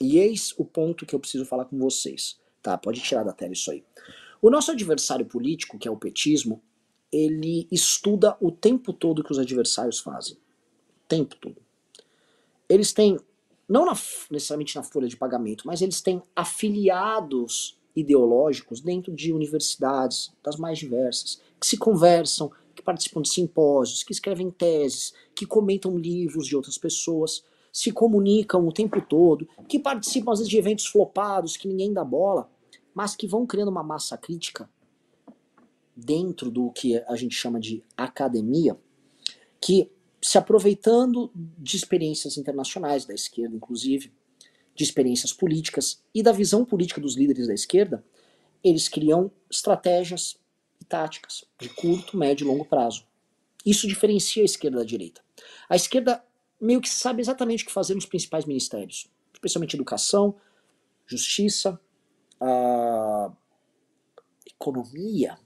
E 0.00 0.18
eis 0.18 0.54
o 0.56 0.64
ponto 0.64 1.04
que 1.04 1.14
eu 1.14 1.20
preciso 1.20 1.44
falar 1.44 1.66
com 1.66 1.78
vocês, 1.78 2.38
tá? 2.62 2.76
Pode 2.76 3.00
tirar 3.00 3.24
da 3.24 3.32
tela 3.32 3.52
isso 3.52 3.70
aí. 3.70 3.84
O 4.40 4.50
nosso 4.50 4.70
adversário 4.70 5.26
político, 5.26 5.78
que 5.78 5.86
é 5.86 5.90
o 5.90 5.96
petismo, 5.96 6.62
ele 7.12 7.68
estuda 7.70 8.36
o 8.40 8.50
tempo 8.50 8.92
todo 8.92 9.22
que 9.22 9.32
os 9.32 9.38
adversários 9.38 9.98
fazem. 10.00 10.34
O 10.34 11.08
tempo 11.08 11.36
todo. 11.36 11.56
Eles 12.68 12.92
têm, 12.92 13.18
não 13.68 13.84
na, 13.84 13.92
necessariamente 14.30 14.76
na 14.76 14.82
folha 14.82 15.08
de 15.08 15.16
pagamento, 15.16 15.66
mas 15.66 15.82
eles 15.82 16.00
têm 16.00 16.22
afiliados 16.34 17.78
ideológicos 17.94 18.80
dentro 18.80 19.12
de 19.14 19.32
universidades 19.32 20.32
das 20.42 20.56
mais 20.56 20.78
diversas, 20.78 21.40
que 21.58 21.66
se 21.66 21.76
conversam, 21.76 22.50
que 22.74 22.82
participam 22.82 23.22
de 23.22 23.28
simpósios, 23.28 24.02
que 24.02 24.12
escrevem 24.12 24.50
teses, 24.50 25.12
que 25.34 25.46
comentam 25.46 25.98
livros 25.98 26.46
de 26.46 26.56
outras 26.56 26.78
pessoas, 26.78 27.44
se 27.72 27.92
comunicam 27.92 28.66
o 28.66 28.72
tempo 28.72 29.00
todo, 29.00 29.46
que 29.68 29.78
participam 29.78 30.32
às 30.32 30.38
vezes 30.38 30.50
de 30.50 30.58
eventos 30.58 30.86
flopados 30.86 31.56
que 31.56 31.68
ninguém 31.68 31.92
dá 31.92 32.04
bola, 32.04 32.50
mas 32.94 33.14
que 33.14 33.26
vão 33.26 33.46
criando 33.46 33.68
uma 33.68 33.82
massa 33.82 34.16
crítica 34.16 34.68
dentro 35.94 36.50
do 36.50 36.70
que 36.70 36.96
a 37.06 37.16
gente 37.16 37.34
chama 37.34 37.60
de 37.60 37.84
academia, 37.96 38.78
que 39.60 39.90
se 40.20 40.38
aproveitando 40.38 41.30
de 41.34 41.76
experiências 41.76 42.36
internacionais 42.36 43.04
da 43.04 43.14
esquerda, 43.14 43.56
inclusive, 43.56 44.12
de 44.80 44.84
experiências 44.84 45.30
políticas 45.30 46.02
e 46.14 46.22
da 46.22 46.32
visão 46.32 46.64
política 46.64 47.02
dos 47.02 47.14
líderes 47.14 47.46
da 47.46 47.52
esquerda, 47.52 48.02
eles 48.64 48.88
criam 48.88 49.30
estratégias 49.50 50.38
e 50.80 50.86
táticas 50.86 51.44
de 51.60 51.68
curto, 51.68 52.16
médio 52.16 52.46
e 52.46 52.48
longo 52.48 52.64
prazo. 52.64 53.04
Isso 53.64 53.86
diferencia 53.86 54.42
a 54.42 54.46
esquerda 54.46 54.78
da 54.78 54.84
direita. 54.84 55.20
A 55.68 55.76
esquerda 55.76 56.24
meio 56.58 56.80
que 56.80 56.88
sabe 56.88 57.20
exatamente 57.20 57.62
o 57.62 57.66
que 57.66 57.72
fazer 57.72 57.94
nos 57.94 58.06
principais 58.06 58.46
ministérios, 58.46 59.06
especialmente 59.34 59.76
educação, 59.76 60.34
justiça, 61.06 61.78
a 62.40 63.30
economia, 64.46 65.38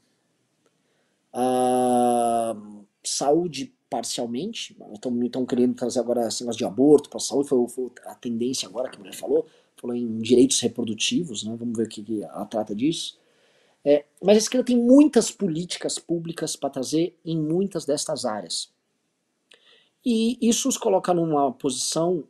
a 1.33 2.55
saúde 3.03 3.74
parcialmente, 3.95 4.77
estão 5.25 5.47
querendo 5.47 5.73
trazer 5.73 6.01
agora 6.01 6.23
negócio 6.23 6.59
de 6.59 6.65
aborto 6.65 7.09
para 7.09 7.19
a 7.19 7.21
saúde, 7.21 7.49
foi, 7.49 7.69
foi, 7.69 7.93
a 8.07 8.15
tendência 8.17 8.67
agora 8.67 8.91
que 8.91 8.97
a 8.97 8.99
mulher 8.99 9.15
falou, 9.15 9.47
falou 9.77 9.95
em 9.95 10.19
direitos 10.19 10.59
reprodutivos, 10.59 11.45
né? 11.45 11.55
vamos 11.57 11.79
ver 11.79 11.87
o 11.87 11.89
que, 11.89 12.03
que 12.03 12.25
ela 12.25 12.45
trata 12.45 12.75
disso. 12.75 13.17
É, 13.85 14.05
mas 14.21 14.35
a 14.35 14.39
esquerda 14.39 14.67
tem 14.67 14.77
muitas 14.77 15.31
políticas 15.31 15.97
públicas 15.97 16.57
para 16.57 16.71
trazer 16.71 17.17
em 17.25 17.41
muitas 17.41 17.85
destas 17.85 18.25
áreas. 18.25 18.69
E 20.05 20.39
isso 20.43 20.69
os 20.69 20.77
coloca 20.77 21.15
numa 21.15 21.53
posição 21.53 22.25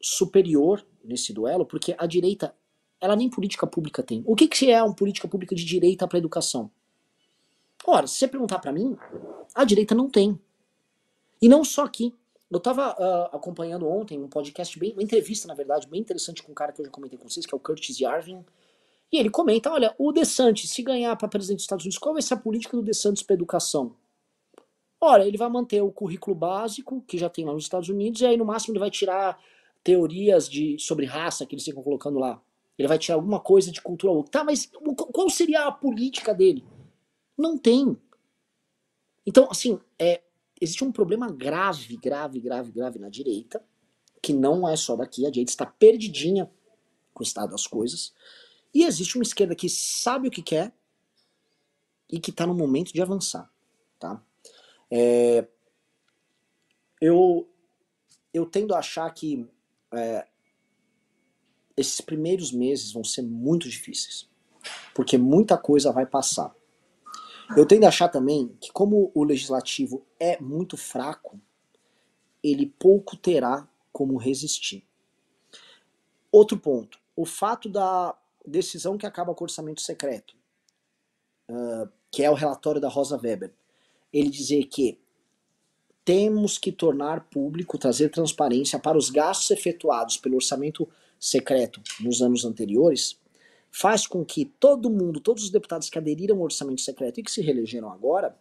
superior 0.00 0.82
nesse 1.04 1.30
duelo, 1.30 1.66
porque 1.66 1.94
a 1.98 2.06
direita, 2.06 2.54
ela 2.98 3.14
nem 3.14 3.28
política 3.28 3.66
pública 3.66 4.02
tem. 4.02 4.24
O 4.26 4.34
que, 4.34 4.48
que 4.48 4.70
é 4.70 4.82
uma 4.82 4.94
política 4.94 5.28
pública 5.28 5.54
de 5.54 5.62
direita 5.62 6.08
para 6.08 6.18
educação? 6.18 6.70
Ora, 7.86 8.06
se 8.06 8.14
você 8.14 8.26
perguntar 8.26 8.60
para 8.60 8.72
mim, 8.72 8.96
a 9.54 9.62
direita 9.62 9.94
não 9.94 10.08
tem. 10.08 10.40
E 11.40 11.48
não 11.48 11.64
só 11.64 11.84
aqui. 11.84 12.14
Eu 12.50 12.58
estava 12.58 12.92
uh, 12.92 13.36
acompanhando 13.36 13.88
ontem 13.88 14.22
um 14.22 14.28
podcast, 14.28 14.78
bem, 14.78 14.92
uma 14.92 15.02
entrevista, 15.02 15.48
na 15.48 15.54
verdade, 15.54 15.88
bem 15.88 16.00
interessante 16.00 16.42
com 16.42 16.52
um 16.52 16.54
cara 16.54 16.72
que 16.72 16.80
eu 16.80 16.84
já 16.84 16.90
comentei 16.90 17.18
com 17.18 17.28
vocês, 17.28 17.44
que 17.44 17.52
é 17.52 17.56
o 17.56 17.60
Curtis 17.60 17.98
Yarvin. 17.98 18.44
E 19.12 19.18
ele 19.18 19.30
comenta: 19.30 19.70
olha, 19.70 19.94
o 19.98 20.12
DeSantis, 20.12 20.70
se 20.70 20.82
ganhar 20.82 21.14
para 21.16 21.28
presidente 21.28 21.58
dos 21.58 21.64
Estados 21.64 21.84
Unidos, 21.84 21.98
qual 21.98 22.14
vai 22.14 22.22
ser 22.22 22.34
a 22.34 22.36
política 22.36 22.76
do 22.76 22.82
DeSantis 22.82 23.22
para 23.22 23.34
educação? 23.34 23.96
Ora, 25.00 25.26
ele 25.26 25.36
vai 25.36 25.48
manter 25.48 25.82
o 25.82 25.92
currículo 25.92 26.34
básico, 26.34 27.02
que 27.02 27.18
já 27.18 27.28
tem 27.28 27.44
lá 27.44 27.52
nos 27.52 27.64
Estados 27.64 27.88
Unidos, 27.88 28.20
e 28.20 28.26
aí 28.26 28.36
no 28.36 28.44
máximo 28.44 28.72
ele 28.72 28.80
vai 28.80 28.90
tirar 28.90 29.38
teorias 29.84 30.48
de, 30.48 30.76
sobre 30.78 31.04
raça 31.04 31.46
que 31.46 31.54
eles 31.54 31.64
ficam 31.64 31.82
colocando 31.82 32.18
lá. 32.18 32.40
Ele 32.78 32.88
vai 32.88 32.98
tirar 32.98 33.16
alguma 33.16 33.40
coisa 33.40 33.70
de 33.70 33.80
cultura. 33.80 34.12
Tá, 34.30 34.42
mas 34.42 34.70
qual 35.12 35.30
seria 35.30 35.66
a 35.66 35.72
política 35.72 36.34
dele? 36.34 36.64
Não 37.36 37.56
tem. 37.56 37.96
Então, 39.24 39.48
assim, 39.50 39.78
é, 39.98 40.22
existe 40.60 40.84
um 40.84 40.92
problema 40.92 41.30
grave, 41.30 41.96
grave, 41.96 42.40
grave, 42.40 42.72
grave 42.72 42.98
na 42.98 43.08
direita, 43.08 43.62
que 44.22 44.32
não 44.32 44.68
é 44.68 44.76
só 44.76 44.96
daqui, 44.96 45.26
a 45.26 45.30
direita 45.30 45.52
está 45.52 45.66
perdidinha 45.66 46.50
com 47.12 47.22
o 47.22 47.26
estado 47.26 47.50
das 47.50 47.66
coisas, 47.66 48.12
e 48.74 48.84
existe 48.84 49.16
uma 49.16 49.22
esquerda 49.22 49.54
que 49.54 49.68
sabe 49.68 50.28
o 50.28 50.30
que 50.30 50.42
quer 50.42 50.72
e 52.10 52.20
que 52.20 52.30
está 52.30 52.46
no 52.46 52.54
momento 52.54 52.92
de 52.92 53.00
avançar, 53.00 53.50
tá? 53.98 54.22
É, 54.90 55.46
eu, 57.00 57.48
eu 58.32 58.46
tendo 58.46 58.74
a 58.74 58.78
achar 58.78 59.08
que 59.12 59.48
é, 59.92 60.26
esses 61.76 62.00
primeiros 62.00 62.52
meses 62.52 62.92
vão 62.92 63.04
ser 63.04 63.22
muito 63.22 63.68
difíceis, 63.68 64.28
porque 64.94 65.18
muita 65.18 65.56
coisa 65.56 65.92
vai 65.92 66.06
passar. 66.06 66.54
Eu 67.54 67.66
tendo 67.66 67.84
a 67.84 67.88
achar 67.88 68.08
também 68.08 68.56
que, 68.60 68.72
como 68.72 69.10
o 69.14 69.22
legislativo 69.22 70.06
é 70.18 70.40
muito 70.40 70.76
fraco, 70.76 71.38
ele 72.42 72.66
pouco 72.78 73.16
terá 73.16 73.68
como 73.92 74.16
resistir. 74.16 74.84
Outro 76.32 76.58
ponto: 76.58 76.98
o 77.14 77.24
fato 77.24 77.68
da 77.68 78.16
decisão 78.46 78.96
que 78.96 79.06
acaba 79.06 79.34
com 79.34 79.44
o 79.44 79.46
orçamento 79.46 79.80
secreto, 79.80 80.34
uh, 81.50 81.88
que 82.10 82.22
é 82.22 82.30
o 82.30 82.34
relatório 82.34 82.80
da 82.80 82.88
Rosa 82.88 83.16
Weber, 83.16 83.52
ele 84.12 84.30
dizer 84.30 84.64
que 84.64 84.98
temos 86.04 86.56
que 86.56 86.70
tornar 86.70 87.28
público, 87.28 87.78
trazer 87.78 88.10
transparência 88.10 88.78
para 88.78 88.96
os 88.96 89.10
gastos 89.10 89.50
efetuados 89.50 90.16
pelo 90.16 90.36
orçamento 90.36 90.88
secreto 91.18 91.80
nos 92.00 92.22
anos 92.22 92.44
anteriores, 92.44 93.18
faz 93.78 94.06
com 94.06 94.24
que 94.24 94.46
todo 94.46 94.88
mundo, 94.88 95.20
todos 95.20 95.44
os 95.44 95.50
deputados 95.50 95.90
que 95.90 95.98
aderiram 95.98 96.36
ao 96.36 96.44
orçamento 96.44 96.80
secreto 96.80 97.20
e 97.20 97.22
que 97.22 97.30
se 97.30 97.42
reelegeram 97.42 97.92
agora, 97.92 98.34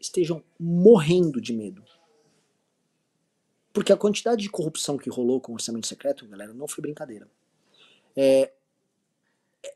estejam 0.00 0.42
morrendo 0.58 1.38
de 1.38 1.52
medo. 1.52 1.84
Porque 3.74 3.92
a 3.92 3.96
quantidade 3.96 4.40
de 4.40 4.48
corrupção 4.48 4.96
que 4.96 5.10
rolou 5.10 5.38
com 5.38 5.52
o 5.52 5.54
orçamento 5.54 5.86
secreto, 5.86 6.26
galera, 6.26 6.54
não 6.54 6.66
foi 6.66 6.80
brincadeira. 6.80 7.30
É, 8.16 8.50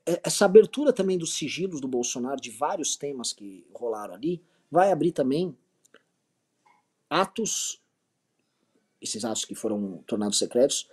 é, 0.07 0.23
essa 0.25 0.47
abertura 0.47 0.91
também 0.91 1.18
dos 1.18 1.35
sigilos 1.35 1.79
do 1.79 1.87
Bolsonaro, 1.87 2.41
de 2.41 2.51
vários 2.51 2.97
temas 2.97 3.31
que 3.31 3.66
rolaram 3.75 4.14
ali, 4.14 4.43
vai 4.70 4.91
abrir 4.91 5.12
também 5.12 5.55
atos, 7.11 7.79
esses 9.03 9.23
atos 9.23 9.45
que 9.45 9.55
foram 9.55 10.03
tornados 10.07 10.39
secretos, 10.39 10.89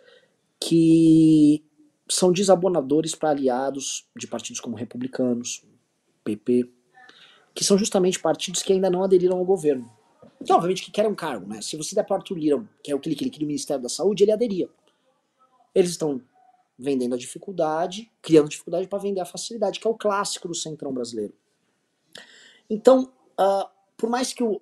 que 0.59 1.63
são 2.09 2.31
desabonadores 2.31 3.13
para 3.13 3.29
aliados 3.29 4.07
de 4.15 4.27
partidos 4.27 4.59
como 4.59 4.75
republicanos, 4.75 5.63
PP, 6.23 6.69
que 7.53 7.63
são 7.63 7.77
justamente 7.77 8.19
partidos 8.19 8.63
que 8.63 8.73
ainda 8.73 8.89
não 8.89 9.03
aderiram 9.03 9.37
ao 9.37 9.45
governo. 9.45 9.89
Que 10.43 10.51
obviamente 10.53 10.83
que 10.83 10.91
querem 10.91 11.11
um 11.11 11.15
cargo, 11.15 11.47
né? 11.47 11.61
Se 11.61 11.75
você 11.75 11.93
der 11.93 12.03
para 12.03 12.17
Arthur 12.17 12.37
Lira, 12.37 12.69
que 12.83 12.91
é 12.91 12.95
o 12.95 12.99
que 12.99 13.09
ele 13.09 13.15
queria 13.15 13.39
do 13.39 13.45
Ministério 13.45 13.83
da 13.83 13.89
Saúde, 13.89 14.23
ele 14.23 14.31
aderia. 14.31 14.69
Eles 15.75 15.91
estão 15.91 16.21
vendendo 16.77 17.13
a 17.13 17.17
dificuldade, 17.17 18.09
criando 18.21 18.47
dificuldade 18.47 18.87
para 18.87 18.99
vender 18.99 19.19
a 19.19 19.25
facilidade, 19.25 19.79
que 19.79 19.87
é 19.87 19.89
o 19.89 19.97
clássico 19.97 20.47
do 20.47 20.55
centrão 20.55 20.93
brasileiro. 20.93 21.33
Então, 22.69 23.11
uh, 23.39 23.69
por 23.97 24.09
mais 24.09 24.31
que 24.31 24.41
o, 24.41 24.61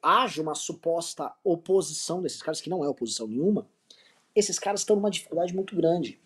haja 0.00 0.40
uma 0.40 0.54
suposta 0.54 1.32
oposição 1.42 2.22
desses 2.22 2.40
caras, 2.40 2.60
que 2.60 2.70
não 2.70 2.84
é 2.84 2.88
oposição 2.88 3.26
nenhuma, 3.26 3.68
esses 4.34 4.58
caras 4.58 4.80
estão 4.80 4.94
numa 4.94 5.10
dificuldade 5.10 5.54
muito 5.54 5.74
grande. 5.74 6.20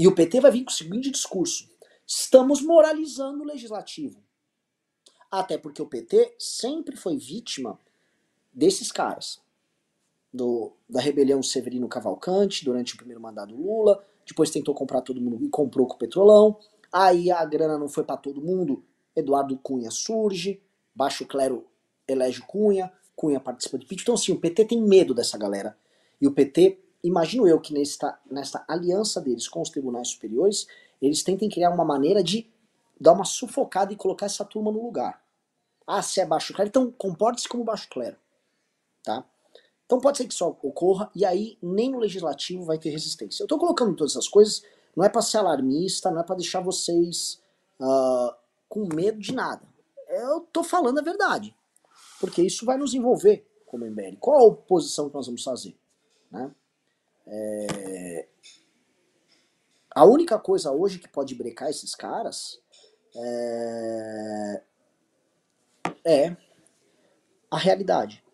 E 0.00 0.06
o 0.06 0.14
PT 0.14 0.40
vai 0.40 0.50
vir 0.50 0.64
com 0.64 0.70
o 0.70 0.72
seguinte 0.72 1.10
discurso: 1.10 1.68
estamos 2.06 2.62
moralizando 2.62 3.42
o 3.42 3.46
legislativo. 3.46 4.24
Até 5.30 5.58
porque 5.58 5.82
o 5.82 5.86
PT 5.86 6.36
sempre 6.38 6.96
foi 6.96 7.18
vítima 7.18 7.78
desses 8.50 8.90
caras. 8.90 9.38
Do, 10.32 10.72
da 10.88 11.02
rebelião 11.02 11.42
Severino 11.42 11.86
Cavalcante 11.86 12.64
durante 12.64 12.94
o 12.94 12.96
primeiro 12.96 13.20
mandato 13.20 13.54
Lula, 13.54 14.02
depois 14.26 14.48
tentou 14.48 14.74
comprar 14.74 15.02
todo 15.02 15.20
mundo 15.20 15.44
e 15.44 15.50
comprou 15.50 15.86
com 15.86 15.96
o 15.96 15.98
Petrolão. 15.98 16.58
Aí 16.90 17.30
a 17.30 17.44
grana 17.44 17.76
não 17.76 17.88
foi 17.88 18.02
para 18.02 18.16
todo 18.16 18.40
mundo, 18.40 18.82
Eduardo 19.14 19.58
Cunha 19.58 19.90
surge, 19.90 20.62
Baixo 20.94 21.26
Clero 21.26 21.66
elege 22.08 22.40
Cunha, 22.46 22.90
Cunha 23.14 23.38
participa 23.38 23.76
do 23.76 23.84
impeachment. 23.84 24.04
Então, 24.04 24.14
assim, 24.14 24.32
o 24.32 24.40
PT 24.40 24.64
tem 24.64 24.80
medo 24.80 25.12
dessa 25.12 25.36
galera. 25.36 25.76
E 26.18 26.26
o 26.26 26.32
PT 26.32 26.78
imagino 27.02 27.46
eu 27.46 27.60
que 27.60 27.72
nesta, 27.72 28.18
nesta 28.30 28.64
aliança 28.68 29.20
deles 29.20 29.48
com 29.48 29.60
os 29.60 29.70
tribunais 29.70 30.08
superiores, 30.08 30.66
eles 31.00 31.22
tentem 31.22 31.48
criar 31.48 31.70
uma 31.70 31.84
maneira 31.84 32.22
de 32.22 32.48
dar 33.00 33.12
uma 33.12 33.24
sufocada 33.24 33.92
e 33.92 33.96
colocar 33.96 34.26
essa 34.26 34.44
turma 34.44 34.70
no 34.70 34.82
lugar. 34.82 35.22
Ah, 35.86 36.02
se 36.02 36.20
é 36.20 36.26
baixo 36.26 36.52
clero, 36.52 36.68
então 36.68 36.90
comporte-se 36.92 37.48
como 37.48 37.64
baixo 37.64 37.88
clero. 37.88 38.16
Tá? 39.02 39.24
Então 39.86 39.98
pode 39.98 40.18
ser 40.18 40.26
que 40.26 40.32
isso 40.32 40.46
ocorra, 40.62 41.10
e 41.14 41.24
aí 41.24 41.58
nem 41.60 41.90
no 41.90 41.98
legislativo 41.98 42.64
vai 42.64 42.78
ter 42.78 42.90
resistência. 42.90 43.42
Eu 43.42 43.46
estou 43.46 43.58
colocando 43.58 43.96
todas 43.96 44.12
essas 44.12 44.28
coisas, 44.28 44.62
não 44.94 45.04
é 45.04 45.08
para 45.08 45.22
ser 45.22 45.38
alarmista, 45.38 46.10
não 46.10 46.20
é 46.20 46.22
para 46.22 46.36
deixar 46.36 46.60
vocês 46.60 47.42
uh, 47.80 48.34
com 48.68 48.86
medo 48.94 49.18
de 49.18 49.32
nada. 49.32 49.62
Eu 50.08 50.38
estou 50.38 50.62
falando 50.62 50.98
a 50.98 51.02
verdade. 51.02 51.54
Porque 52.20 52.42
isso 52.42 52.66
vai 52.66 52.76
nos 52.76 52.92
envolver 52.92 53.46
como 53.66 53.86
MBL. 53.86 54.16
Qual 54.20 54.38
a 54.38 54.44
oposição 54.44 55.08
que 55.08 55.14
nós 55.14 55.26
vamos 55.26 55.42
fazer? 55.42 55.76
Né? 56.30 56.54
É... 57.30 58.28
A 59.94 60.04
única 60.04 60.38
coisa 60.38 60.72
hoje 60.72 60.98
que 60.98 61.08
pode 61.08 61.34
brecar 61.34 61.70
esses 61.70 61.94
caras 61.94 62.60
é, 63.14 64.62
é 66.04 66.36
a 67.50 67.58
realidade. 67.58 68.24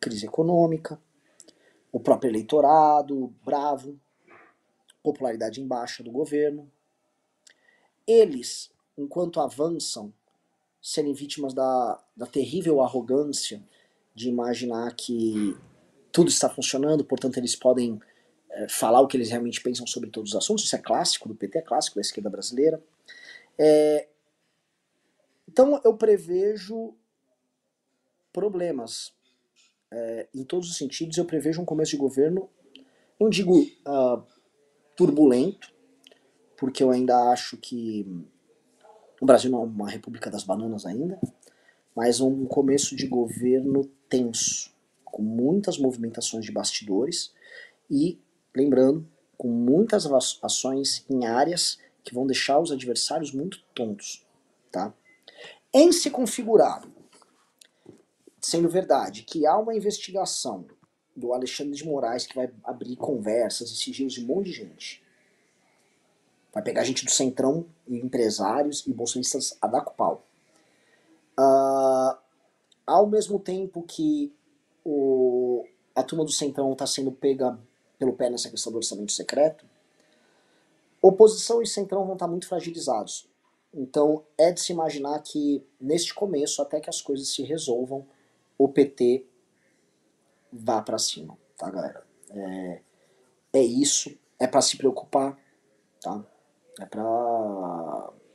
Crise 0.00 0.26
econômica, 0.26 1.00
o 1.92 2.00
próprio 2.00 2.30
eleitorado 2.30 3.32
bravo, 3.44 3.98
popularidade 5.02 5.60
em 5.60 5.66
baixa 5.66 6.02
do 6.02 6.10
governo. 6.10 6.70
Eles, 8.06 8.72
enquanto 8.96 9.40
avançam, 9.40 10.12
serem 10.80 11.14
vítimas 11.14 11.54
da, 11.54 12.02
da 12.16 12.26
terrível 12.26 12.80
arrogância 12.80 13.62
de 14.14 14.28
imaginar 14.28 14.94
que 14.94 15.56
tudo 16.12 16.28
está 16.28 16.48
funcionando, 16.48 17.04
portanto 17.04 17.38
eles 17.38 17.56
podem 17.56 18.00
é, 18.50 18.68
falar 18.68 19.00
o 19.00 19.08
que 19.08 19.16
eles 19.16 19.30
realmente 19.30 19.62
pensam 19.62 19.86
sobre 19.86 20.10
todos 20.10 20.30
os 20.30 20.36
assuntos. 20.36 20.64
Isso 20.64 20.76
é 20.76 20.78
clássico 20.78 21.26
do 21.26 21.34
PT, 21.34 21.58
é 21.58 21.62
clássico 21.62 21.96
da 21.96 22.02
esquerda 22.02 22.28
brasileira. 22.28 22.82
É, 23.58 24.08
então 25.48 25.80
eu 25.82 25.96
prevejo 25.96 26.94
problemas 28.32 29.12
é, 29.90 30.28
em 30.34 30.44
todos 30.44 30.70
os 30.70 30.76
sentidos. 30.76 31.16
Eu 31.16 31.24
prevejo 31.24 31.60
um 31.60 31.64
começo 31.64 31.92
de 31.92 31.96
governo, 31.96 32.48
não 33.18 33.30
digo 33.30 33.60
uh, 33.60 34.22
turbulento, 34.96 35.72
porque 36.56 36.82
eu 36.82 36.90
ainda 36.90 37.30
acho 37.30 37.56
que 37.56 38.06
o 39.20 39.26
Brasil 39.26 39.50
não 39.50 39.60
é 39.60 39.64
uma 39.64 39.90
república 39.90 40.30
das 40.30 40.44
bananas 40.44 40.84
ainda, 40.84 41.18
mas 41.94 42.20
um 42.20 42.46
começo 42.46 42.96
de 42.96 43.06
governo 43.06 43.84
tenso 44.08 44.71
com 45.12 45.22
muitas 45.22 45.78
movimentações 45.78 46.44
de 46.44 46.50
bastidores 46.50 47.32
e, 47.88 48.18
lembrando, 48.56 49.06
com 49.36 49.48
muitas 49.48 50.06
ações 50.42 51.04
em 51.08 51.26
áreas 51.26 51.78
que 52.02 52.14
vão 52.14 52.26
deixar 52.26 52.58
os 52.58 52.72
adversários 52.72 53.32
muito 53.32 53.62
tontos. 53.74 54.26
Tá? 54.72 54.92
Em 55.72 55.92
se 55.92 56.10
configurar, 56.10 56.82
sendo 58.40 58.68
verdade, 58.68 59.22
que 59.22 59.46
há 59.46 59.56
uma 59.58 59.74
investigação 59.74 60.66
do 61.14 61.32
Alexandre 61.32 61.74
de 61.74 61.86
Moraes 61.86 62.26
que 62.26 62.34
vai 62.34 62.50
abrir 62.64 62.96
conversas 62.96 63.70
e 63.70 63.76
sigilos 63.76 64.14
de 64.14 64.24
um 64.24 64.26
monte 64.26 64.46
de 64.46 64.52
gente. 64.52 65.02
Vai 66.52 66.62
pegar 66.62 66.84
gente 66.84 67.04
do 67.04 67.10
Centrão 67.10 67.66
e 67.86 67.98
empresários 67.98 68.86
e 68.86 68.92
bolsonistas 68.92 69.56
a 69.60 69.66
dar 69.66 69.82
com 69.82 69.94
pau. 69.94 70.26
Uh, 71.38 72.16
ao 72.86 73.06
mesmo 73.06 73.38
tempo 73.38 73.82
que 73.82 74.34
o, 74.84 75.64
a 75.94 76.02
turma 76.02 76.24
do 76.24 76.32
Centrão 76.32 76.72
está 76.72 76.86
sendo 76.86 77.12
pega 77.12 77.58
pelo 77.98 78.14
pé 78.14 78.28
nessa 78.28 78.50
questão 78.50 78.72
do 78.72 78.76
orçamento 78.76 79.12
secreto, 79.12 79.64
oposição 81.00 81.62
e 81.62 81.66
Centrão 81.66 82.04
vão 82.04 82.14
estar 82.14 82.26
tá 82.26 82.30
muito 82.30 82.48
fragilizados. 82.48 83.28
Então 83.72 84.24
é 84.36 84.52
de 84.52 84.60
se 84.60 84.72
imaginar 84.72 85.18
que 85.20 85.64
neste 85.80 86.12
começo, 86.12 86.60
até 86.60 86.80
que 86.80 86.90
as 86.90 87.00
coisas 87.00 87.28
se 87.28 87.42
resolvam, 87.42 88.06
o 88.58 88.68
PT 88.68 89.26
vá 90.52 90.82
para 90.82 90.98
cima, 90.98 91.36
tá, 91.56 91.70
galera? 91.70 92.04
É, 92.30 92.80
é 93.54 93.62
isso, 93.62 94.14
é 94.38 94.46
para 94.46 94.60
se 94.60 94.76
preocupar, 94.76 95.38
tá? 96.00 96.22
É 96.80 96.86
pra. 96.86 97.02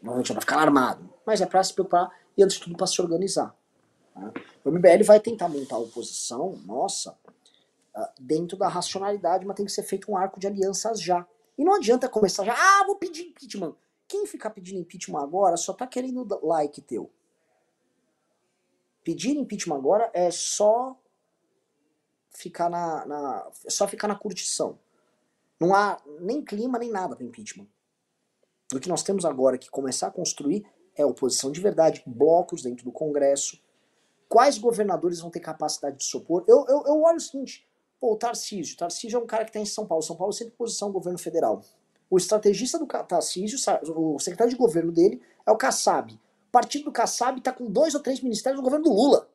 Normalmente 0.02 0.32
é 0.32 0.34
pra 0.34 0.42
ficar 0.42 0.60
armado, 0.60 1.10
mas 1.26 1.42
é 1.42 1.46
para 1.46 1.64
se 1.64 1.74
preocupar 1.74 2.12
e 2.38 2.44
antes 2.44 2.58
de 2.58 2.64
tudo 2.64 2.78
para 2.78 2.88
se 2.88 3.02
organizar. 3.02 3.56
Tá? 4.14 4.34
O 4.68 4.72
MBL 4.72 5.06
vai 5.06 5.18
tentar 5.18 5.48
montar 5.48 5.78
a 5.78 5.80
oposição, 5.80 6.58
nossa, 6.66 7.18
ah, 7.96 8.12
dentro 8.20 8.58
da 8.58 8.68
racionalidade, 8.68 9.46
mas 9.46 9.56
tem 9.56 9.66
que 9.66 9.72
ser 9.72 9.84
feito 9.84 10.12
um 10.12 10.18
arco 10.18 10.42
de 10.42 10.46
alianças 10.46 11.02
já. 11.02 11.26
E 11.58 11.64
não 11.64 11.76
adianta 11.76 12.10
começar 12.10 12.44
já, 12.44 12.54
ah, 12.54 12.84
vou 12.86 12.98
pedir 12.98 13.24
impeachment. 13.24 13.74
Quem 14.10 14.26
ficar 14.26 14.50
pedindo 14.50 14.82
impeachment 14.82 15.22
agora 15.22 15.56
só 15.56 15.72
tá 15.72 15.88
querendo 15.88 16.28
like 16.46 16.82
teu. 16.82 17.10
Pedir 19.06 19.38
impeachment 19.38 19.78
agora 19.78 20.12
é 20.14 20.30
só 20.32 21.00
ficar 22.32 22.70
na, 22.70 23.06
na 23.06 23.50
é 23.66 23.70
só 23.70 23.88
ficar 23.88 24.10
na 24.10 24.16
curtição. 24.16 24.78
Não 25.58 25.74
há 25.74 25.98
nem 26.20 26.44
clima 26.44 26.78
nem 26.78 26.92
nada 26.92 27.16
para 27.16 27.26
impeachment. 27.26 27.68
O 28.74 28.82
que 28.82 28.90
nós 28.90 29.02
temos 29.02 29.24
agora 29.24 29.58
que 29.58 29.70
começar 29.70 30.08
a 30.08 30.12
construir 30.12 30.70
é 30.94 31.06
oposição 31.06 31.54
de 31.54 31.62
verdade, 31.62 32.04
blocos 32.06 32.62
dentro 32.62 32.84
do 32.84 32.92
Congresso. 32.92 33.66
Quais 34.30 34.58
governadores 34.58 35.20
vão 35.20 35.30
ter 35.30 35.40
capacidade 35.40 35.98
de 35.98 36.04
se 36.04 36.16
opor? 36.18 36.44
Eu, 36.48 36.66
eu, 36.68 36.84
eu 36.86 37.02
olho 37.02 37.18
o 37.18 37.22
seguinte, 37.22 37.68
pô, 38.00 38.14
o 38.14 38.18
Tarcísio. 38.18 38.76
O 38.76 38.78
Tarcísio 38.78 39.18
é 39.18 39.24
um 39.24 39.28
cara 39.28 39.44
que 39.46 39.50
está 39.50 39.60
em 39.60 39.66
São 39.66 39.86
Paulo. 39.86 40.04
São 40.04 40.16
Paulo 40.16 40.34
sempre 40.34 40.54
posição 40.54 40.92
governo 40.92 41.18
federal. 41.18 41.64
O 42.10 42.18
estrategista 42.18 42.80
do 42.80 42.86
Tarcísio, 42.86 43.58
o 43.96 44.20
secretário 44.20 44.52
de 44.52 44.58
governo 44.58 44.92
dele, 44.92 45.22
é 45.46 45.52
o 45.52 45.58
Kassab. 45.58 46.14
O 46.14 46.52
partido 46.52 46.86
do 46.86 46.92
Kassab 46.92 47.38
está 47.38 47.52
com 47.52 47.70
dois 47.70 47.94
ou 47.96 48.02
três 48.02 48.22
ministérios 48.22 48.60
no 48.60 48.64
governo 48.64 48.86
do 48.86 48.94
Lula. 48.94 49.30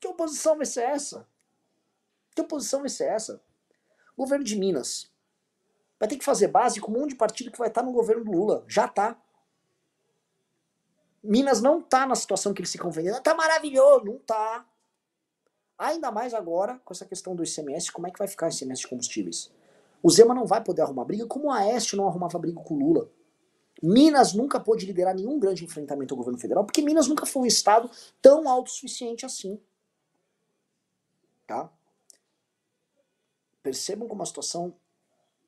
Que 0.00 0.08
oposição 0.08 0.56
vai 0.56 0.66
ser 0.66 0.82
essa? 0.82 1.26
Que 2.34 2.40
oposição 2.40 2.80
vai 2.80 2.88
ser 2.88 3.04
essa? 3.04 3.40
Governo 4.16 4.44
de 4.44 4.56
Minas. 4.56 5.10
Vai 5.98 6.08
ter 6.08 6.16
que 6.16 6.24
fazer 6.24 6.48
base 6.48 6.80
com 6.80 6.90
um 6.90 7.00
monte 7.00 7.10
de 7.10 7.16
partido 7.16 7.50
que 7.50 7.58
vai 7.58 7.68
estar 7.68 7.82
tá 7.82 7.86
no 7.86 7.92
governo 7.92 8.24
do 8.24 8.32
Lula. 8.32 8.64
Já 8.66 8.88
tá. 8.88 9.20
Minas 11.22 11.60
não 11.60 11.82
tá 11.82 12.06
na 12.06 12.14
situação 12.14 12.54
que 12.54 12.60
eles 12.60 12.72
ficam 12.72 12.90
vendendo. 12.90 13.20
Tá 13.20 13.34
maravilhoso. 13.34 14.04
Não 14.04 14.18
tá. 14.18 14.66
Ainda 15.78 16.10
mais 16.10 16.34
agora, 16.34 16.78
com 16.84 16.92
essa 16.92 17.06
questão 17.06 17.34
do 17.34 17.42
ICMS, 17.42 17.90
como 17.90 18.06
é 18.06 18.10
que 18.10 18.18
vai 18.18 18.28
ficar 18.28 18.46
o 18.46 18.50
ICMS 18.50 18.82
de 18.82 18.88
combustíveis? 18.88 19.50
O 20.02 20.10
Zema 20.10 20.34
não 20.34 20.46
vai 20.46 20.62
poder 20.62 20.82
arrumar 20.82 21.04
briga, 21.04 21.26
como 21.26 21.46
o 21.46 21.50
Aécio 21.50 21.96
não 21.96 22.06
arrumava 22.06 22.38
briga 22.38 22.60
com 22.60 22.74
o 22.74 22.78
Lula. 22.78 23.10
Minas 23.82 24.34
nunca 24.34 24.60
pôde 24.60 24.84
liderar 24.84 25.14
nenhum 25.14 25.38
grande 25.38 25.64
enfrentamento 25.64 26.12
ao 26.12 26.18
governo 26.18 26.38
federal, 26.38 26.64
porque 26.64 26.82
Minas 26.82 27.06
nunca 27.06 27.24
foi 27.24 27.42
um 27.42 27.46
estado 27.46 27.90
tão 28.20 28.48
autossuficiente 28.48 29.24
assim. 29.24 29.58
Tá? 31.46 31.70
Percebam 33.62 34.06
como 34.06 34.22
a 34.22 34.26
situação 34.26 34.74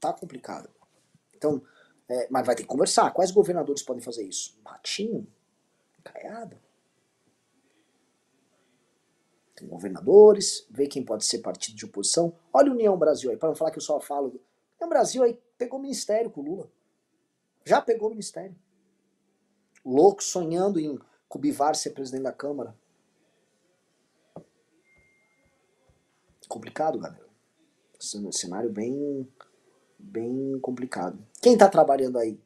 tá 0.00 0.12
complicada. 0.12 0.70
Então, 1.34 1.62
é, 2.08 2.26
mas 2.30 2.46
vai 2.46 2.54
ter 2.54 2.62
que 2.62 2.68
conversar. 2.68 3.10
Quais 3.12 3.30
governadores 3.30 3.82
podem 3.82 4.02
fazer 4.02 4.22
isso? 4.22 4.58
Ratinho? 4.64 5.26
Caiado? 6.02 6.58
Tem 9.54 9.68
governadores, 9.68 10.66
vê 10.70 10.86
quem 10.86 11.04
pode 11.04 11.24
ser 11.24 11.38
partido 11.38 11.76
de 11.76 11.84
oposição. 11.84 12.34
Olha 12.52 12.72
União 12.72 12.96
Brasil 12.98 13.30
aí, 13.30 13.36
para 13.36 13.48
não 13.48 13.56
falar 13.56 13.70
que 13.70 13.78
eu 13.78 13.82
só 13.82 14.00
falo. 14.00 14.40
União 14.78 14.88
Brasil 14.88 15.22
aí 15.22 15.38
pegou 15.56 15.78
ministério 15.78 16.30
com 16.30 16.40
o 16.40 16.44
Lula. 16.44 16.72
Já 17.64 17.80
pegou 17.80 18.10
ministério. 18.10 18.56
Louco, 19.84 20.22
sonhando 20.22 20.80
em 20.80 20.98
Cubivar 21.28 21.74
ser 21.74 21.90
presidente 21.90 22.24
da 22.24 22.32
Câmara. 22.32 22.76
Complicado, 26.48 26.98
galera. 26.98 27.26
Cenário 27.98 28.70
bem, 28.70 29.26
bem 29.98 30.58
complicado. 30.60 31.24
Quem 31.40 31.54
está 31.54 31.68
trabalhando 31.68 32.18
aí? 32.18 32.38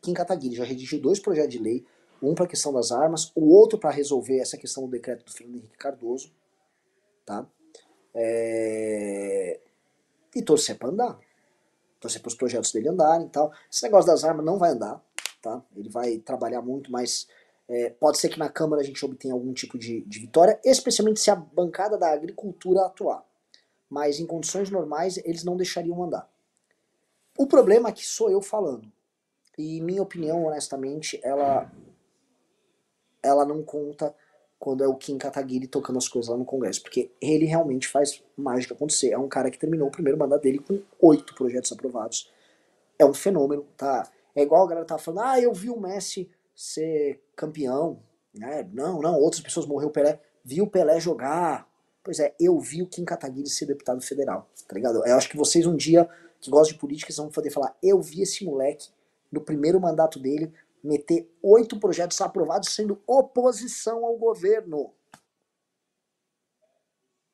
Kim 0.00 0.14
Kataguiri 0.14 0.54
já 0.54 0.64
redigiu 0.64 1.00
dois 1.00 1.18
projetos 1.18 1.52
de 1.52 1.58
lei, 1.58 1.84
um 2.22 2.34
para 2.34 2.44
a 2.44 2.48
questão 2.48 2.72
das 2.72 2.92
armas, 2.92 3.32
o 3.34 3.48
outro 3.54 3.78
para 3.78 3.90
resolver 3.90 4.38
essa 4.38 4.56
questão 4.56 4.84
do 4.84 4.90
decreto 4.90 5.24
do 5.24 5.32
Fernando 5.32 5.56
Henrique 5.56 5.78
Cardoso 5.78 6.32
tá? 7.30 7.46
É... 8.12 9.60
E 10.34 10.42
torcer 10.42 10.76
para 10.76 10.88
andar. 10.88 11.20
Torcer 12.00 12.20
para 12.20 12.28
os 12.28 12.34
projetos 12.34 12.72
dele 12.72 12.88
andarem 12.88 13.26
e 13.26 13.30
tal. 13.30 13.52
Esse 13.70 13.84
negócio 13.84 14.10
das 14.10 14.24
armas 14.24 14.44
não 14.44 14.58
vai 14.58 14.70
andar, 14.70 15.00
tá? 15.40 15.62
Ele 15.76 15.88
vai 15.88 16.18
trabalhar 16.18 16.62
muito, 16.62 16.90
mas 16.90 17.28
é, 17.68 17.90
pode 17.90 18.18
ser 18.18 18.28
que 18.28 18.38
na 18.38 18.48
Câmara 18.48 18.82
a 18.82 18.84
gente 18.84 19.04
obtenha 19.04 19.34
algum 19.34 19.52
tipo 19.52 19.78
de, 19.78 20.00
de 20.02 20.18
vitória, 20.18 20.58
especialmente 20.64 21.20
se 21.20 21.30
a 21.30 21.36
bancada 21.36 21.96
da 21.96 22.12
agricultura 22.12 22.86
atuar. 22.86 23.24
Mas 23.88 24.18
em 24.18 24.26
condições 24.26 24.70
normais 24.70 25.18
eles 25.18 25.44
não 25.44 25.56
deixariam 25.56 26.02
andar. 26.02 26.28
O 27.38 27.46
problema 27.46 27.88
é 27.88 27.92
que 27.92 28.06
sou 28.06 28.30
eu 28.30 28.40
falando. 28.40 28.90
E 29.58 29.80
minha 29.80 30.02
opinião, 30.02 30.44
honestamente, 30.44 31.20
ela, 31.22 31.70
ela 33.22 33.44
não 33.44 33.62
conta 33.62 34.14
quando 34.58 34.84
é 34.84 34.88
o 34.88 34.94
Kim 34.94 35.16
Kataguiri 35.16 35.66
tocando 35.66 35.96
as 35.96 36.06
coisas 36.06 36.30
lá 36.30 36.36
no 36.36 36.44
Congresso, 36.44 36.82
porque 36.82 37.10
ele 37.20 37.46
realmente 37.46 37.88
faz 37.88 38.22
mágica 38.36 38.74
acontecer. 38.74 39.10
É 39.10 39.18
um 39.18 39.28
cara 39.28 39.50
que 39.50 39.58
terminou 39.58 39.88
o 39.88 39.90
primeiro 39.90 40.18
mandato 40.18 40.42
dele 40.42 40.58
com 40.58 40.82
oito 41.00 41.34
projetos 41.34 41.72
aprovados. 41.72 42.30
É 42.98 43.04
um 43.06 43.14
fenômeno, 43.14 43.66
tá? 43.76 44.06
É 44.34 44.42
igual 44.42 44.64
a 44.64 44.68
galera 44.68 44.86
tá 44.86 44.98
falando, 44.98 45.24
ah, 45.24 45.40
eu 45.40 45.52
vi 45.54 45.70
o 45.70 45.80
Messi 45.80 46.30
ser 46.54 47.22
campeão, 47.34 48.00
né? 48.34 48.68
Não, 48.72 49.00
não, 49.00 49.18
outras 49.18 49.42
pessoas 49.42 49.64
morreu 49.64 49.88
o 49.88 49.92
Pelé. 49.92 50.20
Vi 50.44 50.60
o 50.60 50.66
Pelé 50.66 51.00
jogar. 51.00 51.66
Pois 52.04 52.18
é, 52.18 52.34
eu 52.38 52.58
vi 52.58 52.82
o 52.82 52.86
Kim 52.86 53.04
Kataguiri 53.04 53.48
ser 53.48 53.66
deputado 53.66 54.00
federal, 54.02 54.48
tá 54.66 54.74
ligado? 54.74 55.06
Eu 55.06 55.16
acho 55.16 55.28
que 55.28 55.36
vocês 55.36 55.66
um 55.66 55.76
dia 55.76 56.08
que 56.40 56.50
gostam 56.50 56.74
de 56.74 56.80
política 56.80 57.12
vão 57.14 57.28
poder 57.28 57.50
falar, 57.50 57.76
eu 57.82 58.00
vi 58.00 58.22
esse 58.22 58.44
moleque 58.44 58.88
no 59.30 59.40
primeiro 59.40 59.78
mandato 59.80 60.18
dele 60.18 60.52
meter 60.82 61.30
oito 61.42 61.78
projetos 61.78 62.20
aprovados 62.20 62.70
sendo 62.70 63.02
oposição 63.06 64.04
ao 64.04 64.16
governo. 64.16 64.94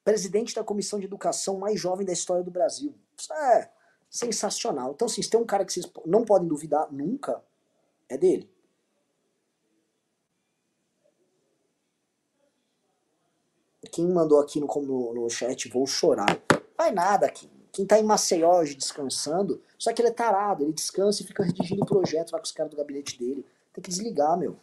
Presidente 0.05 0.55
da 0.55 0.62
comissão 0.62 0.99
de 0.99 1.07
educação 1.07 1.59
mais 1.59 1.80
jovem 1.80 2.07
da 2.07 2.12
história 2.12 2.44
do 2.44 2.51
Brasil. 2.51 2.94
Isso 3.18 3.32
é 3.32 3.72
sensacional. 4.09 4.92
Então, 4.92 5.07
assim, 5.07 5.22
se 5.22 5.30
tem 5.30 5.40
um 5.40 5.47
cara 5.47 5.64
que 5.64 5.72
vocês 5.72 5.90
não 6.05 6.24
podem 6.24 6.49
duvidar 6.49 6.92
nunca, 6.92 7.42
é 8.09 8.16
dele. 8.16 8.51
Quem 13.90 14.07
mandou 14.07 14.40
aqui 14.40 14.61
no, 14.61 14.66
no, 14.66 15.14
no 15.14 15.30
chat, 15.30 15.68
vou 15.68 15.86
chorar. 15.86 16.40
Vai 16.76 16.92
nada 16.92 17.26
aqui. 17.26 17.55
Quem 17.76 17.84
tá 17.84 18.00
em 18.00 18.02
Maceió 18.02 18.58
hoje 18.58 18.74
descansando, 18.74 19.60
só 19.78 19.92
que 19.92 20.00
ele 20.00 20.08
é 20.08 20.10
tarado, 20.10 20.64
ele 20.64 20.72
descansa 20.72 21.22
e 21.22 21.26
fica 21.26 21.44
redigindo 21.44 21.82
o 21.82 21.86
projeto 21.86 22.32
lá 22.32 22.38
com 22.38 22.46
os 22.46 22.50
caras 22.50 22.70
do 22.70 22.76
gabinete 22.78 23.18
dele. 23.18 23.44
Tem 23.70 23.84
que 23.84 23.90
desligar, 23.90 24.34
meu. 24.38 24.56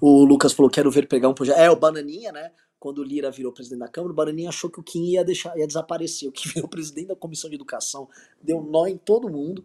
O 0.00 0.24
Lucas 0.24 0.52
falou, 0.52 0.68
quero 0.68 0.90
ver 0.90 1.06
pegar 1.06 1.28
um 1.28 1.34
projeto. 1.34 1.56
É, 1.56 1.70
o 1.70 1.76
Bananinha, 1.76 2.32
né? 2.32 2.50
Quando 2.80 2.98
o 2.98 3.04
Lira 3.04 3.30
virou 3.30 3.52
presidente 3.52 3.78
da 3.78 3.86
Câmara, 3.86 4.12
o 4.12 4.16
Bananinha 4.16 4.48
achou 4.48 4.68
que 4.68 4.80
o 4.80 4.82
Kim 4.82 5.04
ia, 5.04 5.24
deixar, 5.24 5.56
ia 5.56 5.68
desaparecer. 5.68 6.28
O 6.28 6.32
Kim 6.32 6.48
virou 6.50 6.68
presidente 6.68 7.06
da 7.06 7.14
Comissão 7.14 7.48
de 7.48 7.54
Educação, 7.54 8.08
deu 8.42 8.60
nó 8.60 8.88
em 8.88 8.98
todo 8.98 9.30
mundo, 9.30 9.64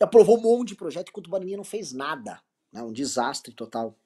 aprovou 0.00 0.38
um 0.38 0.42
monte 0.42 0.70
de 0.70 0.74
projeto, 0.74 1.10
enquanto 1.10 1.28
o 1.28 1.30
Bananinha 1.30 1.56
não 1.56 1.62
fez 1.62 1.92
nada. 1.92 2.42
Né? 2.72 2.82
Um 2.82 2.92
desastre 2.92 3.54
total. 3.54 3.96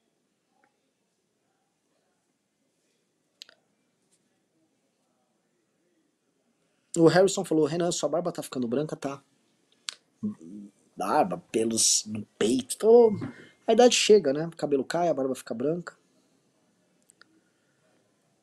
O 6.98 7.06
Harrison 7.06 7.44
falou, 7.44 7.64
Renan, 7.64 7.92
sua 7.92 8.08
barba 8.08 8.32
tá 8.32 8.42
ficando 8.42 8.66
branca, 8.66 8.96
tá? 8.96 9.22
Barba, 10.96 11.42
pelos 11.52 12.04
no 12.06 12.26
peito, 12.38 12.76
tô... 12.76 13.12
a 13.66 13.72
idade 13.72 13.94
chega, 13.94 14.32
né? 14.32 14.46
O 14.46 14.56
cabelo 14.56 14.84
cai, 14.84 15.08
a 15.08 15.14
barba 15.14 15.34
fica 15.34 15.54
branca. 15.54 15.96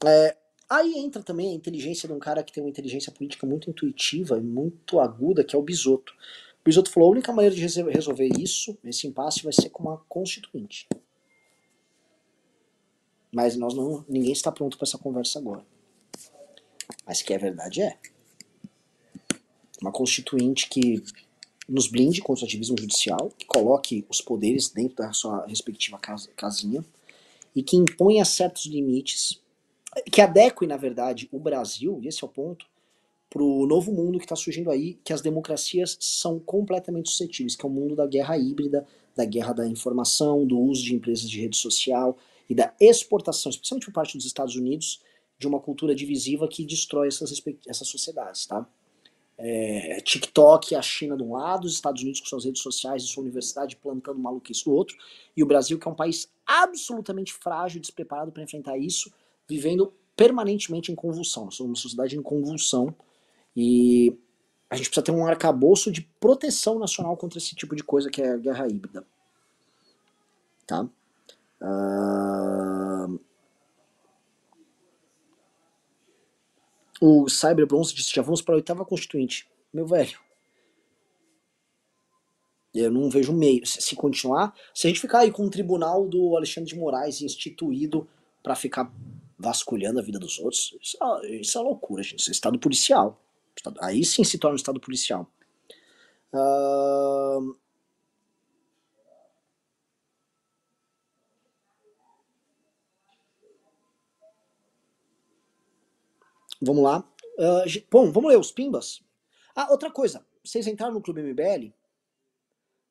É, 0.06 0.38
aí 0.70 0.93
entra 0.97 1.22
também 1.22 1.51
a 1.51 1.56
inteligência 1.56 2.08
de 2.08 2.14
um 2.14 2.20
cara 2.20 2.43
que 2.43 2.53
tem 2.53 2.64
uma 2.64 2.70
inteligência 2.70 3.12
política 3.12 3.45
muito 3.45 3.70
intuitiva 3.70 4.38
e 4.38 4.41
muito 4.41 4.99
aguda, 4.99 5.43
que 5.43 5.56
é 5.56 5.60
o 5.60 5.64
Bisoto. 5.64 6.14
O 6.62 6.64
Bisoto 6.64 6.89
falou, 6.89 7.10
a 7.10 7.12
única 7.12 7.34
maneira 7.34 7.56
de 7.56 7.62
resolver 7.62 8.30
isso, 8.39 8.78
esse 8.84 9.06
impasse, 9.06 9.43
vai 9.43 9.53
ser 9.53 9.70
com 9.70 9.84
uma 9.84 9.97
constituinte. 10.08 10.88
Mas 13.34 13.58
nós 13.58 13.74
não, 13.74 14.06
ninguém 14.08 14.32
está 14.32 14.51
pronto 14.51 14.78
para 14.78 14.88
essa 14.88 14.97
conversa 14.97 15.39
agora. 15.39 15.66
Mas 17.06 17.22
que 17.22 17.34
é 17.34 17.38
verdade 17.38 17.82
é 17.82 17.99
uma 19.86 19.92
constituinte 19.92 20.68
que 20.68 21.04
nos 21.68 21.88
blinde 21.88 22.22
contra 22.22 22.44
o 22.44 22.48
ativismo 22.48 22.76
judicial, 22.80 23.32
que 23.38 23.46
coloque 23.46 24.06
os 24.10 24.22
poderes 24.22 24.70
dentro 24.70 24.98
da 24.98 25.14
sua 25.14 25.46
respectiva 25.46 26.00
casinha 26.36 26.84
e 27.56 27.64
que 27.64 27.78
imponha 27.78 28.26
certos 28.26 28.66
limites, 28.66 29.42
que 30.12 30.22
adeque, 30.22 30.68
na 30.68 30.78
verdade, 30.78 31.30
o 31.32 31.40
Brasil, 31.40 32.00
e 32.02 32.08
esse 32.08 32.24
é 32.24 32.28
o 32.28 32.30
ponto, 32.30 32.66
para 33.30 33.44
o 33.44 33.66
novo 33.66 33.92
mundo 33.92 34.18
que 34.18 34.26
está 34.26 34.36
surgindo 34.36 34.70
aí, 34.70 35.00
que 35.04 35.14
as 35.14 35.22
democracias 35.22 35.98
são 36.00 36.40
completamente 36.40 37.10
suscetíveis, 37.10 37.56
que 37.56 37.66
é 37.66 37.70
o 37.70 37.72
mundo 37.72 37.96
da 37.96 38.06
guerra 38.06 38.38
híbrida, 38.38 38.86
da 39.16 39.26
guerra 39.26 39.54
da 39.54 39.68
informação, 39.68 40.46
do 40.46 40.60
uso 40.60 40.84
de 40.84 40.94
empresas 40.94 41.30
de 41.30 41.42
rede 41.42 41.58
social 41.58 42.18
e 42.50 42.54
da 42.54 42.74
exportação, 42.80 43.50
especialmente 43.50 43.86
por 43.86 43.94
parte 43.94 44.18
dos 44.18 44.26
Estados 44.26 44.56
Unidos, 44.56 45.02
de 45.40 45.48
uma 45.48 45.60
cultura 45.60 45.96
divisiva 45.96 46.48
que 46.48 46.66
destrói 46.66 47.08
essas, 47.08 47.42
essas 47.68 47.88
sociedades, 47.88 48.46
tá? 48.46 48.68
É, 49.38 50.00
TikTok, 50.02 50.76
a 50.76 50.82
China 50.82 51.18
de 51.18 51.24
um 51.24 51.34
lado, 51.34 51.66
os 51.66 51.74
Estados 51.74 52.02
Unidos 52.02 52.22
com 52.22 52.28
suas 52.28 52.46
redes 52.46 52.62
sociais 52.62 53.04
e 53.04 53.08
sua 53.08 53.24
universidade 53.24 53.76
plantando 53.76 54.18
maluquice 54.18 54.64
do 54.64 54.74
outro, 54.74 54.96
e 55.36 55.44
o 55.44 55.46
Brasil, 55.46 55.78
que 55.78 55.88
é 55.88 55.92
um 55.92 55.96
país 55.96 56.30
absolutamente 56.46 57.34
frágil, 57.34 57.82
despreparado 57.82 58.32
para 58.32 58.44
enfrentar 58.44 58.78
isso, 58.78 59.12
vivendo 59.48 59.94
permanentemente 60.16 60.92
em 60.92 60.96
convulsão. 60.96 61.46
Nós 61.46 61.56
somos 61.56 61.72
uma 61.72 61.82
sociedade 61.82 62.18
em 62.18 62.22
convulsão 62.22 62.96
e 63.56 64.18
a 64.70 64.76
gente 64.76 64.90
precisa 64.90 65.06
ter 65.06 65.12
um 65.12 65.26
arcabouço 65.26 65.92
de 65.92 66.02
proteção 66.20 66.80
nacional 66.80 67.16
contra 67.18 67.38
esse 67.38 67.56
tipo 67.56 67.76
de 67.76 67.84
coisa 67.84 68.10
que 68.10 68.22
é 68.22 68.34
a 68.34 68.38
guerra 68.38 68.68
híbrida. 68.68 69.06
Tá? 70.66 70.88
Uh... 71.62 73.20
O 77.02 77.28
Cyber 77.30 77.68
Bronze 77.68 77.93
disse: 77.93 78.14
já 78.14 78.22
vamos 78.22 78.41
para 78.41 78.56
a 78.56 78.58
oitava 78.58 78.86
constituinte. 78.86 79.48
Meu 79.74 79.86
velho. 79.86 80.18
Eu 82.74 82.91
não 82.91 83.10
vejo 83.10 83.32
meio. 83.32 83.66
Se 83.66 83.96
continuar, 83.96 84.54
se 84.74 84.88
a 84.88 84.89
gente 84.89 85.00
ficar 85.00 85.20
aí 85.20 85.32
com 85.32 85.46
o 85.46 85.50
tribunal 85.50 86.08
do 86.08 86.36
Alexandre 86.36 86.70
de 86.70 86.78
Moraes 86.78 87.22
instituído 87.22 88.08
para 88.43 88.56
ficar 88.56 88.91
vasculhando 89.38 90.00
a 90.00 90.04
vida 90.04 90.20
dos 90.20 90.39
outros, 90.39 90.78
isso 90.82 90.98
é, 91.02 91.36
isso 91.38 91.58
é 91.58 91.62
loucura, 91.62 92.04
gente. 92.04 92.20
Isso 92.20 92.30
é 92.30 92.34
estado 92.34 92.60
policial. 92.60 93.22
Aí 93.82 94.04
sim 94.04 94.24
se 94.24 94.38
torna 94.38 94.54
um 94.54 94.58
estado 94.58 94.80
policial. 94.80 95.30
Uh... 96.34 97.56
Vamos 106.62 106.84
lá. 106.84 106.99
Uh, 107.38 107.84
bom, 107.91 108.12
vamos 108.12 108.30
ler 108.30 108.39
os 108.39 108.51
pimbas. 108.51 109.01
Ah, 109.56 109.72
outra 109.72 109.91
coisa. 109.91 110.26
Vocês 110.43 110.68
entraram 110.68 110.93
no 110.93 111.01
Clube 111.01 111.22
MBL? 111.22 111.74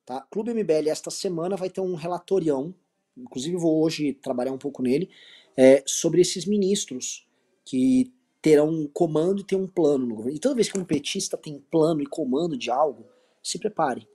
Tá? 0.05 0.21
Clube 0.29 0.53
MBL 0.53 0.89
esta 0.89 1.09
semana 1.09 1.55
vai 1.55 1.69
ter 1.69 1.81
um 1.81 1.95
relatorião. 1.95 2.73
Inclusive 3.17 3.55
vou 3.57 3.81
hoje 3.83 4.13
trabalhar 4.13 4.51
um 4.51 4.57
pouco 4.57 4.83
nele. 4.83 5.09
É, 5.57 5.83
sobre 5.85 6.21
esses 6.21 6.45
ministros 6.45 7.27
que 7.63 8.13
terão 8.41 8.69
um 8.69 8.87
comando 8.87 9.41
e 9.41 9.43
ter 9.43 9.55
um 9.55 9.67
plano 9.67 10.05
no 10.05 10.15
governo. 10.15 10.37
E 10.37 10.39
toda 10.39 10.55
vez 10.55 10.71
que 10.71 10.77
um 10.77 10.85
petista 10.85 11.35
tem 11.35 11.59
plano 11.71 12.01
e 12.01 12.05
comando 12.05 12.55
de 12.55 12.69
algo, 12.69 13.05
se 13.41 13.57
prepare. 13.57 14.07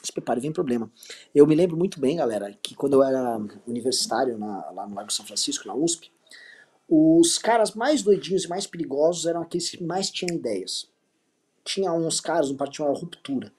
Se 0.00 0.12
prepare, 0.12 0.40
vem 0.40 0.52
problema. 0.52 0.92
Eu 1.34 1.46
me 1.46 1.54
lembro 1.54 1.76
muito 1.76 1.98
bem, 1.98 2.16
galera, 2.16 2.56
que 2.62 2.74
quando 2.74 2.92
eu 2.92 3.02
era 3.02 3.40
universitário 3.66 4.38
na, 4.38 4.70
lá 4.70 4.86
no 4.86 4.94
Lago 4.94 5.12
São 5.12 5.24
Francisco, 5.24 5.66
na 5.66 5.74
USP, 5.74 6.12
os 6.88 7.38
caras 7.38 7.74
mais 7.74 8.02
doidinhos 8.02 8.44
e 8.44 8.48
mais 8.48 8.66
perigosos 8.66 9.26
eram 9.26 9.42
aqueles 9.42 9.70
que 9.70 9.82
mais 9.82 10.10
tinham 10.10 10.36
ideias. 10.36 10.88
Tinha 11.64 11.92
uns 11.92 12.20
caras 12.20 12.50
no 12.50 12.56
partido 12.56 12.84
uma 12.84 12.98
ruptura. 12.98 13.52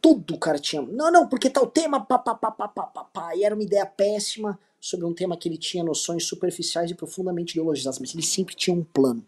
Tudo 0.00 0.34
o 0.34 0.38
cara 0.38 0.58
tinha. 0.58 0.82
Não, 0.82 1.10
não, 1.10 1.28
porque 1.28 1.50
tal 1.50 1.66
tema, 1.66 2.04
pá, 2.04 2.18
pá, 2.18 2.34
pá, 2.34 2.50
pá, 2.50 2.68
pá, 2.68 2.82
pá, 2.84 3.04
pá. 3.04 3.36
E 3.36 3.44
era 3.44 3.54
uma 3.54 3.64
ideia 3.64 3.86
péssima 3.86 4.58
sobre 4.80 5.06
um 5.06 5.14
tema 5.14 5.36
que 5.36 5.48
ele 5.48 5.58
tinha 5.58 5.84
noções 5.84 6.24
superficiais 6.24 6.90
e 6.90 6.94
profundamente 6.94 7.52
ideologizadas, 7.52 7.98
mas 7.98 8.14
ele 8.14 8.22
sempre 8.22 8.54
tinha 8.54 8.74
um 8.74 8.84
plano. 8.84 9.24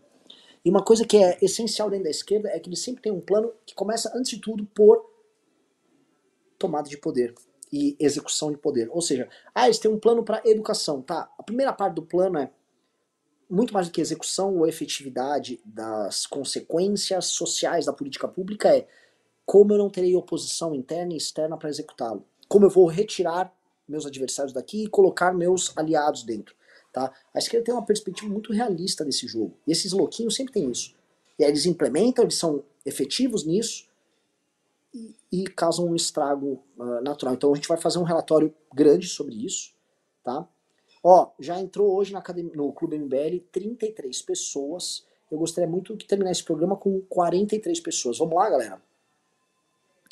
E 0.65 0.71
uma 0.71 0.83
coisa 0.83 1.05
que 1.05 1.17
é 1.17 1.39
essencial 1.43 1.91
dentro 1.91 2.05
da 2.05 2.11
esquerda 2.11 2.49
é 2.49 2.59
que 2.59 2.69
ele 2.69 2.77
sempre 2.77 3.03
tem 3.03 3.13
um 3.13 3.21
plano 3.21 3.53
que 3.67 3.75
começa, 3.75 4.13
antes 4.15 4.31
de 4.31 4.41
tudo, 4.41 4.65
por 4.67 5.05
tomada 6.59 6.89
de 6.89 6.97
poder 6.97 7.35
e 7.73 7.97
execução 7.99 8.53
de 8.53 8.59
poder. 8.59 8.89
Ou 8.93 9.01
seja, 9.01 9.29
ah, 9.55 9.67
eles 9.67 9.79
têm 9.79 9.91
um 9.91 9.99
plano 9.99 10.23
para 10.23 10.43
educação, 10.45 11.03
tá? 11.03 11.31
A 11.39 11.43
primeira 11.43 11.73
parte 11.73 11.95
do 11.95 12.03
plano 12.03 12.39
é 12.39 12.51
muito 13.53 13.75
mais 13.75 13.87
do 13.87 13.93
que 13.93 14.01
execução 14.01 14.57
ou 14.57 14.67
efetividade 14.67 15.61
das 15.63 16.27
consequências 16.27 17.27
sociais 17.27 17.85
da 17.85 17.93
política 17.93 18.27
pública 18.27 18.75
é 18.75 18.89
como 19.45 19.75
eu 19.75 19.79
não 19.79 19.91
terei 19.91 20.17
oposição 20.17 20.75
interna 20.75 21.13
e 21.13 21.19
externa 21.19 21.59
para 21.59 21.69
executá-lo. 21.69 22.25
Como 22.49 22.65
eu 22.65 22.71
vou 22.71 22.87
retirar 22.87 23.55
meus 23.87 24.07
adversários 24.07 24.55
daqui 24.55 24.85
e 24.85 24.89
colocar 24.89 25.35
meus 25.35 25.77
aliados 25.77 26.23
dentro. 26.23 26.55
Tá? 26.91 27.13
A 27.35 27.39
esquerda 27.39 27.67
tem 27.67 27.75
uma 27.75 27.85
perspectiva 27.85 28.33
muito 28.33 28.55
realista 28.55 29.05
desse 29.05 29.27
jogo. 29.27 29.55
E 29.67 29.73
esses 29.73 29.93
louquinhos 29.93 30.35
sempre 30.35 30.55
têm 30.55 30.71
isso. 30.71 30.95
E 31.39 31.45
aí 31.45 31.51
eles 31.51 31.67
implementam, 31.67 32.25
eles 32.25 32.37
são 32.37 32.65
efetivos 32.87 33.45
nisso 33.45 33.87
e, 34.95 35.15
e 35.31 35.45
causam 35.45 35.89
um 35.89 35.95
estrago 35.95 36.65
uh, 36.79 37.03
natural. 37.03 37.35
Então 37.35 37.53
a 37.53 37.57
gente 37.57 37.69
vai 37.69 37.77
fazer 37.77 37.99
um 37.99 38.03
relatório 38.03 38.55
grande 38.73 39.09
sobre 39.09 39.45
isso. 39.45 39.75
Tá? 40.25 40.49
Ó, 41.03 41.33
já 41.39 41.61
entrou 41.61 41.97
hoje 41.97 42.15
academia, 42.15 42.53
no 42.55 42.73
Clube 42.73 42.99
MBL 42.99 43.41
33 43.51 44.23
pessoas. 44.23 45.05
Eu 45.31 45.39
gostaria 45.39 45.69
muito 45.69 45.97
de 45.97 46.07
terminar 46.07 46.31
esse 46.31 46.45
programa 46.45 46.77
com 46.77 47.01
43 47.03 47.81
pessoas. 47.81 48.19
Vamos 48.19 48.35
lá, 48.35 48.49
galera? 48.49 48.83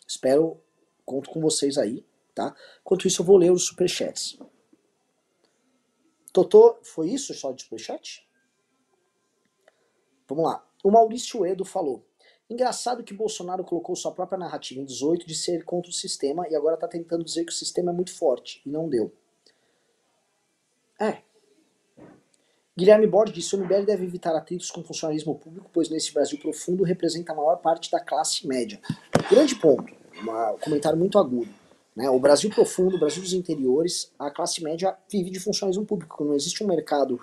Espero, 0.07 0.61
conto 1.05 1.31
com 1.31 1.41
vocês 1.41 1.79
aí, 1.79 2.05
tá? 2.35 2.57
Enquanto 2.81 3.07
isso, 3.07 3.23
eu 3.23 3.27
vou 3.27 3.37
ler 3.37 3.53
os 3.53 3.67
superchats. 3.67 4.39
Totô, 6.33 6.79
foi 6.83 7.11
isso 7.11 7.33
só 7.35 7.53
de 7.53 7.63
superchat? 7.63 8.27
Vamos 10.29 10.45
lá. 10.45 10.67
O 10.83 10.91
Maurício 10.91 11.45
Edo 11.45 11.65
falou. 11.65 12.05
Engraçado 12.49 13.05
que 13.05 13.15
Bolsonaro 13.15 13.63
colocou 13.63 13.95
sua 13.95 14.13
própria 14.13 14.39
narrativa 14.39 14.81
em 14.81 14.85
18 14.85 15.25
de 15.25 15.35
ser 15.37 15.65
contra 15.65 15.91
o 15.91 15.95
sistema 15.95 16.49
e 16.49 16.57
agora 16.57 16.75
está 16.75 16.89
tentando 16.89 17.25
dizer 17.25 17.45
que 17.45 17.53
o 17.53 17.55
sistema 17.55 17.93
é 17.93 17.95
muito 17.95 18.13
forte. 18.13 18.61
E 18.67 18.71
não 18.71 18.89
deu. 18.89 19.13
É. 21.01 21.19
Guilherme 22.77 23.07
Borges 23.07 23.35
disse: 23.35 23.57
o 23.57 23.59
MBL 23.59 23.85
deve 23.85 24.05
evitar 24.05 24.37
atritos 24.37 24.71
com 24.71 24.81
o 24.81 24.85
funcionalismo 24.85 25.35
público, 25.35 25.71
pois 25.73 25.89
nesse 25.89 26.13
Brasil 26.13 26.39
profundo 26.39 26.85
representa 26.85 27.33
a 27.33 27.35
maior 27.35 27.57
parte 27.57 27.91
da 27.91 28.01
classe 28.01 28.47
média. 28.47 28.81
Grande 29.31 29.55
ponto. 29.57 29.93
Um 30.23 30.59
comentário 30.59 30.99
muito 30.99 31.19
agudo. 31.19 31.51
Né? 31.97 32.09
O 32.09 32.19
Brasil 32.21 32.51
profundo, 32.51 32.97
o 32.97 33.01
Brasil 33.01 33.23
dos 33.23 33.33
interiores, 33.33 34.13
a 34.19 34.31
classe 34.31 34.63
média 34.63 34.97
vive 35.11 35.31
de 35.31 35.41
funcionalismo 35.41 35.85
público. 35.85 36.25
Não 36.25 36.35
existe 36.35 36.63
um 36.63 36.67
mercado 36.67 37.21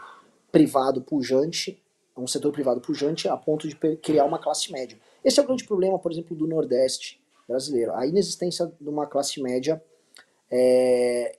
privado 0.52 1.02
pujante, 1.02 1.82
um 2.18 2.28
setor 2.28 2.52
privado 2.52 2.82
pujante 2.82 3.28
a 3.28 3.38
ponto 3.38 3.68
de 3.68 3.76
criar 3.98 4.26
uma 4.26 4.40
classe 4.40 4.72
média. 4.72 4.98
Esse 5.24 5.40
é 5.40 5.44
o 5.44 5.46
grande 5.46 5.64
problema, 5.66 6.00
por 6.00 6.12
exemplo, 6.12 6.36
do 6.36 6.48
Nordeste 6.48 7.22
brasileiro. 7.48 7.94
A 7.94 8.06
inexistência 8.06 8.72
de 8.80 8.90
uma 8.90 9.06
classe 9.06 9.42
média 9.42 9.82
é, 10.52 11.38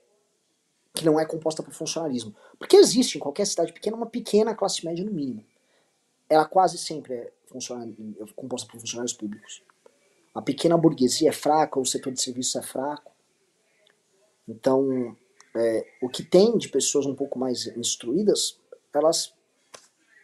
que 0.99 1.05
não 1.05 1.17
é 1.17 1.25
composta 1.25 1.63
por 1.63 1.73
funcionalismo. 1.73 2.35
Porque 2.57 2.75
existe 2.75 3.17
em 3.17 3.21
qualquer 3.21 3.47
cidade 3.47 3.71
pequena 3.71 3.95
uma 3.95 4.05
pequena 4.05 4.53
classe 4.53 4.85
média 4.85 5.05
no 5.05 5.11
mínimo. 5.11 5.45
Ela 6.27 6.43
quase 6.43 6.77
sempre 6.77 7.13
é, 7.13 7.31
é 7.53 8.25
composta 8.35 8.69
por 8.69 8.81
funcionários 8.81 9.13
públicos. 9.13 9.63
A 10.35 10.41
pequena 10.41 10.77
burguesia 10.77 11.29
é 11.29 11.31
fraca, 11.31 11.79
o 11.79 11.85
setor 11.85 12.11
de 12.11 12.21
serviços 12.21 12.57
é 12.57 12.61
fraco. 12.61 13.13
Então, 14.45 15.15
é, 15.55 15.87
o 16.01 16.09
que 16.09 16.21
tem 16.21 16.57
de 16.57 16.67
pessoas 16.67 17.05
um 17.05 17.15
pouco 17.15 17.39
mais 17.39 17.65
instruídas, 17.77 18.59
elas 18.93 19.33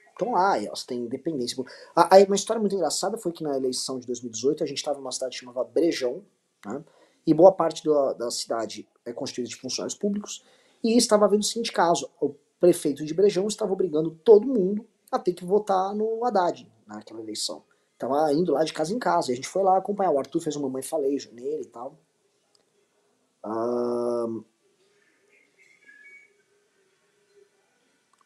estão 0.09 0.34
lá, 0.34 0.61
elas 0.61 0.84
têm 0.84 0.99
independência. 0.99 1.63
A, 1.95 2.17
a, 2.17 2.19
uma 2.23 2.36
história 2.36 2.59
muito 2.59 2.76
engraçada 2.76 3.17
foi 3.17 3.32
que 3.32 3.43
na 3.43 3.55
eleição 3.55 3.97
de 3.97 4.07
2018 4.07 4.61
a 4.61 4.67
gente 4.67 4.78
estava 4.78 4.99
numa 4.99 5.11
cidade 5.11 5.38
chamada 5.38 5.63
Brejão, 5.63 6.21
né, 6.65 6.84
e 7.26 7.34
boa 7.34 7.53
parte 7.53 7.84
da, 7.84 8.13
da 8.13 8.30
cidade 8.30 8.86
é 9.05 9.13
constituída 9.13 9.49
de 9.49 9.55
funcionários 9.55 9.97
públicos, 9.97 10.43
e 10.86 10.97
estava 10.97 11.25
havendo 11.25 11.41
o 11.41 11.45
seguinte 11.45 11.71
caso: 11.71 12.09
o 12.21 12.36
prefeito 12.59 13.03
de 13.03 13.13
Brejão 13.13 13.47
estava 13.47 13.73
obrigando 13.73 14.11
todo 14.23 14.47
mundo 14.47 14.86
a 15.11 15.17
ter 15.17 15.33
que 15.33 15.43
votar 15.43 15.95
no 15.95 16.23
Haddad 16.23 16.71
naquela 16.86 17.21
eleição. 17.21 17.63
Estava 17.93 18.31
indo 18.33 18.53
lá 18.53 18.63
de 18.63 18.71
casa 18.71 18.93
em 18.93 18.99
casa. 18.99 19.31
E 19.31 19.33
a 19.33 19.36
gente 19.36 19.47
foi 19.47 19.63
lá 19.63 19.77
acompanhar. 19.77 20.11
O 20.11 20.19
Arthur 20.19 20.41
fez 20.41 20.55
uma 20.55 20.67
mamãe 20.67 20.83
falejo 20.83 21.31
nele 21.33 21.63
e 21.63 21.67
tal. 21.67 21.97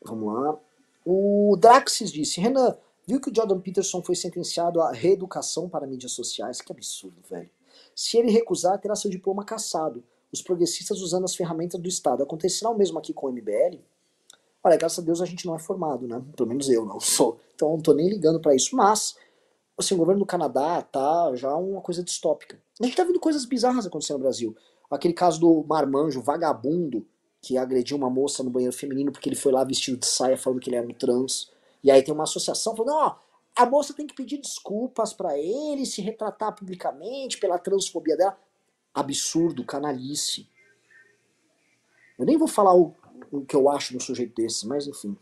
vamos 0.01 0.33
lá. 0.33 0.59
O 1.05 1.55
Draxis 1.57 2.11
disse: 2.11 2.41
Renan, 2.41 2.77
viu 3.07 3.21
que 3.21 3.29
o 3.29 3.35
Jordan 3.35 3.61
Peterson 3.61 4.01
foi 4.01 4.15
sentenciado 4.15 4.81
à 4.81 4.91
reeducação 4.91 5.69
para 5.69 5.87
mídias 5.87 6.11
sociais? 6.11 6.61
Que 6.61 6.71
absurdo, 6.71 7.21
velho. 7.29 7.49
Se 7.95 8.17
ele 8.17 8.31
recusar, 8.31 8.79
terá 8.79 8.95
seu 8.95 9.09
diploma 9.09 9.45
cassado 9.45 10.03
os 10.31 10.41
progressistas 10.41 11.01
usando 11.01 11.25
as 11.25 11.35
ferramentas 11.35 11.79
do 11.79 11.87
Estado. 11.87 12.23
Acontecerá 12.23 12.69
o 12.69 12.77
mesmo 12.77 12.99
aqui 12.99 13.13
com 13.13 13.27
o 13.27 13.31
MBL? 13.31 13.79
Olha, 14.63 14.77
graças 14.77 14.99
a 14.99 15.01
Deus 15.01 15.21
a 15.21 15.25
gente 15.25 15.45
não 15.45 15.55
é 15.55 15.59
formado, 15.59 16.07
né? 16.07 16.21
Pelo 16.35 16.49
menos 16.49 16.69
eu 16.69 16.85
não 16.85 16.99
sou. 16.99 17.39
Então 17.55 17.69
não 17.69 17.79
tô 17.79 17.93
nem 17.93 18.09
ligando 18.09 18.39
para 18.39 18.55
isso. 18.55 18.75
Mas, 18.75 19.15
assim, 19.77 19.95
o 19.95 19.97
governo 19.97 20.19
do 20.19 20.25
Canadá 20.25 20.81
tá 20.81 21.33
já 21.35 21.55
uma 21.55 21.81
coisa 21.81 22.03
distópica. 22.03 22.61
A 22.79 22.85
gente 22.85 22.95
tá 22.95 23.03
vendo 23.03 23.19
coisas 23.19 23.45
bizarras 23.45 23.85
acontecendo 23.85 24.17
no 24.17 24.23
Brasil. 24.23 24.55
Aquele 24.91 25.13
caso 25.13 25.39
do 25.39 25.63
marmanjo 25.67 26.21
vagabundo 26.21 27.05
que 27.41 27.57
agrediu 27.57 27.95
uma 27.95 28.09
moça 28.09 28.43
no 28.43 28.49
banheiro 28.49 28.75
feminino 28.75 29.11
porque 29.11 29.29
ele 29.29 29.35
foi 29.35 29.51
lá 29.51 29.63
vestido 29.63 29.97
de 29.97 30.05
saia 30.05 30.37
falando 30.37 30.59
que 30.59 30.69
ele 30.69 30.75
era 30.75 30.87
um 30.87 30.93
trans. 30.93 31.51
E 31.83 31.89
aí 31.89 32.03
tem 32.03 32.13
uma 32.13 32.23
associação 32.23 32.75
falando, 32.75 32.95
ó, 32.95 33.15
a 33.55 33.65
moça 33.65 33.93
tem 33.93 34.05
que 34.05 34.15
pedir 34.15 34.37
desculpas 34.37 35.13
para 35.13 35.37
ele, 35.37 35.85
se 35.85 36.01
retratar 36.01 36.53
publicamente 36.53 37.37
pela 37.37 37.57
transfobia 37.57 38.17
dela 38.17 38.37
absurdo, 38.99 39.63
canalice. 39.63 40.47
Eu 42.17 42.25
nem 42.25 42.37
vou 42.37 42.47
falar 42.47 42.75
o, 42.75 42.93
o 43.31 43.45
que 43.45 43.55
eu 43.55 43.69
acho 43.69 43.95
um 43.95 43.99
sujeito 43.99 44.35
desse, 44.35 44.67
mas 44.67 44.87
enfim. 44.87 45.17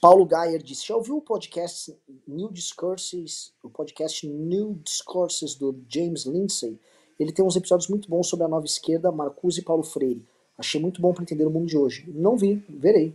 Paulo 0.00 0.26
Geyer 0.26 0.62
disse: 0.62 0.86
já 0.86 0.96
ouviu 0.96 1.18
o 1.18 1.22
podcast 1.22 1.94
New 2.26 2.50
Discourses, 2.50 3.52
o 3.62 3.68
podcast 3.68 4.26
New 4.26 4.80
Discourses 4.82 5.54
do 5.54 5.78
James 5.88 6.24
Lindsay? 6.24 6.78
Ele 7.18 7.32
tem 7.32 7.44
uns 7.44 7.56
episódios 7.56 7.88
muito 7.88 8.08
bons 8.08 8.26
sobre 8.26 8.46
a 8.46 8.48
nova 8.48 8.64
esquerda, 8.64 9.12
Marcuse 9.12 9.60
e 9.60 9.64
Paulo 9.64 9.82
Freire. 9.82 10.26
Achei 10.56 10.80
muito 10.80 11.02
bom 11.02 11.12
para 11.12 11.22
entender 11.22 11.44
o 11.44 11.50
mundo 11.50 11.66
de 11.66 11.76
hoje. 11.76 12.04
Não 12.08 12.36
vi, 12.36 12.64
verei. 12.66 13.14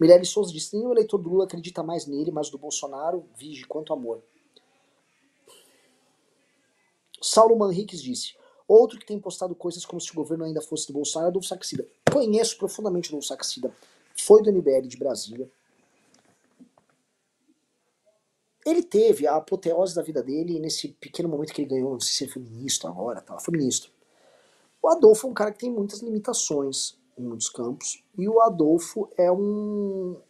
Mirelle 0.00 0.24
Souza 0.24 0.50
disse: 0.50 0.74
nem 0.76 0.86
o 0.86 0.92
eleitor 0.92 1.18
do 1.18 1.28
Lula 1.28 1.44
acredita 1.44 1.82
mais 1.82 2.06
nele, 2.06 2.30
mas 2.30 2.48
do 2.48 2.56
Bolsonaro, 2.56 3.24
vige 3.36 3.64
quanto 3.64 3.92
amor. 3.92 4.22
Saulo 7.20 7.56
Manriques 7.56 8.02
disse: 8.02 8.34
outro 8.66 8.98
que 8.98 9.06
tem 9.06 9.18
postado 9.18 9.54
coisas 9.54 9.84
como 9.84 10.00
se 10.00 10.12
o 10.12 10.14
governo 10.14 10.44
ainda 10.44 10.60
fosse 10.60 10.86
do 10.86 10.92
Bolsonaro 10.92 11.28
é 11.28 11.30
Adolfo 11.30 11.48
Saxida. 11.48 11.86
Conheço 12.12 12.58
profundamente 12.58 13.08
o 13.08 13.12
Adolfo 13.12 13.28
Saxida. 13.28 13.72
Foi 14.16 14.42
do 14.42 14.52
MBL 14.52 14.88
de 14.88 14.96
Brasília 14.96 15.50
Ele 18.68 18.82
teve 18.82 19.26
a 19.26 19.36
apoteose 19.36 19.94
da 19.94 20.02
vida 20.02 20.22
dele 20.22 20.58
nesse 20.58 20.88
pequeno 20.88 21.26
momento 21.26 21.54
que 21.54 21.62
ele 21.62 21.70
ganhou, 21.70 21.92
não 21.92 22.00
sei 22.00 22.12
se 22.12 22.24
ele 22.24 22.32
foi 22.32 22.42
ministro 22.42 22.86
agora, 22.86 23.22
tá? 23.22 23.38
foi 23.38 23.56
ministro. 23.56 23.90
O 24.82 24.88
Adolfo 24.88 25.26
é 25.26 25.30
um 25.30 25.34
cara 25.34 25.52
que 25.52 25.60
tem 25.60 25.70
muitas 25.70 26.00
limitações 26.00 26.98
em 27.16 27.22
muitos 27.22 27.48
campos, 27.48 28.04
e 28.16 28.28
o 28.28 28.42
Adolfo 28.42 29.10
é 29.16 29.32
um 29.32 30.20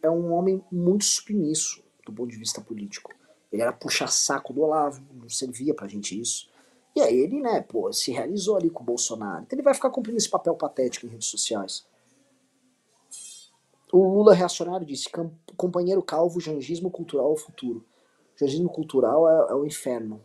é 0.00 0.08
um 0.08 0.32
homem 0.32 0.64
muito 0.70 1.04
submisso 1.04 1.82
do 2.06 2.12
ponto 2.12 2.30
de 2.30 2.36
vista 2.36 2.60
político. 2.60 3.12
Ele 3.52 3.62
era 3.62 3.72
puxa-saco 3.72 4.52
do 4.52 4.62
Olavo, 4.62 5.02
não 5.14 5.28
servia 5.28 5.74
pra 5.74 5.88
gente 5.88 6.18
isso. 6.18 6.48
E 6.94 7.00
aí 7.00 7.16
ele, 7.16 7.40
né, 7.40 7.60
pô, 7.62 7.92
se 7.92 8.10
realizou 8.10 8.56
ali 8.56 8.70
com 8.70 8.82
o 8.82 8.86
Bolsonaro. 8.86 9.42
Então 9.42 9.56
ele 9.56 9.64
vai 9.64 9.74
ficar 9.74 9.90
cumprindo 9.90 10.18
esse 10.18 10.28
papel 10.28 10.54
patético 10.54 11.06
em 11.06 11.10
redes 11.10 11.28
sociais. 11.28 11.86
O 13.92 13.98
Lula 13.98 14.34
reacionário 14.34 14.86
disse: 14.86 15.08
companheiro 15.56 16.02
calvo, 16.02 16.40
jangismo 16.40 16.90
cultural 16.90 17.26
ao 17.26 17.36
futuro. 17.36 17.84
Jangismo 18.36 18.68
cultural 18.68 19.28
é, 19.28 19.52
é 19.52 19.54
o 19.54 19.64
inferno. 19.64 20.22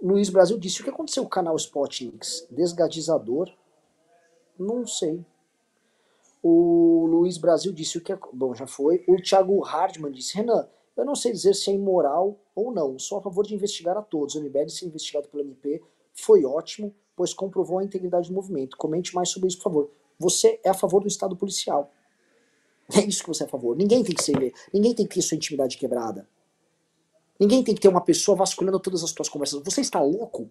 Luiz 0.00 0.28
Brasil 0.28 0.58
disse: 0.58 0.80
o 0.80 0.84
que 0.84 0.90
aconteceu 0.90 1.22
com 1.22 1.28
o 1.28 1.30
canal 1.30 1.56
Spotnix? 1.56 2.46
Desgadizador? 2.50 3.52
Não 4.58 4.86
sei. 4.86 5.24
O 6.42 7.06
Luiz 7.06 7.38
Brasil 7.38 7.72
disse 7.72 7.98
o 7.98 8.00
que 8.00 8.12
é. 8.12 8.18
Bom, 8.32 8.54
já 8.54 8.66
foi. 8.66 9.02
O 9.08 9.16
Thiago 9.16 9.58
Hardman 9.60 10.12
disse: 10.12 10.36
Renan, 10.36 10.68
eu 10.96 11.04
não 11.04 11.14
sei 11.14 11.32
dizer 11.32 11.54
se 11.54 11.70
é 11.70 11.74
imoral 11.74 12.38
ou 12.54 12.72
não. 12.72 12.98
Sou 12.98 13.18
a 13.18 13.22
favor 13.22 13.44
de 13.44 13.54
investigar 13.54 13.96
a 13.96 14.02
todos. 14.02 14.34
O 14.34 14.40
MBL 14.40 14.68
ser 14.68 14.86
investigado 14.86 15.28
pelo 15.28 15.42
MP 15.42 15.82
foi 16.12 16.44
ótimo, 16.44 16.94
pois 17.16 17.34
comprovou 17.34 17.78
a 17.78 17.84
integridade 17.84 18.28
do 18.28 18.34
movimento. 18.34 18.76
Comente 18.76 19.14
mais 19.14 19.28
sobre 19.28 19.48
isso, 19.48 19.58
por 19.58 19.64
favor. 19.64 19.90
Você 20.18 20.60
é 20.62 20.70
a 20.70 20.74
favor 20.74 21.00
do 21.00 21.08
Estado 21.08 21.36
policial. 21.36 21.92
É 22.92 23.00
isso 23.00 23.22
que 23.22 23.28
você 23.28 23.44
é 23.44 23.46
a 23.46 23.48
favor. 23.48 23.76
Ninguém 23.76 24.04
tem 24.04 24.14
que 24.14 24.22
ser, 24.22 24.52
ninguém 24.72 24.94
tem 24.94 25.06
que 25.06 25.14
ter 25.14 25.22
sua 25.22 25.36
intimidade 25.36 25.78
quebrada. 25.78 26.28
Ninguém 27.40 27.64
tem 27.64 27.74
que 27.74 27.80
ter 27.80 27.88
uma 27.88 28.00
pessoa 28.00 28.36
vasculhando 28.36 28.78
todas 28.78 29.02
as 29.02 29.10
suas 29.10 29.28
conversas. 29.28 29.62
Você 29.64 29.80
está 29.80 30.00
louco? 30.00 30.50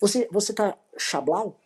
Você, 0.00 0.28
você 0.30 0.52
tá 0.52 0.76
chablau? 0.98 1.58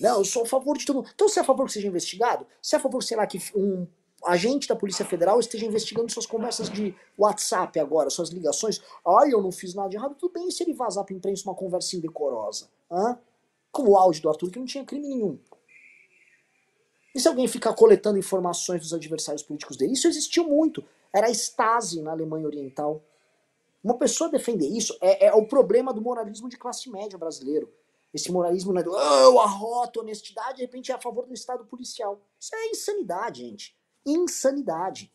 Não, 0.00 0.18
eu 0.18 0.24
sou 0.24 0.42
a 0.42 0.46
favor 0.46 0.76
de 0.78 0.86
todo 0.86 0.96
mundo. 0.96 1.10
Então 1.14 1.28
você 1.28 1.40
é 1.40 1.42
a 1.42 1.44
favor 1.44 1.66
que 1.66 1.72
seja 1.72 1.88
investigado? 1.88 2.46
Você 2.62 2.76
é 2.76 2.78
a 2.78 2.82
favor, 2.82 3.02
sei 3.02 3.16
lá, 3.16 3.26
que 3.26 3.38
um 3.54 3.86
agente 4.26 4.68
da 4.68 4.76
Polícia 4.76 5.04
Federal 5.04 5.38
esteja 5.38 5.64
investigando 5.64 6.10
suas 6.12 6.26
conversas 6.26 6.68
de 6.68 6.94
WhatsApp 7.16 7.78
agora, 7.78 8.10
suas 8.10 8.30
ligações? 8.30 8.82
Ai, 9.06 9.32
eu 9.32 9.40
não 9.40 9.52
fiz 9.52 9.74
nada 9.74 9.88
de 9.88 9.96
errado. 9.96 10.14
Tudo 10.14 10.32
bem 10.32 10.50
se 10.50 10.62
ele 10.62 10.72
vazar 10.72 11.04
pra 11.04 11.14
imprensa 11.14 11.48
uma 11.48 11.54
conversa 11.54 11.96
indecorosa. 11.96 12.68
Hã? 12.90 13.18
Como 13.70 13.92
o 13.92 13.96
áudio 13.96 14.22
do 14.22 14.28
Arthur, 14.28 14.50
que 14.50 14.58
não 14.58 14.66
tinha 14.66 14.84
crime 14.84 15.08
nenhum. 15.08 15.38
E 17.14 17.20
se 17.20 17.28
alguém 17.28 17.48
ficar 17.48 17.72
coletando 17.74 18.18
informações 18.18 18.82
dos 18.82 18.92
adversários 18.92 19.42
políticos 19.42 19.76
dele? 19.76 19.94
Isso 19.94 20.06
existiu 20.06 20.46
muito. 20.46 20.84
Era 21.14 21.28
a 21.28 21.30
Stasi 21.30 22.02
na 22.02 22.10
Alemanha 22.10 22.46
Oriental. 22.46 23.02
Uma 23.82 23.96
pessoa 23.96 24.28
defender 24.28 24.66
isso 24.66 24.96
é, 25.00 25.26
é 25.26 25.34
o 25.34 25.46
problema 25.46 25.94
do 25.94 26.02
moralismo 26.02 26.48
de 26.48 26.58
classe 26.58 26.90
média 26.90 27.16
brasileiro. 27.16 27.72
Esse 28.12 28.32
moralismo 28.32 28.72
né, 28.72 28.82
do 28.82 28.92
oh, 28.92 29.20
eu 29.22 29.40
arroto 29.40 30.00
honestidade, 30.00 30.56
de 30.56 30.62
repente 30.62 30.90
é 30.90 30.94
a 30.94 31.00
favor 31.00 31.26
do 31.26 31.34
Estado 31.34 31.64
policial. 31.64 32.20
Isso 32.40 32.54
é 32.54 32.66
insanidade, 32.66 33.42
gente. 33.42 33.76
Insanidade. 34.06 35.12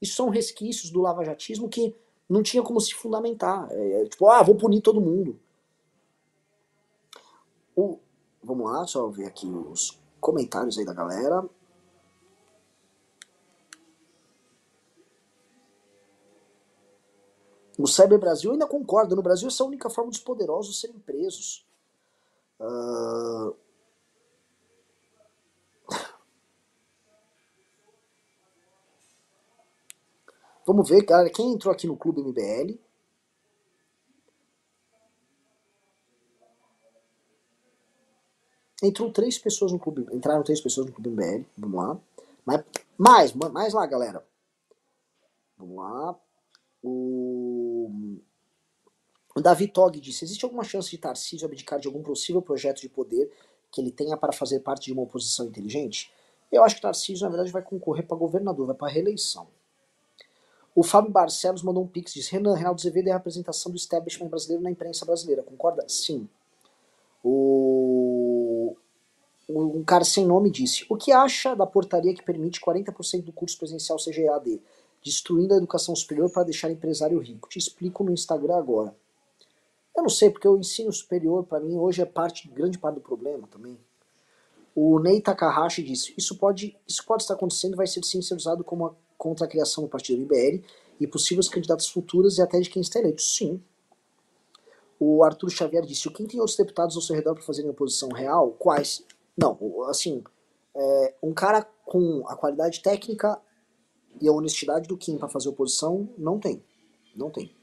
Isso 0.00 0.16
são 0.16 0.28
resquícios 0.28 0.90
do 0.90 1.00
lavajatismo 1.00 1.68
que 1.68 1.96
não 2.28 2.42
tinha 2.42 2.62
como 2.62 2.80
se 2.80 2.94
fundamentar. 2.94 3.68
É, 3.70 4.02
é, 4.02 4.04
tipo, 4.04 4.28
ah, 4.28 4.42
vou 4.42 4.54
punir 4.54 4.82
todo 4.82 5.00
mundo. 5.00 5.40
O, 7.74 7.98
vamos 8.42 8.70
lá, 8.70 8.86
só 8.86 9.08
ver 9.08 9.26
aqui 9.26 9.46
os 9.46 9.98
comentários 10.20 10.78
aí 10.78 10.84
da 10.84 10.92
galera. 10.92 11.48
O 17.78 17.86
Cyber 17.86 18.18
Brasil 18.18 18.52
ainda 18.52 18.66
concorda. 18.66 19.14
No 19.14 19.22
Brasil, 19.22 19.48
essa 19.48 19.62
é 19.62 19.64
a 19.64 19.68
única 19.68 19.90
forma 19.90 20.10
dos 20.10 20.20
poderosos 20.20 20.80
serem 20.80 20.98
presos. 20.98 21.66
Uh... 22.58 23.54
Vamos 30.66 30.88
ver, 30.88 31.04
galera, 31.04 31.30
quem 31.30 31.52
entrou 31.52 31.72
aqui 31.72 31.86
no 31.86 31.96
Clube 31.96 32.20
MBL. 32.20 32.76
Entrou 38.82 39.12
três 39.12 39.38
pessoas 39.38 39.70
no 39.70 39.78
clube. 39.78 40.04
Entraram 40.12 40.42
três 40.42 40.60
pessoas 40.60 40.88
no 40.88 40.92
clube 40.92 41.10
MBL. 41.10 41.46
Vamos 41.56 41.76
lá. 41.76 42.00
Mais, 42.98 43.32
mais, 43.32 43.72
lá, 43.72 43.86
galera. 43.86 44.26
Vamos 45.56 45.76
lá. 45.76 46.18
O, 46.82 48.18
o 49.36 49.40
Davi 49.40 49.68
Tog 49.68 50.00
disse: 50.00 50.24
existe 50.24 50.44
alguma 50.44 50.64
chance 50.64 50.90
de 50.90 50.98
Tarcísio 50.98 51.46
abdicar 51.46 51.78
de 51.78 51.86
algum 51.86 52.02
possível 52.02 52.42
projeto 52.42 52.80
de 52.80 52.88
poder 52.88 53.32
que 53.70 53.80
ele 53.80 53.92
tenha 53.92 54.16
para 54.16 54.32
fazer 54.32 54.60
parte 54.60 54.86
de 54.86 54.92
uma 54.92 55.02
oposição 55.02 55.46
inteligente? 55.46 56.12
Eu 56.50 56.64
acho 56.64 56.74
que 56.74 56.82
Tarcísio, 56.82 57.22
na 57.22 57.30
verdade, 57.30 57.52
vai 57.52 57.62
concorrer 57.62 58.04
para 58.04 58.16
governador, 58.16 58.66
vai 58.66 58.76
para 58.76 58.92
reeleição. 58.92 59.46
O 60.76 60.82
Fábio 60.82 61.10
Barcelos 61.10 61.62
mandou 61.62 61.82
um 61.82 61.86
pix, 61.86 62.12
diz, 62.12 62.28
Renan, 62.28 62.54
Reinaldo 62.54 62.78
Azevedo 62.78 63.08
é 63.08 63.10
a 63.12 63.16
representação 63.16 63.72
do 63.72 63.78
establishment 63.78 64.28
brasileiro 64.28 64.62
na 64.62 64.70
imprensa 64.70 65.06
brasileira, 65.06 65.42
concorda? 65.42 65.82
Sim. 65.88 66.28
O... 67.24 68.76
Um 69.48 69.82
cara 69.82 70.04
sem 70.04 70.26
nome 70.26 70.50
disse: 70.50 70.84
O 70.90 70.96
que 70.96 71.12
acha 71.12 71.54
da 71.54 71.64
portaria 71.64 72.12
que 72.12 72.22
permite 72.22 72.60
40% 72.60 73.22
do 73.22 73.32
curso 73.32 73.56
presencial 73.56 73.98
seja 73.98 74.20
EAD, 74.20 74.60
destruindo 75.02 75.54
a 75.54 75.56
educação 75.56 75.96
superior 75.96 76.28
para 76.30 76.44
deixar 76.44 76.70
empresário 76.70 77.18
rico? 77.20 77.48
Te 77.48 77.58
explico 77.58 78.04
no 78.04 78.12
Instagram 78.12 78.56
agora. 78.56 78.94
Eu 79.96 80.02
não 80.02 80.10
sei, 80.10 80.28
porque 80.28 80.46
o 80.46 80.58
ensino 80.58 80.92
superior, 80.92 81.44
para 81.44 81.58
mim, 81.58 81.78
hoje 81.78 82.02
é 82.02 82.04
parte, 82.04 82.48
grande 82.48 82.78
parte 82.78 82.96
do 82.96 83.00
problema 83.00 83.48
também. 83.50 83.78
O 84.74 84.98
Ney 84.98 85.22
Takahashi 85.22 85.82
disse: 85.82 86.12
Isso 86.18 86.36
pode, 86.36 86.76
isso 86.86 87.02
pode 87.06 87.22
estar 87.22 87.32
acontecendo 87.32 87.72
e 87.72 87.76
vai 87.76 87.86
ser 87.86 88.04
sim 88.04 88.20
ser 88.20 88.34
usado 88.34 88.62
como 88.62 88.94
contra 89.16 89.46
a 89.46 89.48
criação 89.48 89.84
do 89.84 89.90
partido 89.90 90.22
IBL 90.22 90.64
e 91.00 91.06
possíveis 91.06 91.48
candidatos 91.48 91.88
futuros 91.88 92.38
e 92.38 92.42
até 92.42 92.60
de 92.60 92.70
quem 92.70 92.82
está 92.82 92.98
eleito. 92.98 93.22
Sim, 93.22 93.62
o 94.98 95.22
Arthur 95.22 95.50
Xavier 95.50 95.84
disse: 95.84 96.10
quem 96.10 96.26
tem 96.26 96.40
outros 96.40 96.56
deputados 96.56 96.96
ao 96.96 97.02
seu 97.02 97.14
redor 97.14 97.34
para 97.34 97.42
fazerem 97.42 97.70
oposição 97.70 98.08
real? 98.08 98.52
Quais? 98.58 99.04
Não, 99.36 99.58
assim, 99.88 100.22
é, 100.74 101.14
um 101.22 101.32
cara 101.32 101.62
com 101.84 102.24
a 102.26 102.36
qualidade 102.36 102.80
técnica 102.80 103.40
e 104.20 104.28
a 104.28 104.32
honestidade 104.32 104.88
do 104.88 104.96
Kim 104.96 105.18
para 105.18 105.28
fazer 105.28 105.48
oposição, 105.48 106.08
não 106.16 106.38
tem. 106.38 106.62
Não 107.14 107.30
tem. 107.30 107.54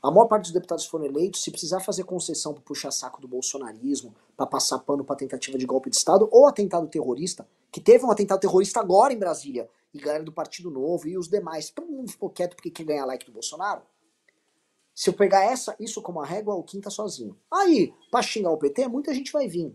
A 0.00 0.10
maior 0.12 0.26
parte 0.26 0.44
dos 0.44 0.52
deputados 0.52 0.86
foram 0.86 1.06
eleitos, 1.06 1.42
se 1.42 1.50
precisar 1.50 1.80
fazer 1.80 2.04
concessão 2.04 2.54
para 2.54 2.62
puxar 2.62 2.92
saco 2.92 3.20
do 3.20 3.26
bolsonarismo, 3.26 4.14
para 4.36 4.46
passar 4.46 4.78
pano 4.78 5.04
para 5.04 5.16
tentativa 5.16 5.58
de 5.58 5.66
golpe 5.66 5.90
de 5.90 5.96
Estado 5.96 6.28
ou 6.30 6.46
atentado 6.46 6.86
terrorista, 6.86 7.48
que 7.72 7.80
teve 7.80 8.04
um 8.04 8.10
atentado 8.10 8.38
terrorista 8.38 8.78
agora 8.78 9.12
em 9.12 9.18
Brasília, 9.18 9.68
e 9.92 9.98
galera 9.98 10.24
do 10.24 10.32
Partido 10.32 10.70
Novo 10.70 11.08
e 11.08 11.16
os 11.16 11.28
demais, 11.28 11.70
todo 11.70 11.90
mundo 11.90 12.10
ficou 12.10 12.30
quieto 12.30 12.54
porque 12.54 12.70
quer 12.70 12.84
ganhar 12.84 13.04
like 13.04 13.24
do 13.24 13.32
Bolsonaro. 13.32 13.82
Se 14.94 15.10
eu 15.10 15.14
pegar 15.14 15.44
essa, 15.44 15.76
isso 15.78 16.02
como 16.02 16.20
a 16.20 16.26
régua, 16.26 16.54
o 16.54 16.62
Kim 16.62 16.80
tá 16.80 16.90
sozinho. 16.90 17.38
Aí, 17.52 17.94
pra 18.10 18.20
xingar 18.20 18.50
o 18.50 18.58
PT, 18.58 18.88
muita 18.88 19.14
gente 19.14 19.32
vai 19.32 19.46
vir. 19.46 19.74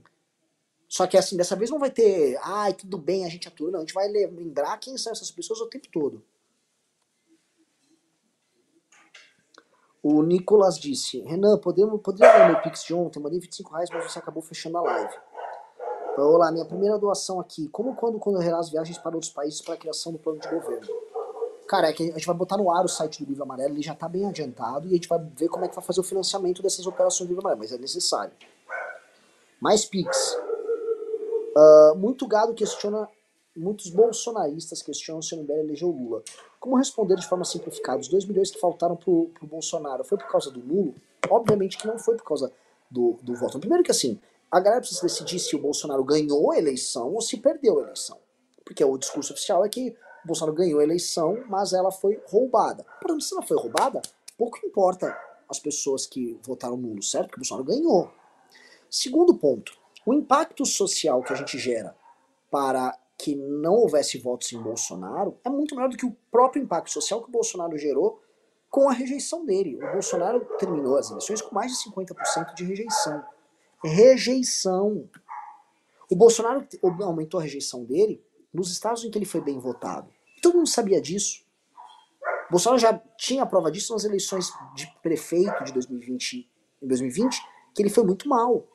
Só 0.88 1.08
que 1.08 1.18
assim, 1.18 1.38
dessa 1.38 1.56
vez 1.56 1.70
não 1.70 1.80
vai 1.80 1.90
ter, 1.90 2.38
ai, 2.44 2.74
tudo 2.74 2.98
bem, 2.98 3.26
a 3.26 3.30
gente 3.30 3.48
atua. 3.48 3.72
Não, 3.72 3.80
a 3.80 3.82
gente 3.82 3.94
vai 3.94 4.08
lembrar 4.08 4.78
quem 4.78 4.98
são 4.98 5.12
essas 5.12 5.32
pessoas 5.32 5.62
o 5.62 5.68
tempo 5.68 5.88
todo. 5.92 6.24
O 10.04 10.22
Nicolas 10.22 10.78
disse, 10.78 11.22
Renan, 11.22 11.58
podemos, 11.58 12.02
poderia 12.02 12.38
ver 12.38 12.52
meu 12.52 12.62
Pix 12.62 12.84
de 12.84 12.94
ontem? 12.94 13.22
Mandei 13.22 13.40
25 13.40 13.72
reais, 13.72 13.90
mas 13.90 14.12
você 14.12 14.20
acabou 14.20 14.44
fechando 14.44 14.78
a 14.78 14.82
live. 14.82 15.16
Então, 16.14 16.32
olá, 16.32 16.52
minha 16.52 16.64
primeira 16.64 16.96
doação 17.00 17.40
aqui. 17.40 17.68
Como 17.70 17.96
quando, 17.96 18.20
quando 18.20 18.38
as 18.38 18.70
viagens 18.70 19.00
para 19.00 19.16
outros 19.16 19.32
países 19.32 19.62
para 19.62 19.74
a 19.74 19.78
criação 19.78 20.12
do 20.12 20.20
plano 20.20 20.40
de 20.40 20.48
governo? 20.48 20.88
Cara, 21.68 21.90
é 21.90 21.94
que 21.94 22.04
a 22.04 22.14
gente 22.14 22.28
vai 22.28 22.36
botar 22.36 22.56
no 22.56 22.70
ar 22.70 22.86
o 22.86 22.88
site 22.88 23.24
do 23.24 23.30
Livro 23.30 23.42
Amarelo, 23.42 23.74
ele 23.74 23.82
já 23.82 23.94
está 23.94 24.08
bem 24.08 24.28
adiantado, 24.28 24.88
e 24.88 24.92
a 24.92 24.94
gente 24.94 25.08
vai 25.08 25.18
ver 25.20 25.48
como 25.48 25.66
é 25.66 25.68
que 25.68 25.74
vai 25.74 25.84
fazer 25.84 26.02
o 26.02 26.04
financiamento 26.04 26.62
dessas 26.62 26.86
operações 26.86 27.28
do 27.28 27.32
Livro 27.32 27.42
Amarelo, 27.42 27.62
mas 27.62 27.72
é 27.72 27.80
necessário. 27.80 28.32
Mais 29.60 29.86
Pix. 29.86 30.38
Uh, 31.56 31.96
muito 31.96 32.28
gado 32.28 32.54
questiona, 32.54 33.10
muitos 33.58 33.90
bolsonaristas 33.90 34.84
questionam 34.84 35.22
se 35.22 35.34
o 35.34 35.42
MBL 35.42 35.62
elegeu 35.62 35.90
Lula. 35.90 36.22
Como 36.60 36.76
responder 36.76 37.16
de 37.16 37.28
forma 37.28 37.44
simplificada? 37.44 38.00
Os 38.00 38.08
2 38.08 38.26
milhões 38.26 38.52
que 38.52 38.60
faltaram 38.60 38.96
pro, 38.96 39.32
pro 39.34 39.48
Bolsonaro 39.48 40.04
foi 40.04 40.20
por 40.20 40.28
causa 40.28 40.52
do 40.52 40.60
Lula? 40.60 40.94
Obviamente 41.28 41.76
que 41.76 41.88
não 41.88 41.98
foi 41.98 42.16
por 42.18 42.26
causa 42.26 42.52
do, 42.92 43.18
do 43.24 43.34
voto. 43.34 43.60
Primeiro 43.60 43.84
que 43.84 43.90
assim, 43.90 44.20
a 44.54 44.60
galera 44.60 44.82
precisa 44.82 45.02
decidir 45.02 45.40
se 45.40 45.56
o 45.56 45.60
Bolsonaro 45.60 46.04
ganhou 46.04 46.52
a 46.52 46.58
eleição 46.60 47.12
ou 47.12 47.22
se 47.22 47.38
perdeu 47.38 47.80
a 47.80 47.82
eleição. 47.82 48.20
Porque 48.64 48.86
o 48.86 48.98
discurso 49.00 49.34
oficial 49.34 49.66
é 49.66 49.70
que 49.70 49.98
o 50.24 50.28
Bolsonaro 50.28 50.56
ganhou 50.56 50.80
a 50.80 50.84
eleição, 50.84 51.44
mas 51.50 51.74
ela 51.74 51.92
foi 51.92 52.22
roubada. 52.28 52.86
Portanto, 53.02 53.24
se 53.24 53.34
ela 53.34 53.42
foi 53.42 53.58
roubada, 53.58 54.00
pouco 54.38 54.64
importa 54.64 55.18
as 55.50 55.58
pessoas 55.58 56.06
que 56.06 56.40
votaram 56.44 56.78
nulo, 56.78 57.02
certo? 57.02 57.30
Porque 57.30 57.40
o 57.40 57.42
Bolsonaro 57.42 57.66
ganhou. 57.66 58.12
Segundo 58.92 59.36
ponto, 59.36 59.74
o 60.06 60.14
impacto 60.14 60.68
social 60.68 61.24
que 61.24 61.34
a 61.34 61.36
gente 61.36 61.58
gera 61.58 61.96
para 62.52 62.96
que 63.18 63.36
não 63.36 63.74
houvesse 63.74 64.20
votos 64.20 64.54
em 64.54 64.62
Bolsonaro 64.62 65.36
é 65.44 65.50
muito 65.50 65.74
maior 65.74 65.90
do 65.90 65.98
que 65.98 66.06
o 66.06 66.16
próprio 66.30 66.62
impacto 66.62 66.92
social 66.92 67.24
que 67.24 67.30
o 67.30 67.32
Bolsonaro 67.32 67.76
gerou 67.76 68.22
com 68.70 68.88
a 68.88 68.94
rejeição 68.94 69.44
dele. 69.44 69.84
O 69.84 69.92
Bolsonaro 69.94 70.46
terminou 70.60 70.96
as 70.96 71.10
eleições 71.10 71.42
com 71.42 71.56
mais 71.56 71.72
de 71.72 71.90
50% 71.90 72.54
de 72.54 72.64
rejeição. 72.66 73.24
Rejeição. 73.84 75.10
O 76.10 76.16
Bolsonaro 76.16 76.68
aumentou 77.02 77.40
a 77.40 77.44
rejeição 77.44 77.84
dele 77.84 78.24
nos 78.54 78.72
estados 78.72 79.04
em 79.04 79.10
que 79.10 79.18
ele 79.18 79.26
foi 79.26 79.42
bem 79.42 79.60
votado. 79.60 80.10
Todo 80.42 80.58
mundo 80.58 80.70
sabia 80.70 81.02
disso. 81.02 81.44
O 82.48 82.52
Bolsonaro 82.52 82.80
já 82.80 82.98
tinha 83.18 83.44
a 83.44 83.46
prova 83.46 83.72
disso 83.72 83.94
nas 83.94 84.04
eleições 84.04 84.52
de 84.76 84.88
prefeito 85.02 85.64
de 85.64 85.74
2020, 85.74 86.50
em 86.82 86.88
2020, 86.88 87.42
que 87.74 87.82
ele 87.82 87.90
foi 87.90 88.04
muito 88.04 88.28
mal. 88.30 88.68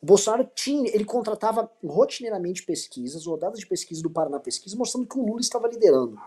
O 0.00 0.06
Bolsonaro 0.06 0.48
tinha, 0.54 0.90
ele 0.94 1.04
contratava 1.04 1.70
rotineiramente 1.84 2.62
pesquisas, 2.62 3.26
rodadas 3.26 3.58
de 3.58 3.66
pesquisa 3.66 4.02
do 4.02 4.10
Paraná 4.10 4.40
Pesquisa, 4.40 4.76
mostrando 4.76 5.06
que 5.06 5.18
o 5.18 5.26
Lula 5.26 5.40
estava 5.40 5.68
liderando. 5.68 6.18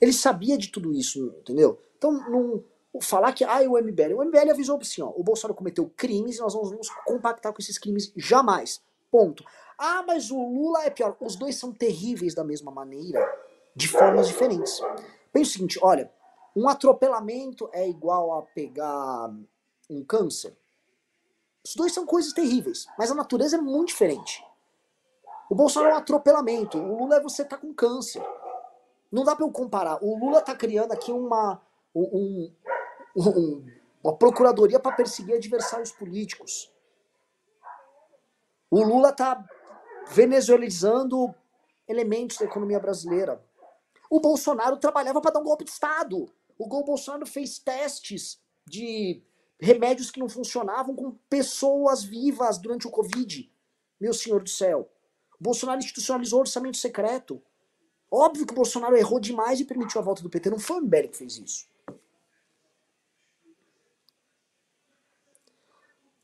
Ele 0.00 0.12
sabia 0.12 0.56
de 0.56 0.68
tudo 0.68 0.92
isso, 0.92 1.34
entendeu? 1.40 1.78
Então, 1.96 2.12
não, 2.30 2.64
falar 3.00 3.32
que 3.32 3.44
ah, 3.44 3.60
o 3.62 3.78
MBL, 3.78 4.14
o 4.14 4.24
MBL 4.24 4.50
avisou 4.50 4.78
assim, 4.80 5.02
ó, 5.02 5.12
o 5.14 5.22
Bolsonaro 5.22 5.56
cometeu 5.56 5.90
crimes 5.96 6.36
e 6.36 6.40
nós 6.40 6.54
vamos 6.54 6.72
nos 6.72 6.88
compactar 7.04 7.52
com 7.52 7.60
esses 7.60 7.78
crimes 7.78 8.12
jamais. 8.16 8.82
Ponto. 9.10 9.44
Ah, 9.78 10.02
mas 10.06 10.30
o 10.30 10.36
Lula 10.36 10.84
é 10.84 10.90
pior. 10.90 11.16
Os 11.20 11.36
dois 11.36 11.56
são 11.56 11.72
terríveis 11.72 12.34
da 12.34 12.44
mesma 12.44 12.70
maneira, 12.70 13.26
de 13.74 13.88
formas 13.88 14.28
diferentes. 14.28 14.80
Pensa 15.32 15.50
o 15.50 15.52
seguinte, 15.52 15.78
olha, 15.82 16.12
um 16.54 16.68
atropelamento 16.68 17.68
é 17.72 17.88
igual 17.88 18.38
a 18.38 18.42
pegar 18.42 19.30
um 19.88 20.04
câncer. 20.04 20.56
Os 21.64 21.74
dois 21.74 21.92
são 21.92 22.06
coisas 22.06 22.32
terríveis, 22.32 22.86
mas 22.98 23.10
a 23.10 23.14
natureza 23.14 23.56
é 23.56 23.60
muito 23.60 23.88
diferente. 23.88 24.44
O 25.48 25.54
Bolsonaro 25.54 25.92
é 25.92 25.94
um 25.94 25.98
atropelamento, 25.98 26.78
o 26.78 26.98
Lula 26.98 27.16
é 27.16 27.20
você 27.20 27.44
tá 27.44 27.56
com 27.56 27.74
câncer. 27.74 28.22
Não 29.10 29.24
dá 29.24 29.34
para 29.34 29.44
eu 29.44 29.50
comparar. 29.50 29.98
O 30.02 30.16
Lula 30.16 30.40
tá 30.40 30.54
criando 30.54 30.92
aqui 30.92 31.10
uma, 31.10 31.60
um, 31.94 32.52
um, 33.16 33.64
uma 34.02 34.16
procuradoria 34.16 34.80
para 34.80 34.96
perseguir 34.96 35.34
adversários 35.34 35.92
políticos. 35.92 36.72
O 38.70 38.82
Lula 38.82 39.12
tá 39.12 39.44
venezuelizando 40.10 41.34
elementos 41.88 42.36
da 42.36 42.44
economia 42.44 42.78
brasileira. 42.78 43.42
O 44.08 44.20
Bolsonaro 44.20 44.76
trabalhava 44.76 45.20
para 45.20 45.32
dar 45.32 45.40
um 45.40 45.44
golpe 45.44 45.64
de 45.64 45.70
Estado. 45.70 46.32
O 46.58 46.84
Bolsonaro 46.84 47.26
fez 47.26 47.58
testes 47.58 48.40
de 48.66 49.22
remédios 49.60 50.10
que 50.10 50.20
não 50.20 50.28
funcionavam 50.28 50.94
com 50.94 51.12
pessoas 51.28 52.02
vivas 52.02 52.58
durante 52.58 52.86
o 52.86 52.90
Covid. 52.90 53.50
Meu 54.00 54.14
senhor 54.14 54.42
do 54.42 54.48
céu. 54.48 54.90
O 55.38 55.42
Bolsonaro 55.42 55.78
institucionalizou 55.78 56.40
orçamento 56.40 56.76
secreto. 56.76 57.42
Óbvio 58.10 58.46
que 58.46 58.52
o 58.52 58.56
Bolsonaro 58.56 58.96
errou 58.96 59.20
demais 59.20 59.60
e 59.60 59.64
permitiu 59.64 60.00
a 60.00 60.04
volta 60.04 60.22
do 60.22 60.30
PT. 60.30 60.50
Não 60.50 60.58
foi 60.58 60.78
o 60.78 60.82
MBL 60.82 61.08
que 61.08 61.16
fez 61.16 61.38
isso. 61.38 61.66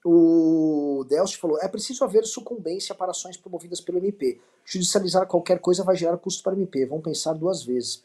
O 0.09 1.05
Delcio 1.09 1.37
falou: 1.41 1.59
é 1.61 1.67
preciso 1.67 2.05
haver 2.05 2.25
sucumbência 2.25 2.95
para 2.95 3.11
ações 3.11 3.37
promovidas 3.37 3.81
pelo 3.81 3.99
MP. 3.99 4.41
Judicializar 4.65 5.27
qualquer 5.27 5.59
coisa 5.59 5.83
vai 5.83 5.97
gerar 5.97 6.17
custo 6.19 6.45
para 6.45 6.55
o 6.55 6.57
MP. 6.57 6.87
Vão 6.87 7.01
pensar 7.01 7.33
duas 7.33 7.65
vezes. 7.65 8.05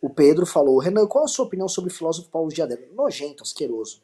O 0.00 0.08
Pedro 0.08 0.46
falou: 0.46 0.78
Renan, 0.78 1.06
qual 1.06 1.24
a 1.24 1.28
sua 1.28 1.44
opinião 1.44 1.68
sobre 1.68 1.90
o 1.90 1.94
filósofo 1.94 2.30
Paulo 2.30 2.48
Diadema? 2.48 2.86
Nojento, 2.94 3.42
asqueroso. 3.42 4.00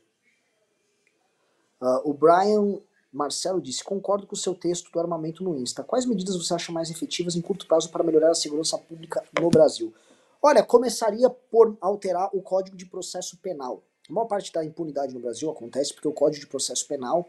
Uh, 1.80 2.10
o 2.10 2.12
Brian 2.12 2.78
Marcelo 3.10 3.58
disse: 3.58 3.82
Concordo 3.82 4.26
com 4.26 4.34
o 4.34 4.38
seu 4.38 4.54
texto 4.54 4.92
do 4.92 5.00
armamento 5.00 5.42
no 5.42 5.56
Insta. 5.56 5.82
Quais 5.82 6.04
medidas 6.04 6.36
você 6.36 6.52
acha 6.52 6.70
mais 6.70 6.90
efetivas 6.90 7.36
em 7.36 7.40
curto 7.40 7.66
prazo 7.66 7.88
para 7.88 8.04
melhorar 8.04 8.32
a 8.32 8.34
segurança 8.34 8.76
pública 8.76 9.24
no 9.40 9.48
Brasil? 9.48 9.94
Olha, 10.42 10.62
começaria 10.62 11.30
por 11.30 11.74
alterar 11.80 12.28
o 12.34 12.42
Código 12.42 12.76
de 12.76 12.84
Processo 12.84 13.38
Penal. 13.38 13.82
A 14.08 14.12
maior 14.12 14.26
parte 14.26 14.52
da 14.52 14.64
impunidade 14.64 15.14
no 15.14 15.20
Brasil 15.20 15.50
acontece 15.50 15.92
porque 15.94 16.08
o 16.08 16.12
Código 16.12 16.44
de 16.44 16.50
Processo 16.50 16.86
Penal 16.86 17.28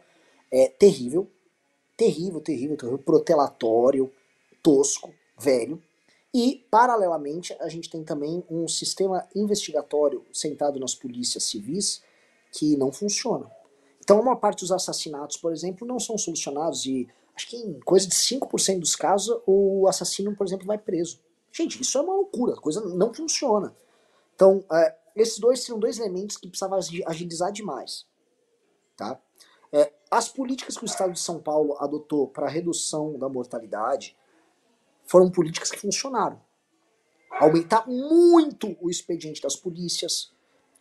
é 0.51 0.67
terrível, 0.67 1.29
terrível, 1.95 2.41
terrível, 2.41 2.77
terrível, 2.77 2.99
protelatório, 2.99 4.11
tosco, 4.61 5.13
velho. 5.37 5.81
E, 6.33 6.65
paralelamente, 6.71 7.55
a 7.59 7.69
gente 7.69 7.89
tem 7.89 8.03
também 8.03 8.43
um 8.49 8.67
sistema 8.67 9.27
investigatório 9.35 10.25
sentado 10.33 10.79
nas 10.79 10.95
polícias 10.95 11.43
civis 11.43 12.01
que 12.51 12.75
não 12.75 12.91
funciona. 12.91 13.49
Então, 13.99 14.19
a 14.19 14.23
maior 14.23 14.37
parte 14.37 14.61
dos 14.61 14.71
assassinatos, 14.71 15.37
por 15.37 15.51
exemplo, 15.53 15.87
não 15.87 15.99
são 15.99 16.17
solucionados 16.17 16.85
e 16.85 17.07
acho 17.35 17.47
que 17.47 17.57
em 17.57 17.79
coisa 17.79 18.07
de 18.07 18.15
5% 18.15 18.79
dos 18.79 18.95
casos 18.95 19.39
o 19.45 19.87
assassino, 19.87 20.35
por 20.35 20.45
exemplo, 20.45 20.65
vai 20.65 20.77
preso. 20.77 21.19
Gente, 21.51 21.81
isso 21.81 21.97
é 21.97 22.01
uma 22.01 22.15
loucura, 22.15 22.53
a 22.53 22.59
coisa 22.59 22.81
não 22.81 23.13
funciona. 23.13 23.75
Então, 24.35 24.63
é, 24.71 24.95
esses 25.15 25.39
dois 25.39 25.61
seriam 25.61 25.79
dois 25.79 25.99
elementos 25.99 26.37
que 26.37 26.47
precisavam 26.47 26.79
agilizar 27.05 27.51
demais. 27.51 28.05
Tá? 28.95 29.19
É, 29.71 29.91
as 30.09 30.29
políticas 30.29 30.77
que 30.77 30.83
o 30.83 30.85
Estado 30.85 31.13
de 31.13 31.19
São 31.19 31.39
Paulo 31.39 31.75
adotou 31.79 32.27
para 32.27 32.47
redução 32.47 33.17
da 33.17 33.27
mortalidade 33.27 34.15
foram 35.05 35.31
políticas 35.31 35.71
que 35.71 35.79
funcionaram. 35.79 36.39
Aumentar 37.31 37.87
muito 37.87 38.77
o 38.79 38.89
expediente 38.89 39.41
das 39.41 39.55
polícias, 39.55 40.31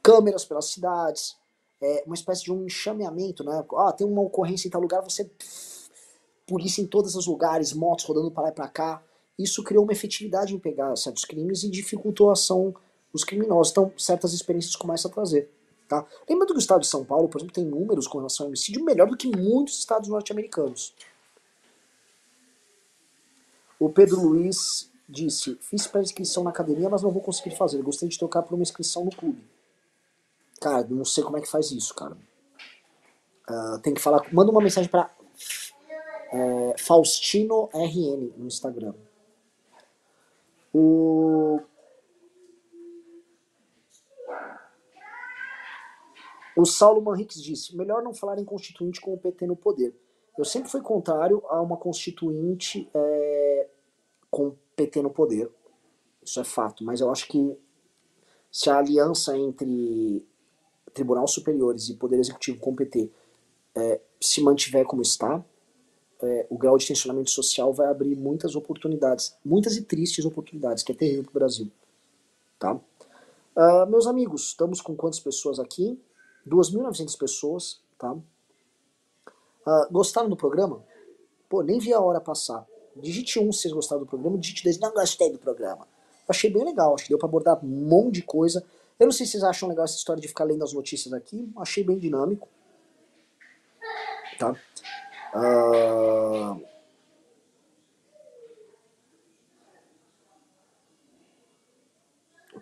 câmeras 0.03 0.45
pelas 0.45 0.67
cidades, 0.67 1.37
é, 1.81 2.05
uma 2.07 2.15
espécie 2.15 2.45
de 2.45 2.53
um 2.53 2.67
enxameamento, 2.67 3.43
né? 3.43 3.65
Ah, 3.77 3.93
tem 3.93 4.07
uma 4.07 4.23
ocorrência 4.23 4.69
em 4.69 4.71
tal 4.71 4.81
lugar, 4.81 5.03
você 5.03 5.29
polícia 6.47 6.83
em 6.83 6.87
todos 6.87 7.17
os 7.17 7.27
lugares, 7.27 7.73
motos 7.73 8.05
rodando 8.05 8.31
para 8.31 8.45
lá 8.45 8.49
e 8.51 8.53
para 8.53 8.69
cá. 8.69 9.03
Isso 9.39 9.65
criou 9.65 9.85
uma 9.85 9.93
efetividade 9.93 10.55
em 10.55 10.59
pegar 10.59 10.95
certos 10.97 11.25
crimes 11.25 11.65
e 11.65 11.71
dificultou 11.71 12.29
a 12.29 12.35
ação 12.35 12.75
dos 13.13 13.25
criminosos. 13.25 13.71
Então, 13.71 13.93
certas 13.97 14.33
experiências 14.33 14.77
começam 14.77 15.11
a 15.11 15.15
trazer. 15.15 15.51
Tá? 15.89 16.07
Lembrando 16.29 16.53
que 16.53 16.59
o 16.59 16.59
estado 16.59 16.81
de 16.81 16.87
São 16.87 17.05
Paulo, 17.05 17.29
por 17.29 17.39
exemplo, 17.39 17.55
tem 17.55 17.65
números 17.65 18.07
com 18.07 18.19
relação 18.19 18.45
ao 18.45 18.49
homicídio 18.49 18.85
melhor 18.85 19.07
do 19.07 19.17
que 19.17 19.29
muitos 19.29 19.79
estados 19.79 20.09
norte-americanos. 20.09 20.95
O 23.79 23.91
Pedro 23.91 24.21
Luiz 24.21 24.91
disse: 25.09 25.57
Fiz 25.61 25.87
pré-inscrição 25.87 26.45
na 26.45 26.51
academia, 26.51 26.89
mas 26.89 27.03
não 27.03 27.11
vou 27.11 27.21
conseguir 27.21 27.57
fazer. 27.57 27.83
Gostaria 27.83 28.11
de 28.11 28.19
trocar 28.19 28.43
por 28.43 28.55
uma 28.55 28.63
inscrição 28.63 29.05
no 29.05 29.11
clube. 29.11 29.45
Cara, 30.61 30.87
não 30.89 31.05
sei 31.05 31.25
como 31.25 31.37
é 31.37 31.41
que 31.41 31.51
faz 31.51 31.71
isso, 31.73 31.93
cara. 31.95 32.17
Uh, 33.51 33.79
tem 33.81 33.93
que 33.93 34.01
falar. 34.01 34.23
Manda 34.33 34.51
uma 34.51 34.63
mensagem 34.63 34.89
para 34.89 35.11
é, 36.33 36.75
Faustino 36.79 37.69
RN 37.75 38.33
no 38.37 38.47
Instagram. 38.47 38.95
O 40.73 41.61
O 46.57 46.65
Saulo 46.65 47.01
Manriques 47.01 47.43
disse: 47.43 47.77
melhor 47.77 48.03
não 48.03 48.15
falar 48.15 48.39
em 48.39 48.45
constituinte 48.45 49.01
com 49.01 49.15
o 49.15 49.19
PT 49.19 49.47
no 49.47 49.57
poder. 49.57 49.95
Eu 50.37 50.45
sempre 50.45 50.71
fui 50.71 50.81
contrário 50.81 51.43
a 51.49 51.61
uma 51.61 51.77
constituinte 51.77 52.89
é, 52.95 53.69
com 54.31 54.55
PT 54.75 55.03
no 55.03 55.11
poder. 55.11 55.51
Isso 56.25 56.41
é 56.41 56.45
fato. 56.45 56.85
Mas 56.85 57.01
eu 57.01 57.11
acho 57.11 57.29
que 57.29 57.57
se 58.51 58.71
a 58.71 58.79
aliança 58.79 59.37
entre 59.37 60.25
Tribunal 60.95 61.27
Superiores 61.27 61.89
e 61.89 61.95
Poder 61.95 62.19
Executivo 62.19 62.59
com 62.61 62.75
PT 62.75 63.11
é, 63.75 64.01
se 64.21 64.43
mantiver 64.43 64.85
como 64.87 65.03
está, 65.03 65.45
é, 66.23 66.47
o 66.49 66.57
grau 66.57 66.79
de 66.79 66.87
tensionamento 66.87 67.31
social 67.31 67.73
vai 67.73 67.89
abrir 67.89 68.17
muitas 68.17 68.55
oportunidades, 68.55 69.35
muitas 69.45 69.77
e 69.77 69.83
tristes 69.83 70.25
oportunidades, 70.25 70.83
que 70.83 70.93
é 70.93 70.95
terrível 70.95 71.25
para 71.25 71.31
o 71.31 71.35
Brasil. 71.35 71.71
Tá? 72.59 72.75
Uh, 72.75 73.87
meus 73.91 74.07
amigos, 74.07 74.49
estamos 74.49 74.81
com 74.81 74.95
quantas 74.95 75.21
pessoas 75.21 75.59
aqui? 75.59 76.01
2.900 76.49 77.19
pessoas, 77.19 77.81
tá? 77.99 78.13
Uh, 78.13 79.93
gostaram 79.93 80.29
do 80.29 80.37
programa? 80.37 80.85
Pô, 81.49 81.63
nem 81.63 81.79
vi 81.79 81.93
a 81.93 82.01
hora 82.01 82.21
passar. 82.21 82.67
Digite 82.97 83.39
um 83.39 83.53
se 83.53 83.63
vocês 83.63 83.75
gostaram 83.75 84.03
do 84.03 84.09
programa, 84.09 84.39
digite 84.39 84.65
dois, 84.65 84.79
não 84.79 84.93
gostei 84.93 85.31
do 85.31 85.39
programa. 85.39 85.87
Achei 86.29 86.51
bem 86.51 86.65
legal, 86.65 86.95
acho 86.95 87.05
que 87.05 87.11
deu 87.11 87.19
para 87.19 87.29
abordar 87.29 87.65
um 87.65 87.69
monte 87.69 88.17
de 88.17 88.23
coisa. 88.23 88.65
Eu 88.99 89.07
não 89.07 89.13
sei 89.13 89.27
se 89.27 89.33
vocês 89.33 89.45
acham 89.45 89.69
legal 89.69 89.85
essa 89.85 89.97
história 89.97 90.21
de 90.21 90.29
ficar 90.29 90.45
lendo 90.45 90.65
as 90.65 90.73
notícias 90.73 91.13
aqui, 91.13 91.51
achei 91.57 91.83
bem 91.83 91.99
dinâmico. 91.99 92.49
Tá? 94.39 94.57
Uh... 95.35 96.73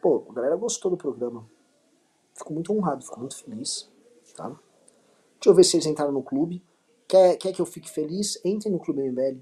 Pô, 0.01 0.27
a 0.31 0.33
galera 0.33 0.57
gostou 0.57 0.91
do 0.91 0.97
programa. 0.97 1.47
Fico 2.41 2.55
muito 2.55 2.73
honrado, 2.73 3.05
fico 3.05 3.21
muito 3.21 3.37
feliz. 3.37 3.91
Tá? 4.35 4.49
Deixa 4.49 5.49
eu 5.49 5.55
ver 5.55 5.63
se 5.63 5.77
eles 5.77 5.87
entraram 5.87 6.13
no 6.13 6.23
clube. 6.23 6.65
Quer, 7.07 7.37
quer 7.37 7.53
que 7.53 7.61
eu 7.61 7.67
fique 7.67 7.91
feliz? 7.91 8.41
Entre 8.43 8.71
no 8.71 8.79
Clube 8.79 9.03
MBL. 9.03 9.41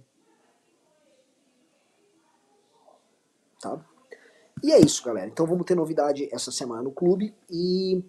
Tá? 3.61 3.84
E 4.64 4.72
é 4.72 4.80
isso, 4.80 5.05
galera. 5.05 5.28
Então 5.28 5.46
vamos 5.46 5.64
ter 5.64 5.76
novidade 5.76 6.28
essa 6.32 6.51
semana 6.51 6.82
no 6.82 6.90
clube. 6.90 7.32
E 7.49 8.03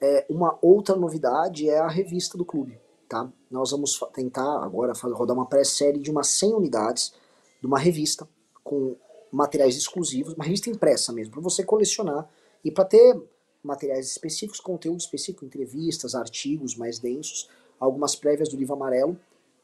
é, 0.00 0.26
uma 0.30 0.58
outra 0.62 0.96
novidade 0.96 1.68
é 1.68 1.78
a 1.78 1.88
revista 1.88 2.38
do 2.38 2.44
clube. 2.44 2.80
Tá? 3.06 3.30
Nós 3.50 3.72
vamos 3.72 4.00
tentar 4.14 4.64
agora 4.64 4.94
rodar 4.94 5.36
uma 5.36 5.46
pré-série 5.46 5.98
de 5.98 6.10
umas 6.10 6.28
100 6.28 6.54
unidades 6.54 7.14
de 7.60 7.66
uma 7.66 7.78
revista 7.78 8.26
com 8.64 8.96
materiais 9.30 9.76
exclusivos, 9.76 10.32
uma 10.32 10.44
revista 10.44 10.70
impressa 10.70 11.12
mesmo, 11.12 11.32
para 11.32 11.42
você 11.42 11.62
colecionar 11.62 12.26
e 12.64 12.70
para 12.70 12.86
ter 12.86 13.20
materiais 13.62 14.10
específicos, 14.10 14.60
conteúdo 14.60 15.00
específico, 15.00 15.44
entrevistas, 15.44 16.14
artigos 16.14 16.76
mais 16.76 16.98
densos, 16.98 17.48
algumas 17.78 18.14
prévias 18.14 18.48
do 18.48 18.56
livro 18.56 18.74
amarelo. 18.74 19.18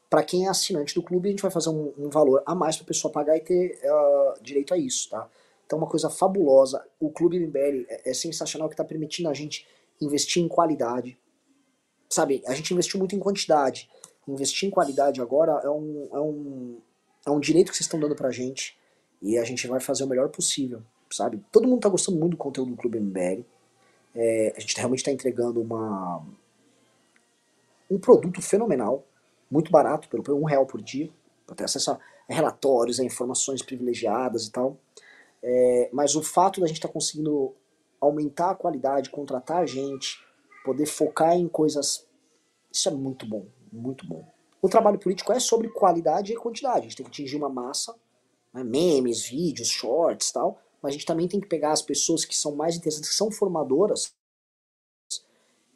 Para 0.09 0.23
quem 0.23 0.45
é 0.45 0.49
assinante 0.49 0.95
do 0.95 1.03
clube, 1.03 1.27
a 1.27 1.31
gente 1.31 1.41
vai 1.41 1.51
fazer 1.51 1.69
um, 1.69 1.93
um 1.97 2.09
valor 2.09 2.41
a 2.45 2.55
mais 2.55 2.77
para 2.77 2.85
a 2.85 2.87
pessoa 2.87 3.11
pagar 3.11 3.35
e 3.35 3.41
ter 3.41 3.79
uh, 3.83 4.41
direito 4.41 4.73
a 4.73 4.77
isso, 4.77 5.09
tá? 5.09 5.29
Então, 5.65 5.77
uma 5.77 5.87
coisa 5.87 6.09
fabulosa. 6.09 6.83
O 6.97 7.09
Clube 7.09 7.37
MBL 7.37 7.85
é, 7.89 8.11
é 8.11 8.13
sensacional 8.13 8.69
que 8.69 8.73
está 8.73 8.85
permitindo 8.85 9.27
a 9.27 9.33
gente 9.33 9.67
investir 10.01 10.41
em 10.41 10.47
qualidade. 10.47 11.19
Sabe, 12.09 12.41
a 12.47 12.53
gente 12.53 12.73
investiu 12.73 12.97
muito 12.97 13.15
em 13.15 13.19
quantidade. 13.19 13.89
Investir 14.25 14.67
em 14.67 14.71
qualidade 14.71 15.21
agora 15.21 15.59
é 15.63 15.69
um, 15.69 16.09
é 16.13 16.19
um, 16.19 16.77
é 17.25 17.31
um 17.31 17.39
direito 17.39 17.71
que 17.71 17.77
vocês 17.77 17.85
estão 17.85 17.99
dando 17.99 18.15
pra 18.15 18.31
gente. 18.31 18.77
E 19.21 19.37
a 19.37 19.43
gente 19.43 19.67
vai 19.67 19.81
fazer 19.81 20.05
o 20.05 20.07
melhor 20.07 20.29
possível, 20.29 20.81
sabe? 21.11 21.43
Todo 21.51 21.67
mundo 21.67 21.81
tá 21.81 21.89
gostando 21.89 22.17
muito 22.17 22.31
do 22.31 22.37
conteúdo 22.37 22.71
do 22.71 22.77
Clube 22.77 22.99
MBL. 22.99 23.43
É, 24.19 24.53
a 24.57 24.59
gente 24.59 24.75
realmente 24.75 24.99
está 24.99 25.11
entregando 25.11 25.61
uma, 25.61 26.25
um 27.89 27.99
produto 27.99 28.41
fenomenal, 28.41 29.05
muito 29.49 29.71
barato, 29.71 30.09
pelo 30.09 30.35
um 30.35 30.43
real 30.43 30.65
por 30.65 30.81
dia, 30.81 31.09
para 31.45 31.55
ter 31.55 31.65
acesso 31.65 31.91
a 31.91 31.99
relatórios, 32.27 32.99
a 32.99 33.03
informações 33.03 33.61
privilegiadas 33.61 34.47
e 34.47 34.51
tal. 34.51 34.75
É, 35.43 35.89
mas 35.93 36.15
o 36.15 36.23
fato 36.23 36.59
da 36.59 36.65
gente 36.65 36.77
estar 36.77 36.87
tá 36.87 36.93
conseguindo 36.93 37.53
aumentar 38.01 38.51
a 38.51 38.55
qualidade, 38.55 39.11
contratar 39.11 39.67
gente, 39.67 40.19
poder 40.65 40.87
focar 40.87 41.33
em 41.33 41.47
coisas. 41.47 42.05
Isso 42.71 42.89
é 42.89 42.91
muito 42.91 43.25
bom, 43.25 43.45
muito 43.71 44.05
bom. 44.05 44.27
O 44.61 44.67
trabalho 44.67 44.97
político 44.97 45.31
é 45.31 45.39
sobre 45.39 45.69
qualidade 45.69 46.33
e 46.33 46.35
quantidade. 46.35 46.79
A 46.79 46.81
gente 46.81 46.97
tem 46.97 47.05
que 47.05 47.11
atingir 47.11 47.37
uma 47.37 47.49
massa, 47.49 47.95
né, 48.51 48.63
memes, 48.63 49.27
vídeos, 49.27 49.67
shorts 49.67 50.31
tal, 50.31 50.59
mas 50.81 50.89
a 50.89 50.93
gente 50.93 51.05
também 51.05 51.27
tem 51.27 51.39
que 51.39 51.47
pegar 51.47 51.71
as 51.71 51.81
pessoas 51.81 52.25
que 52.25 52.35
são 52.35 52.55
mais 52.55 52.75
interessantes, 52.75 53.09
que 53.09 53.15
são 53.15 53.31
formadoras, 53.31 54.13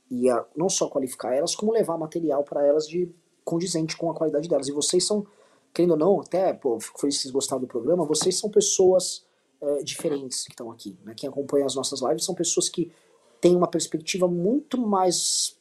e 0.10 0.30
a, 0.30 0.46
não 0.56 0.70
só 0.70 0.90
qualificar 0.90 1.34
elas, 1.34 1.56
como 1.56 1.72
levar 1.72 1.98
material 1.98 2.44
para 2.44 2.66
elas 2.66 2.88
de 2.88 3.10
condizente 3.44 3.98
com 3.98 4.10
a 4.12 4.14
qualidade 4.14 4.48
delas. 4.48 4.68
E 4.68 4.72
vocês 4.72 5.06
são, 5.06 5.26
querendo 5.74 5.92
ou 5.92 5.98
não, 5.98 6.22
até, 6.22 6.54
pô, 6.54 6.80
fico 6.80 7.00
feliz 7.00 7.16
que 7.16 7.24
vocês 7.24 7.34
gostaram 7.34 7.62
do 7.62 7.68
programa, 7.68 8.06
vocês 8.06 8.38
são 8.38 8.50
pessoas 8.50 9.26
é, 9.62 9.84
diferentes 9.84 10.44
que 10.44 10.52
estão 10.52 10.70
aqui. 10.70 10.98
Né? 11.04 11.14
Quem 11.16 11.30
acompanha 11.30 11.66
as 11.66 11.76
nossas 11.76 12.02
lives 12.02 12.26
são 12.26 12.36
pessoas 12.36 12.68
que 12.68 12.92
têm 13.40 13.56
uma 13.56 13.68
perspectiva 13.68 14.28
muito 14.28 14.80
mais 14.80 15.58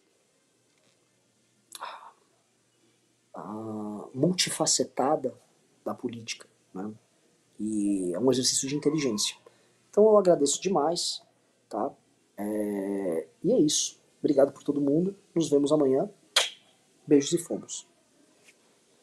uh, 3.37 4.11
multifacetada 4.15 5.35
da 5.85 5.95
política. 5.95 6.47
Né? 6.75 6.93
E 7.61 8.15
é 8.15 8.19
um 8.19 8.33
exercício 8.33 8.67
de 8.67 8.75
inteligência. 8.75 9.37
Então 9.91 10.05
eu 10.05 10.19
agradeço 10.19 10.61
demais. 10.63 11.23
Tá? 11.69 11.93
É... 12.39 13.29
E 13.45 13.53
é 13.53 13.59
isso. 13.59 14.01
Obrigado 14.19 14.53
por 14.53 14.63
todo 14.63 14.81
mundo. 14.81 15.15
Nos 15.35 15.51
vemos 15.51 15.71
amanhã. 15.71 16.09
Beijos 17.07 17.33
e 17.33 17.39
fomos. 17.39 17.90